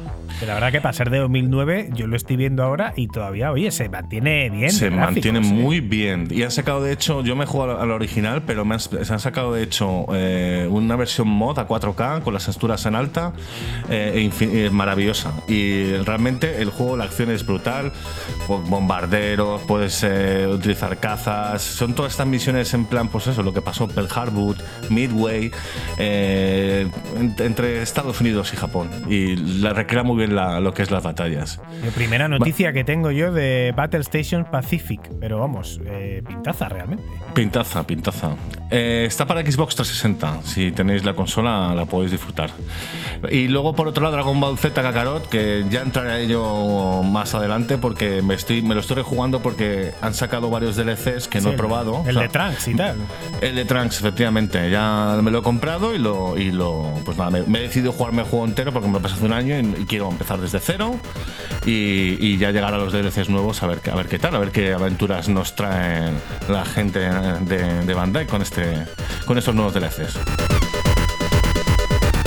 [0.46, 3.72] la verdad que para ser de 2009, yo lo estoy viendo ahora y todavía, oye,
[3.72, 4.72] se mantiene bien.
[4.72, 6.28] Se mantiene muy bien.
[6.32, 9.14] Y han sacado, de hecho, yo me he jugado al original, pero me han, se
[9.14, 13.34] han sacado, de hecho, eh, una versión mod a 4K con las texturas en alta,
[13.90, 15.34] eh, e maravillosa.
[15.48, 17.92] Y realmente el juego, la acción es brutal.
[18.48, 21.62] Bombarderos, puedes eh, utilizar cazas.
[21.62, 24.56] Son todas estas misiones en plan, pues eso, lo que pasó Pearl Harbor,
[24.90, 25.52] Midway,
[25.98, 28.90] entre Estados Unidos y Japón.
[29.10, 31.60] Y la recrea muy bien lo que es las batallas.
[31.84, 37.04] La primera noticia que tengo yo de Battle Station Pacific, pero vamos, eh, pintaza realmente.
[37.34, 38.36] Pintaza, pintaza.
[38.70, 42.50] Eh, está para Xbox 360, si tenéis la consola la podéis disfrutar.
[43.30, 47.36] Y luego por otro lado Dragon Ball Z Kakarot, que ya entraré a ello más
[47.36, 51.52] adelante porque me, estoy, me lo estoy rejugando porque han sacado varios DLCs que no
[51.52, 52.04] he probado.
[52.08, 52.98] El de Trunks y tal.
[53.42, 54.70] El de Trunks, efectivamente.
[54.70, 58.24] Ya me lo he comprado y lo, y lo pues nada, me, he decidido jugarme
[58.24, 61.00] el juego entero porque me lo pasé hace un año y quiero empezar desde cero
[61.66, 64.52] y, ya llegar a los DLCs nuevos a ver, a ver qué tal, a ver
[64.52, 66.16] qué aventuras nos traen
[66.48, 68.86] la gente de, de Bandai con, este,
[69.26, 70.18] con estos nuevos DLCs.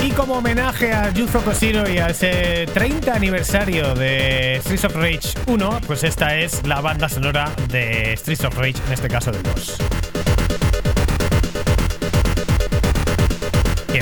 [0.06, 5.34] Y como homenaje a Yuzo Koshiro y a ese 30 aniversario de Streets of Rage
[5.46, 9.42] 1, pues esta es la banda sonora de Streets of Rage, en este caso de
[9.42, 9.78] 2.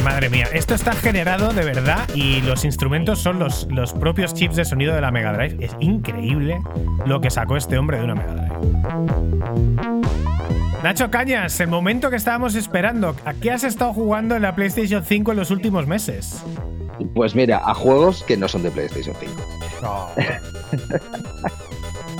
[0.00, 4.56] Madre mía, esto está generado de verdad y los instrumentos son los, los propios chips
[4.56, 5.64] de sonido de la Mega Drive.
[5.64, 6.60] Es increíble
[7.06, 8.54] lo que sacó este hombre de una Mega Drive.
[10.82, 13.16] Nacho Cañas, el momento que estábamos esperando.
[13.24, 16.42] ¿A qué has estado jugando en la PlayStation 5 en los últimos meses?
[17.14, 19.32] Pues mira, a juegos que no son de PlayStation 5.
[19.82, 20.08] No.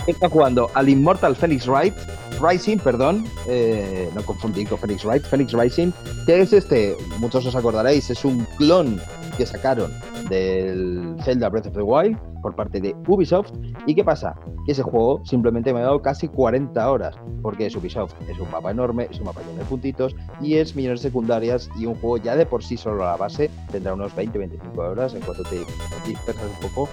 [0.07, 1.95] Está jugando al Immortal Phoenix Wright
[2.41, 5.93] Rising, perdón, eh, no confundir con Phoenix Wright, Phoenix Rising,
[6.27, 9.01] que es este, muchos os acordaréis, es un clon
[9.37, 9.93] que sacaron
[10.29, 13.53] del Zelda Breath of the Wild por parte de Ubisoft.
[13.87, 14.35] ¿Y qué pasa?
[14.67, 18.51] Que ese juego simplemente me ha dado casi 40 horas, porque es Ubisoft, es un
[18.51, 22.19] mapa enorme, es un mapa lleno de puntitos y es millones secundarias y un juego
[22.19, 25.65] ya de por sí solo a la base tendrá unos 20-25 horas en cuanto te
[26.07, 26.89] dispersas un poco,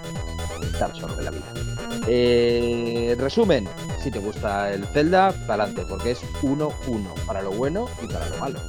[0.80, 1.54] tan solo de la vida.
[2.08, 3.68] Eh, resumen,
[4.00, 6.72] si te gusta el Zelda, para adelante, porque es 1-1
[7.28, 8.60] para lo bueno y para lo malo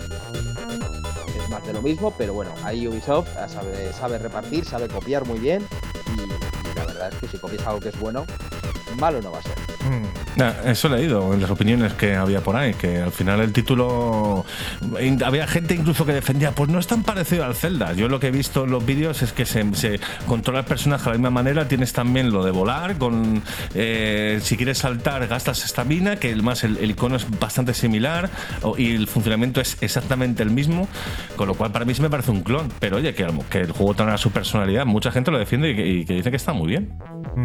[1.53, 5.67] más de lo mismo, pero bueno, ahí Ubisoft sabe, sabe repartir, sabe copiar muy bien
[6.17, 8.27] y, la verdad es que si copias algo que es bueno,
[8.97, 9.53] malo no va a ser.
[9.89, 10.23] Mm.
[10.65, 14.45] Eso he leído en las opiniones que había por ahí, que al final el título.
[15.25, 17.93] Había gente incluso que defendía, pues no es tan parecido al Zelda.
[17.93, 19.63] Yo lo que he visto en los vídeos es que se,
[20.27, 21.69] controla el personaje de la misma manera.
[21.69, 23.43] Tienes también lo de volar, con
[23.75, 28.31] eh, si quieres saltar, gastas estamina, que además el, icono es bastante similar
[28.79, 30.89] y el funcionamiento es exactamente el mismo.
[31.37, 32.69] Con lo cual, para mí se me parece un clon.
[32.81, 36.15] Pero oye, que, que el juego tenga su personalidad, mucha gente lo defiende y que,
[36.15, 36.99] dice que está muy bien.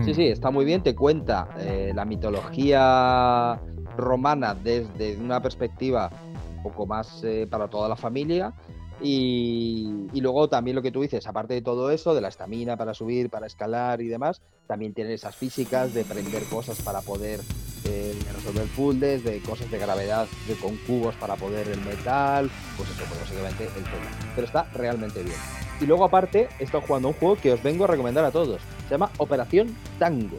[0.06, 0.82] Sí, sí, está muy bien.
[0.82, 3.60] Te cuenta eh, la mitología
[3.98, 6.10] romana desde una perspectiva
[6.56, 8.54] un poco más eh, para toda la familia
[9.02, 12.94] Y, luego también lo que tú dices, aparte de todo eso, de la estamina para
[12.94, 17.40] subir, para escalar y demás, también tiene esas físicas de prender cosas para poder
[17.86, 22.90] eh, resolver puzzles, de cosas de gravedad de, con cubos para poder el metal, pues
[22.90, 24.34] eso, pues básicamente el tema.
[24.34, 25.38] Pero está realmente bien.
[25.80, 28.62] Y luego aparte, he estado jugando un juego que os vengo a recomendar a todos.
[28.88, 30.38] Se llama Operación Tango.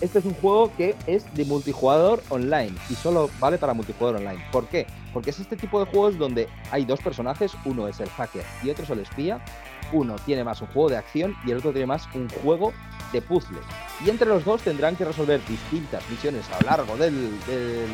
[0.00, 4.42] Este es un juego que es de multijugador online y solo vale para multijugador online.
[4.50, 4.86] ¿Por qué?
[5.12, 8.70] Porque es este tipo de juegos donde hay dos personajes, uno es el hacker y
[8.70, 9.44] otro es el espía.
[9.92, 12.72] Uno tiene más un juego de acción y el otro tiene más un juego
[13.12, 13.64] de puzzles.
[14.04, 17.90] Y entre los dos tendrán que resolver distintas misiones a lo largo del, del,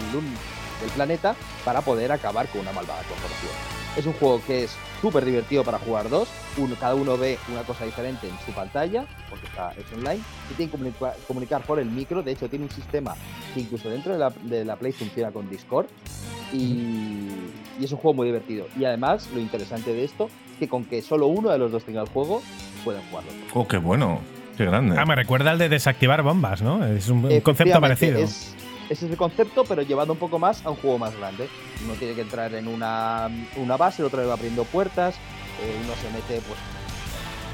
[0.94, 1.34] planeta
[1.64, 3.85] para poder acabar con una malvada corporación.
[3.96, 6.28] Es un juego que es súper divertido para jugar dos.
[6.58, 10.20] Uno, cada uno ve una cosa diferente en su pantalla, porque está, es online.
[10.50, 12.22] Y tiene que comunicar, comunicar, por el micro.
[12.22, 13.14] De hecho, tiene un sistema
[13.54, 15.86] que incluso dentro de la, de la Play funciona con Discord.
[16.52, 16.56] Y,
[17.80, 18.66] y, es un juego muy divertido.
[18.78, 21.84] Y además, lo interesante de esto es que con que solo uno de los dos
[21.84, 22.42] tenga el juego,
[22.84, 23.30] pueden jugarlo.
[23.54, 24.20] Oh, qué bueno.
[24.56, 24.96] Qué grande.
[24.98, 26.84] Ah, me recuerda al de desactivar bombas, ¿no?
[26.86, 28.18] Es un, un concepto parecido.
[28.18, 28.54] Es,
[28.88, 31.48] ese es el concepto, pero llevado un poco más a un juego más grande.
[31.84, 35.16] Uno tiene que entrar en una, una base, el otro le va abriendo puertas,
[35.62, 36.58] eh, uno se mete, pues,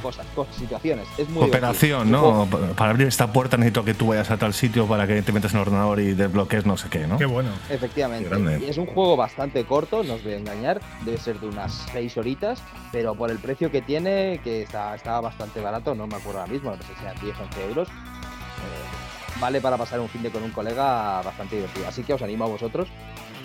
[0.02, 1.06] cosas, cosas, situaciones.
[1.16, 2.46] Es muy Operación, ¿no?
[2.76, 5.52] Para abrir esta puerta necesito que tú vayas a tal sitio para que te metas
[5.52, 7.16] en el ordenador y desbloques no sé qué, ¿no?
[7.16, 7.50] Qué bueno.
[7.70, 8.60] Efectivamente.
[8.60, 11.86] Y es un juego bastante corto, no os voy a engañar, debe ser de unas
[11.92, 16.16] 6 horitas, pero por el precio que tiene, que está, está bastante barato, no me
[16.16, 17.88] acuerdo ahora mismo, no sé si sean 10 o 11 euros.
[17.88, 19.01] Eh,
[19.42, 21.88] vale para pasar un fin de con un colega bastante divertido.
[21.88, 22.88] Así que os animo a vosotros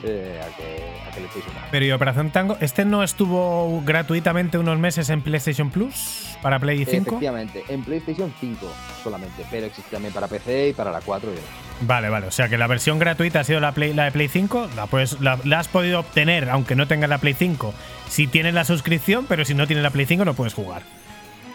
[0.03, 1.65] eh, a, que, a que le echéis una.
[1.71, 6.85] Pero y Operación Tango, ¿este no estuvo gratuitamente unos meses en PlayStation Plus para Play
[6.85, 7.09] 5?
[7.09, 8.67] Efectivamente, en PlayStation 5
[9.03, 11.49] solamente, pero existe también para PC y para la 4 y demás.
[11.81, 12.27] Vale, vale.
[12.27, 14.69] O sea que la versión gratuita ha sido la, Play, la de Play 5.
[14.75, 17.73] La, pues, la, la, has podido obtener, aunque no tengas la Play 5,
[18.07, 20.83] si tienes la suscripción, pero si no tienes la Play 5 no puedes jugar.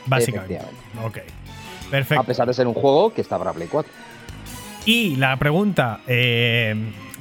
[0.06, 0.58] Básicamente.
[1.04, 1.18] Ok.
[1.92, 2.22] Perfecto.
[2.22, 3.92] A pesar de ser un juego que está para Play 4.
[4.84, 6.74] Y la pregunta, eh,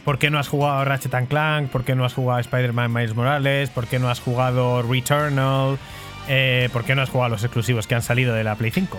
[0.03, 1.69] ¿por qué no has jugado Ratchet Clank?
[1.69, 3.69] ¿Por qué no has jugado Spider-Man Miles Morales?
[3.69, 5.77] ¿Por qué no has jugado Returnal?
[6.27, 8.97] Eh, ¿Por qué no has jugado los exclusivos que han salido de la Play 5?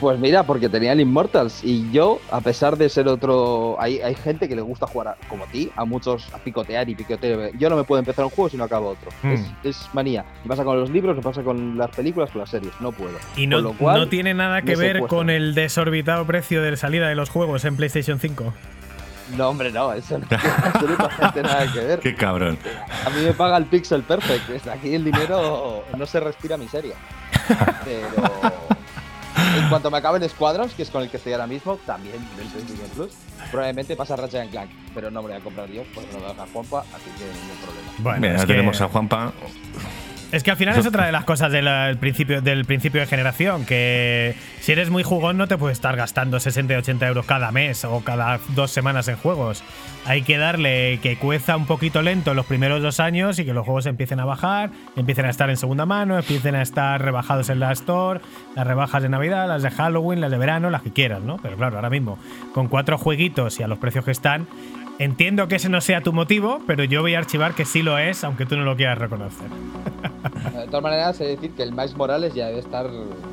[0.00, 3.76] Pues mira, porque tenía el Immortals y yo, a pesar de ser otro.
[3.80, 6.88] Hay, hay gente que le gusta jugar a, como a ti, a muchos a picotear
[6.90, 7.52] y picotear.
[7.56, 9.10] Yo no me puedo empezar un juego si no acabo otro.
[9.22, 9.32] Mm.
[9.32, 10.24] Es, es, manía.
[10.44, 12.74] Me pasa con los libros, me pasa con las películas, con las series.
[12.80, 13.16] No puedo.
[13.36, 17.14] Y no, cual, no tiene nada que ver con el desorbitado precio de salida de
[17.14, 18.52] los juegos en PlayStation 5.
[19.36, 22.00] No, hombre, no, eso no tiene absolutamente nada que ver.
[22.00, 22.58] Qué cabrón.
[23.04, 24.68] A mí me paga el Pixel Perfect.
[24.68, 26.94] Aquí el dinero no se respira miseria.
[27.84, 28.75] Pero.
[29.56, 32.46] En cuanto me acaben Squadrons, que es con el que estoy ahora mismo, también del
[32.46, 33.12] PlayStation Plus,
[33.50, 36.34] probablemente pasa Ratchet Clank, pero no me lo voy a comprar yo porque no me
[36.34, 37.92] va a Juanpa, así que ningún problema.
[37.98, 39.32] Bueno, Mira, ya tenemos a Juanpa.
[40.32, 43.64] Es que al final es otra de las cosas del principio, del principio de generación,
[43.64, 47.52] que si eres muy jugón no te puedes estar gastando 60 y 80 euros cada
[47.52, 49.62] mes o cada dos semanas en juegos.
[50.04, 53.64] Hay que darle que cueza un poquito lento los primeros dos años y que los
[53.64, 57.60] juegos empiecen a bajar, empiecen a estar en segunda mano, empiecen a estar rebajados en
[57.60, 58.20] la Store,
[58.56, 61.38] las rebajas de Navidad, las de Halloween, las de verano, las que quieras, ¿no?
[61.38, 62.18] Pero claro, ahora mismo,
[62.52, 64.48] con cuatro jueguitos y a los precios que están,
[64.98, 67.98] Entiendo que ese no sea tu motivo, pero yo voy a archivar que sí lo
[67.98, 69.46] es, aunque tú no lo quieras reconocer.
[70.56, 72.86] De todas maneras, de decir que el Miles Morales ya debe estar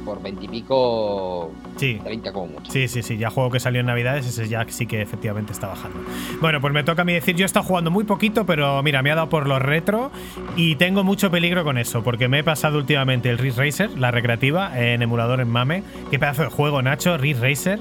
[0.05, 1.51] por 20 y pico.
[1.77, 1.99] Sí.
[2.03, 2.71] 30 como mucho.
[2.71, 3.17] Sí, sí, sí.
[3.17, 5.99] Ya juego que salió en Navidades, ese ya sí que efectivamente está bajando.
[6.41, 9.01] Bueno, pues me toca a mí decir, yo he estado jugando muy poquito, pero mira,
[9.01, 10.11] me ha dado por los retro
[10.55, 14.11] y tengo mucho peligro con eso, porque me he pasado últimamente el Ridge Racer, la
[14.11, 15.83] recreativa, en emulador en MAME.
[16.11, 17.79] Qué pedazo de juego, Nacho, Ridge Racer.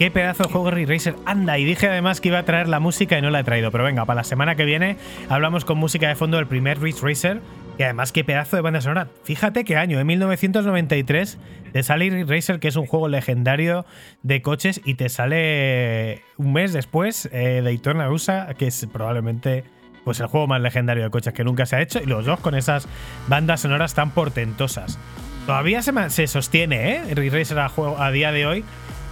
[0.00, 1.14] Qué pedazo de juego Racer.
[1.26, 3.70] Anda, y dije además que iba a traer la música y no la he traído.
[3.70, 4.96] Pero venga, para la semana que viene
[5.28, 7.42] hablamos con música de fondo del primer Ridge Racer.
[7.76, 9.08] Y además, qué pedazo de banda sonora.
[9.24, 11.36] Fíjate qué año, en 1993
[11.74, 13.84] te sale Ridge Racer, que es un juego legendario
[14.22, 19.64] de coches, y te sale un mes después eh, Daytona USA, que es probablemente
[20.04, 22.00] pues el juego más legendario de coches que nunca se ha hecho.
[22.02, 22.88] Y los dos con esas
[23.28, 24.98] bandas sonoras tan portentosas.
[25.44, 27.14] Todavía se, se sostiene, ¿eh?
[27.14, 28.64] Ridge Racer a día de hoy.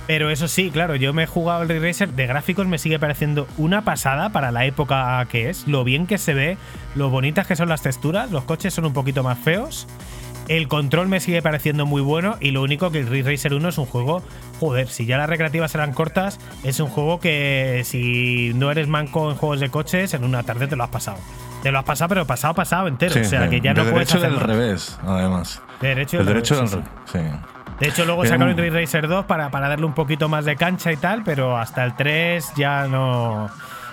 [0.09, 3.47] Pero eso sí, claro, yo me he jugado el Racer de gráficos, me sigue pareciendo
[3.59, 6.57] una pasada para la época que es, lo bien que se ve,
[6.95, 9.87] lo bonitas que son las texturas, los coches son un poquito más feos.
[10.49, 13.69] El control me sigue pareciendo muy bueno y lo único que el Ridge Racer 1
[13.69, 14.23] es un juego,
[14.59, 19.31] joder, si ya las recreativas eran cortas, es un juego que si no eres manco
[19.31, 21.19] en juegos de coches, en una tarde te lo has pasado.
[21.63, 23.13] Te lo has pasado, pero pasado, pasado entero.
[23.13, 25.61] Sí, o sea, de, que ya no de puedes derecho del revés, además.
[25.83, 27.58] De derecho El del derecho revés, del sí, revés, sí.
[27.81, 30.45] De hecho, luego Pero- sacaron el Ridge Racer 2 para, para darle un poquito más
[30.45, 33.49] de cancha y tal, pero hasta el 3 ya no.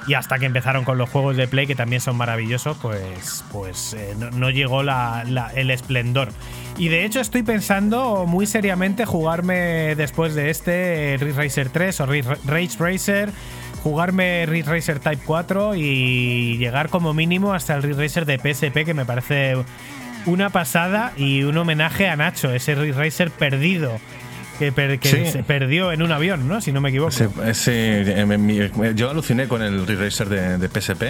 [0.08, 3.94] y hasta que empezaron con los juegos de Play, que también son maravillosos, pues, pues
[3.94, 6.30] eh, no, llegó el esplendor.
[6.78, 12.06] Y de hecho estoy pensando muy seriamente jugarme después de este Ridge Racer 3 o
[12.06, 13.32] Rage Racer
[13.86, 18.84] jugarme Ridge Racer Type 4 y llegar como mínimo hasta el Ridge Racer de PSP,
[18.84, 19.58] que me parece
[20.26, 24.00] una pasada y un homenaje a Nacho, ese Racer perdido
[24.60, 26.62] que, se perdió en un avión, ¿no?
[26.62, 27.12] Si no me equivoco.
[28.96, 31.04] yo aluciné con el Racer de, de, PSP,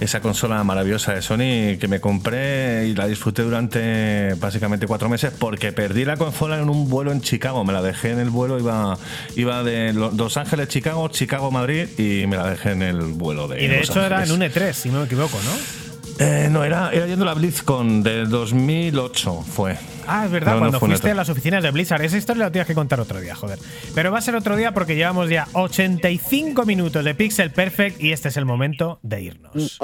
[0.00, 5.32] esa consola maravillosa de Sony que me compré y la disfruté durante básicamente cuatro meses
[5.38, 7.64] porque perdí la consola en un vuelo en Chicago.
[7.64, 8.98] Me la dejé en el vuelo, iba,
[9.36, 13.62] iba de Los Ángeles, Chicago, Chicago, Madrid y me la dejé en el vuelo de.
[13.62, 15.89] Y de hecho era en un E3, si no me equivoco, ¿no?
[16.22, 19.78] Eh, no, era, era yendo a la BlizzCon de 2008, fue.
[20.06, 22.02] Ah, es verdad, cuando fuiste a las oficinas de Blizzard.
[22.02, 23.58] Esa historia la tienes que contar otro día, joder.
[23.94, 28.12] Pero va a ser otro día porque llevamos ya 85 minutos de Pixel Perfect y
[28.12, 29.78] este es el momento de irnos.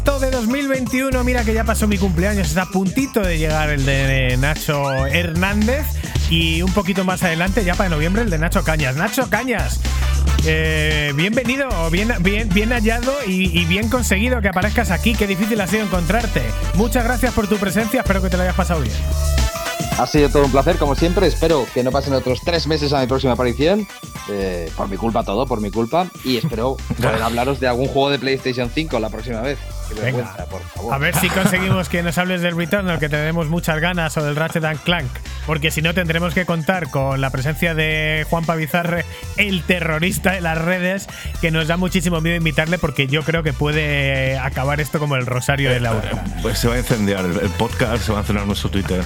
[0.00, 3.84] Agosto de 2021, mira que ya pasó mi cumpleaños, está a puntito de llegar el
[3.84, 5.86] de Nacho Hernández
[6.30, 8.96] y un poquito más adelante, ya para noviembre, el de Nacho Cañas.
[8.96, 9.80] Nacho Cañas,
[10.46, 15.66] eh, bienvenido, bien, bien, bien hallado y, bien conseguido que aparezcas aquí, qué difícil ha
[15.66, 16.42] sido encontrarte.
[16.74, 18.94] Muchas gracias por tu presencia, espero que te lo hayas pasado bien.
[19.98, 21.26] Ha sido todo un placer, como siempre.
[21.26, 23.86] Espero que no pasen otros tres meses a mi próxima aparición.
[24.30, 26.06] Eh, por mi culpa todo, por mi culpa.
[26.24, 29.58] Y espero poder hablaros de algún juego de PlayStation 5 la próxima vez.
[30.90, 34.36] A ver si conseguimos que nos hables del Returnal, que tenemos muchas ganas, o del
[34.36, 35.10] Ratchet Clank.
[35.46, 39.04] Porque si no, tendremos que contar con la presencia de Juan Pavizarre,
[39.36, 41.08] el terrorista de las redes,
[41.40, 45.26] que nos da muchísimo miedo invitarle, porque yo creo que puede acabar esto como el
[45.26, 46.24] rosario de Laura.
[46.42, 49.04] Pues se va a incendiar el podcast, se va a encendiar nuestro Twitter.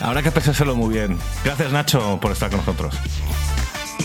[0.00, 1.18] Habrá que pensárselo muy bien.
[1.44, 2.96] Gracias, Nacho, por estar con nosotros.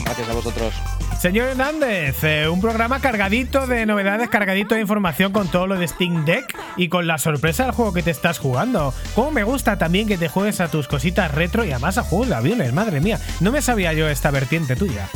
[0.03, 0.74] Gracias a vosotros.
[1.19, 5.88] Señor Hernández, eh, un programa cargadito de novedades, cargadito de información con todo lo de
[5.88, 8.94] Steam Deck y con la sorpresa del juego que te estás jugando.
[9.15, 12.30] Como me gusta también que te juegues a tus cositas retro y además a juegos
[12.30, 13.19] de aviones, madre mía.
[13.40, 15.10] No me sabía yo esta vertiente tuya.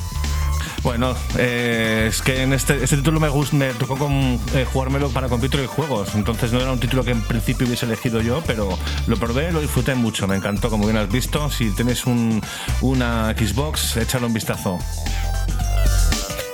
[0.84, 5.10] Bueno, eh, es que en este, este título me, gusta, me tocó con, eh, jugármelo
[5.10, 8.42] para computer y juegos, entonces no era un título que en principio hubiese elegido yo,
[8.48, 11.50] pero lo probé, lo disfruté mucho, me encantó, como bien has visto.
[11.52, 12.42] Si tienes un,
[12.82, 14.80] una Xbox, échale un vistazo.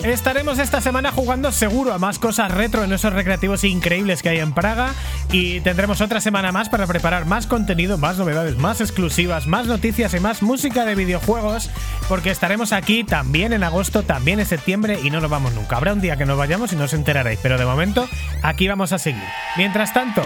[0.04, 4.40] Estaremos esta semana jugando seguro a más cosas retro en esos recreativos increíbles que hay
[4.40, 4.94] en Praga
[5.32, 10.14] y tendremos otra semana más para preparar más contenido, más novedades, más exclusivas, más noticias
[10.14, 11.72] y más música de videojuegos
[12.08, 15.78] porque estaremos aquí también en agosto, también en septiembre y no nos vamos nunca.
[15.78, 18.08] Habrá un día que nos vayamos y no os enteraréis, pero de momento
[18.44, 19.24] aquí vamos a seguir.
[19.58, 20.22] Mientras tanto,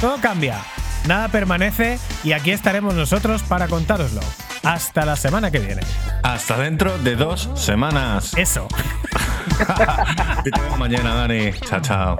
[0.00, 0.64] todo cambia,
[1.06, 4.20] nada permanece y aquí estaremos nosotros para contároslo.
[4.62, 5.82] Hasta la semana que viene.
[6.22, 8.34] Hasta dentro de dos semanas.
[8.36, 8.68] Eso.
[10.44, 11.52] y te vemos mañana, Dani.
[11.52, 12.18] Chao, chao.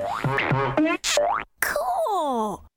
[1.61, 2.69] Cool.